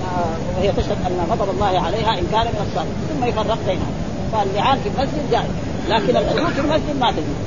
وهي 0.58 0.72
تشهد 0.72 0.98
أن 1.08 1.28
غضب 1.32 1.50
الله 1.50 1.80
عليها 1.86 2.20
إن 2.20 2.28
كان 2.32 2.46
من 2.46 2.66
الصادق 2.68 2.92
ثم 3.10 3.26
يفرق 3.26 3.58
بينهم. 3.68 3.94
فاللعان 4.32 4.80
في 4.80 4.90
المسجد 4.90 5.32
جائز. 5.32 5.52
لكن 5.90 6.18
الحدود 6.18 6.54
في 6.54 6.60
المسجد 6.60 7.00
ما 7.00 7.12
تجوز. 7.12 7.42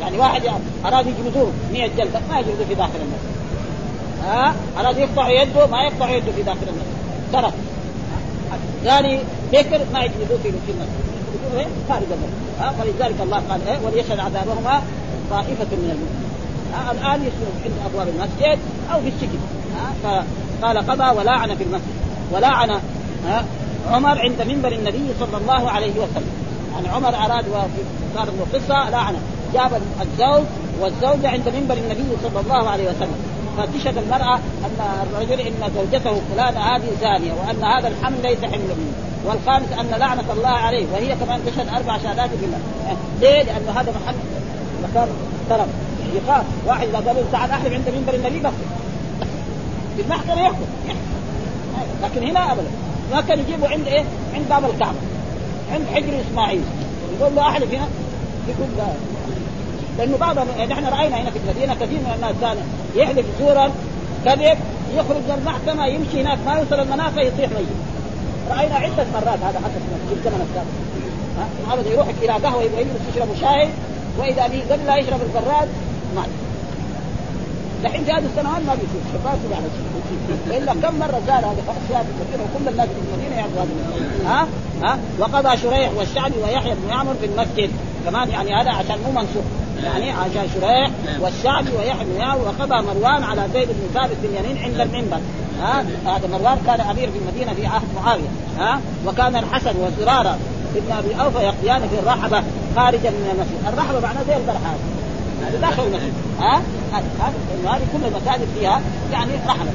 يعني 0.00 0.18
واحد 0.18 0.42
أراد 0.84 1.06
يجلدوه 1.06 1.50
100 1.72 1.86
جلدة 1.86 2.20
ما 2.30 2.38
يجلدوه 2.38 2.66
في 2.68 2.74
داخل 2.74 2.90
المسجد. 2.94 3.39
ها؟ 4.24 4.54
اراد 4.78 4.98
يقطع 4.98 5.28
يده 5.28 5.66
ما 5.66 5.82
يقطع 5.82 6.10
يده 6.10 6.32
في 6.32 6.42
داخل 6.42 6.58
المسجد. 6.62 7.32
ترك. 7.32 7.52
ثاني 8.84 9.18
بكر 9.52 9.80
ما 9.92 10.04
يجلدوه 10.04 10.38
في 10.42 10.48
المسجد. 10.48 10.74
يجلدوه 11.34 11.66
خارج 11.88 12.02
المسجد. 12.02 12.60
ها؟ 12.60 12.74
ولذلك 12.80 13.20
الله 13.20 13.42
قال 13.50 13.68
إيه؟ 13.68 13.78
وليشهد 13.84 14.18
عذابهما 14.18 14.82
طائفة 15.30 15.70
من 15.72 15.90
المسلمين 15.90 16.30
الآن 16.90 17.20
يسلم 17.20 17.52
عند 17.64 17.72
أبواب 17.86 18.08
المسجد 18.08 18.58
أو 18.92 19.00
في 19.00 19.08
السجن. 19.08 19.38
فقال 20.02 20.78
قضى 20.78 21.18
ولاعن 21.18 21.54
في 21.54 21.64
المسجد. 21.64 21.94
ولاعن 22.32 22.80
عمر 23.90 24.18
عند 24.18 24.42
منبر 24.42 24.72
النبي 24.72 25.06
صلى 25.20 25.36
الله 25.40 25.70
عليه 25.70 25.92
وسلم. 25.92 26.32
يعني 26.74 26.88
عمر 26.88 27.08
أراد 27.08 27.44
صار 28.14 28.24
له 28.26 28.46
قصة 28.54 28.90
لعنه. 28.90 29.18
جاب 29.54 29.82
الزوج 30.00 30.44
والزوجه 30.80 31.28
عند 31.28 31.48
منبر 31.48 31.74
النبي 31.74 32.16
صلى 32.22 32.40
الله 32.40 32.68
عليه 32.68 32.84
وسلم. 32.84 33.39
فتشهد 33.62 33.98
المرأة 33.98 34.34
أن 34.36 35.02
الرجل 35.02 35.40
إن 35.40 35.70
زوجته 35.74 36.20
فلانة 36.32 36.60
هذه 36.60 36.88
زانية 37.00 37.32
وأن 37.32 37.64
هذا 37.64 37.88
الحمل 37.88 38.22
ليس 38.22 38.44
حمل 38.44 38.74
منه. 38.78 38.92
والخامس 39.24 39.72
أن 39.72 39.98
لعنة 39.98 40.32
الله 40.32 40.48
عليه 40.48 40.86
وهي 40.92 41.16
كمان 41.16 41.40
تشهد 41.46 41.68
أربع 41.68 41.98
شهادات 41.98 42.30
بالله 42.40 42.58
ليه؟ 43.20 43.42
لأن 43.42 43.68
هذا 43.76 43.92
محل 44.02 44.14
مكان 44.82 45.08
ترم 45.50 45.66
يخاف 46.14 46.44
واحد 46.66 46.88
إذا 46.88 46.96
قال 46.96 47.16
له 47.16 47.24
تعال 47.32 47.50
أحلف 47.50 47.72
عند 47.72 47.88
منبر 47.96 48.14
النبي 48.14 48.38
بس. 48.38 48.52
في 49.96 50.02
المحكمة 50.02 50.42
يحكم 50.42 50.64
لكن 52.02 52.28
هنا 52.28 52.52
أبدا. 52.52 52.70
ما 53.12 53.20
كان 53.20 53.38
يجيبه 53.38 53.68
عند 53.68 53.86
إيه؟ 53.86 54.04
عند 54.34 54.48
باب 54.50 54.70
الكعبة. 54.70 54.98
عند 55.72 55.86
حجر 55.94 56.20
إسماعيل. 56.30 56.62
يقول 57.20 57.34
له 57.36 57.48
أحلف 57.48 57.74
هنا. 57.74 57.88
يقول 58.48 58.68
لا 58.76 58.86
لأنه 60.00 60.16
بعض 60.16 60.38
نحن 60.70 60.84
رأينا 60.84 61.16
هنا 61.16 61.30
في 61.30 61.38
المدينة 61.38 61.74
كثير 61.74 61.98
من 61.98 62.12
الناس 62.16 62.34
كان 62.40 62.56
يحلف 62.96 63.26
زورا 63.40 63.70
كذب 64.24 64.58
يخرج 64.94 65.22
من 65.28 65.36
المحكمة 65.38 65.86
يمشي 65.86 66.20
هناك 66.20 66.38
ما 66.46 66.52
يوصل 66.54 66.80
المنافع 66.80 67.22
يطيح 67.22 67.50
ميت. 67.50 67.68
رأينا 68.50 68.74
عدة 68.74 69.04
مرات 69.14 69.38
هذا 69.46 69.58
حدث 69.64 69.82
في 70.08 70.14
الزمن 70.14 70.40
السابق. 70.46 70.74
ابدا 71.72 71.90
يروح 71.90 72.06
إلى 72.22 72.32
قهوة 72.32 72.62
يبغى 72.62 72.80
يجلس 72.80 73.02
يشرب 73.14 73.28
شاي 73.40 73.68
وإذا 74.18 74.46
به 74.46 74.62
قبل 74.70 74.86
لا 74.86 74.96
يشرب 74.96 75.20
البراد 75.22 75.68
مات. 76.16 76.28
دحين 77.84 78.04
في 78.04 78.12
هذه 78.12 78.24
السنوات 78.24 78.62
ما 78.66 78.74
بيصير. 78.74 79.02
شباب 79.12 79.38
على 79.56 79.68
شيء 79.76 80.58
إلا 80.58 80.72
كم 80.72 80.98
مرة 80.98 81.20
زار 81.26 81.38
هذه 81.38 81.62
اشياء 81.84 82.06
كثيره 82.20 82.42
وكل 82.44 82.68
الناس 82.68 82.88
في 82.88 83.00
المدينة 83.14 83.36
يعرفوا 83.36 83.62
هذه 83.62 84.26
ها؟ 84.26 84.46
ها؟ 84.82 84.98
وقضى 85.18 85.56
شريح 85.56 85.90
والشعبي 85.96 86.34
ويحيى 86.44 86.74
بن 86.74 86.88
يعمر 86.88 87.14
في 87.20 87.26
المسجد. 87.26 87.70
كمان 88.06 88.30
يعني 88.30 88.54
هذا 88.54 88.70
عشان 88.70 88.98
مو 89.06 89.20
منسوخ 89.20 89.44
يعني 89.84 90.10
عشان 90.10 90.48
شريح 90.54 90.90
والشعبي 91.20 91.70
ويحيى 91.70 92.40
وقضى 92.40 92.86
مروان 92.86 93.22
على 93.22 93.42
زيد 93.54 93.68
بن 93.68 94.00
ثابت 94.00 94.16
بن 94.22 94.36
يمين 94.36 94.62
عند 94.64 94.80
المنبر. 94.80 95.20
ها؟ 95.60 95.84
هذا 96.06 96.28
مروان 96.32 96.58
كان 96.66 96.80
أمير 96.80 97.10
في 97.10 97.18
المدينة 97.18 97.54
في 97.54 97.66
عهد 97.66 97.88
معاوية. 97.96 98.28
ها؟ 98.58 98.80
وكان 99.06 99.36
الحسن 99.36 99.74
وزرارة 99.76 100.38
ابن 100.76 100.92
أبي 100.92 101.22
أوفى 101.22 101.38
يقضيان 101.38 101.88
في 101.88 101.98
الرحبة 101.98 102.42
خارجا 102.76 103.10
من 103.10 103.30
المسجد، 103.32 103.74
الرحبة 103.74 104.00
معناه 104.00 104.22
زي 104.22 104.36
البرحان 104.36 104.78
هذا 105.46 105.60
داخل 105.60 105.82
المسجد 105.82 106.12
ها؟ 106.40 106.62
هذا 106.92 107.32
هذه 107.64 107.82
كل 107.92 108.06
المساجد 108.06 108.48
فيها 108.58 108.80
يعني 109.12 109.32
رحمة. 109.48 109.70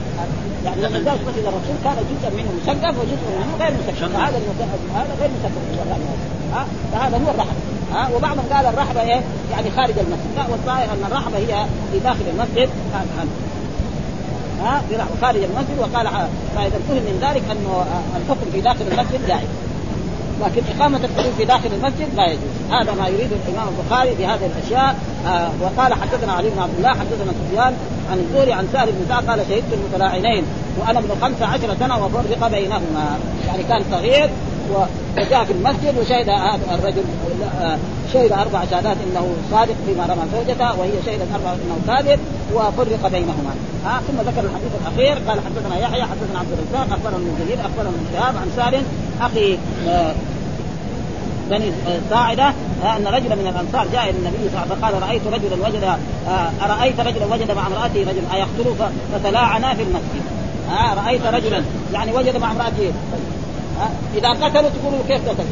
يعني 0.66 0.82
لما 0.82 1.04
جاء 1.06 1.16
مسجد 1.28 1.46
الرسول 1.46 1.76
كان 1.84 1.96
جزء 1.96 2.36
منه 2.36 2.50
مسقف 2.64 2.98
وجزء 3.00 3.26
منه 3.40 3.56
غير 3.60 3.74
مسقف 3.74 4.14
فهذا 4.14 4.38
هذا 4.96 5.16
غير 5.20 5.30
مسقف 5.40 6.35
ها؟ 6.54 6.66
فهذا 6.92 7.18
هو 7.18 7.32
الرحمه 7.32 7.54
ها؟ 7.94 8.10
وبعضهم 8.16 8.46
قال 8.54 8.66
الرحبه 8.66 9.02
إيه؟ 9.02 9.22
يعني 9.52 9.72
خارج 9.76 9.94
المسجد. 10.00 10.36
لا 10.36 10.44
والظاهر 10.52 10.84
أن 10.84 11.04
الرحبه 11.12 11.38
هي 11.38 11.66
في 11.92 12.00
داخل 12.00 12.26
المسجد. 12.34 12.70
ها 14.64 14.82
خارج 15.22 15.44
المسجد. 15.44 15.80
وقال 15.80 16.08
فاذا 16.56 16.80
فهم 16.88 16.98
من 16.98 17.20
ذلك 17.22 17.44
أنه 17.52 17.86
الحكم 18.18 18.52
في 18.54 18.62
داخل 18.62 18.86
المسجد 18.92 19.28
جائز. 19.28 19.50
لكن 20.42 20.62
إقامة 20.78 20.98
الحدود 20.98 21.34
في 21.38 21.46
داخل 21.46 21.70
المسجد 21.74 22.16
لا 22.16 22.26
يجوز. 22.26 22.56
هذا 22.72 22.94
ما 22.94 23.08
يريد 23.08 23.30
الإمام 23.32 23.68
البخاري 23.68 24.16
بهذه 24.16 24.50
الأشياء. 24.56 24.96
آه 25.28 25.50
وقال 25.62 25.94
حدثنا 25.94 26.34
علي 26.34 26.50
بن 26.50 26.62
عبد 26.62 26.74
الله 26.78 26.90
حدثنا 26.90 27.32
سفيان 27.48 27.74
عن 28.12 28.20
الزهري 28.20 28.54
عن 28.54 28.68
سهل 28.74 28.92
بن 28.92 29.06
سعد 29.10 29.30
قال 29.30 29.40
شهدت 29.50 29.74
المتلاعنين 29.74 30.44
وأنا 30.80 31.00
ابن 31.00 31.10
خمس 31.22 31.42
عشر 31.42 31.76
سنة 31.80 32.06
وفرق 32.06 32.48
بينهما. 32.48 33.18
يعني 33.48 33.64
كان 33.64 33.84
صغير 33.92 34.30
وجاء 34.70 35.44
في 35.46 35.54
المسجد 35.54 35.98
وشهد 36.00 36.30
هذا 36.30 36.60
الرجل 36.80 37.04
شهد 38.14 38.32
أربع 38.32 38.66
شهادات 38.72 38.98
إنه 39.08 39.28
صادق 39.52 39.76
فيما 39.86 40.04
رمى 40.04 40.24
زوجته 40.34 40.80
وهي 40.80 40.92
شهدت 41.06 41.28
أربع 41.36 41.54
إنه 41.54 41.78
كاذب 41.88 42.20
وفرق 42.54 43.08
بينهما. 43.12 43.56
ها 43.86 44.02
ثم 44.08 44.18
ذكر 44.30 44.44
الحديث 44.50 44.72
الأخير 44.82 45.30
قال 45.30 45.40
حدثنا 45.46 45.78
يحيى 45.78 46.04
حدثنا 46.04 46.40
عبد 46.40 46.52
الرزاق 46.52 46.98
أخبرنا 46.98 47.18
من 47.18 47.46
جرير 47.46 47.60
أخبرنا 47.62 47.90
من 47.90 48.08
شهاب 48.14 48.38
عن 48.38 48.52
سالم 48.56 48.84
أخي 49.22 49.58
بني 51.50 51.72
ساعدة 52.10 52.48
أن 52.98 53.08
رجلا 53.08 53.36
من 53.36 53.48
الأنصار 53.48 53.88
جاء 53.94 54.10
إلى 54.10 54.18
النبي 54.20 54.38
صلى 54.38 54.48
الله 54.48 54.60
عليه 54.60 54.72
وسلم 54.72 54.82
فقال 54.82 54.94
رأيت 55.04 55.22
رجلا 55.28 55.68
وجد 55.68 55.84
أرأيت 56.62 57.00
رجلا 57.00 57.26
وجد 57.26 57.52
مع 57.52 57.68
امرأته 57.68 58.00
رجل 58.02 58.24
أيقتله 58.34 58.90
فتلاعنا 59.14 59.74
في 59.74 59.84
المسجد. 59.84 60.24
ها 60.70 60.94
رأيت 60.94 61.26
رجلا 61.26 61.64
يعني 61.94 62.14
وجد 62.14 62.38
مع 62.38 62.52
امرأته 62.52 62.92
إذا 64.18 64.30
قتلوا 64.30 64.70
تقولوا 64.70 65.00
كيف 65.08 65.30
قتل 65.30 65.46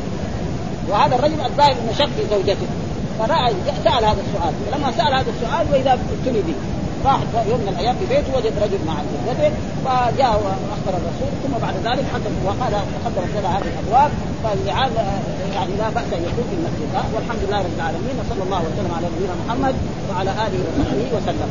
وهذا 0.90 1.16
الرجل 1.16 1.42
الظاهر 1.46 1.72
إنه 1.72 1.94
في 1.94 2.24
زوجته. 2.32 2.68
فرأى 3.20 3.54
سأل 3.84 4.06
هذا 4.06 4.22
السؤال. 4.28 4.54
لما 4.74 4.92
سأل 4.92 5.14
هذا 5.14 5.32
السؤال 5.36 5.66
وإذا 5.72 5.94
ابتلي 5.94 6.42
به 6.42 6.54
راح 7.06 7.20
يوم 7.50 7.60
من 7.62 7.70
الأيام 7.74 7.96
في 8.00 8.06
بيته 8.06 8.38
وجد 8.38 8.54
رجل 8.64 8.80
مع 8.88 8.96
زوجته 9.12 9.52
فجاء 9.86 10.34
وأخبر 10.44 10.94
الرسول 11.00 11.32
ثم 11.44 11.54
بعد 11.66 11.76
ذلك 11.88 12.06
حدث 12.14 12.34
وقال 12.46 12.74
تقدم 12.96 13.40
لنا 13.40 13.58
هذه 13.58 13.70
الأبواب 13.74 14.12
فاللعان 14.44 14.92
يعني 15.56 15.74
لا 15.80 15.90
بأس 15.90 16.10
أن 16.18 16.24
يكون 16.30 16.46
في 16.50 16.56
المسجد. 16.60 16.90
والحمد 17.16 17.42
لله 17.48 17.60
رب 17.60 17.76
العالمين 17.76 18.16
وصلى 18.20 18.44
الله 18.44 18.62
وسلم 18.68 18.92
على 18.98 19.08
نبينا 19.16 19.36
محمد 19.46 19.76
وعلى 20.10 20.32
آله 20.32 20.60
وصحبه 20.68 21.08
وسلم. 21.18 21.50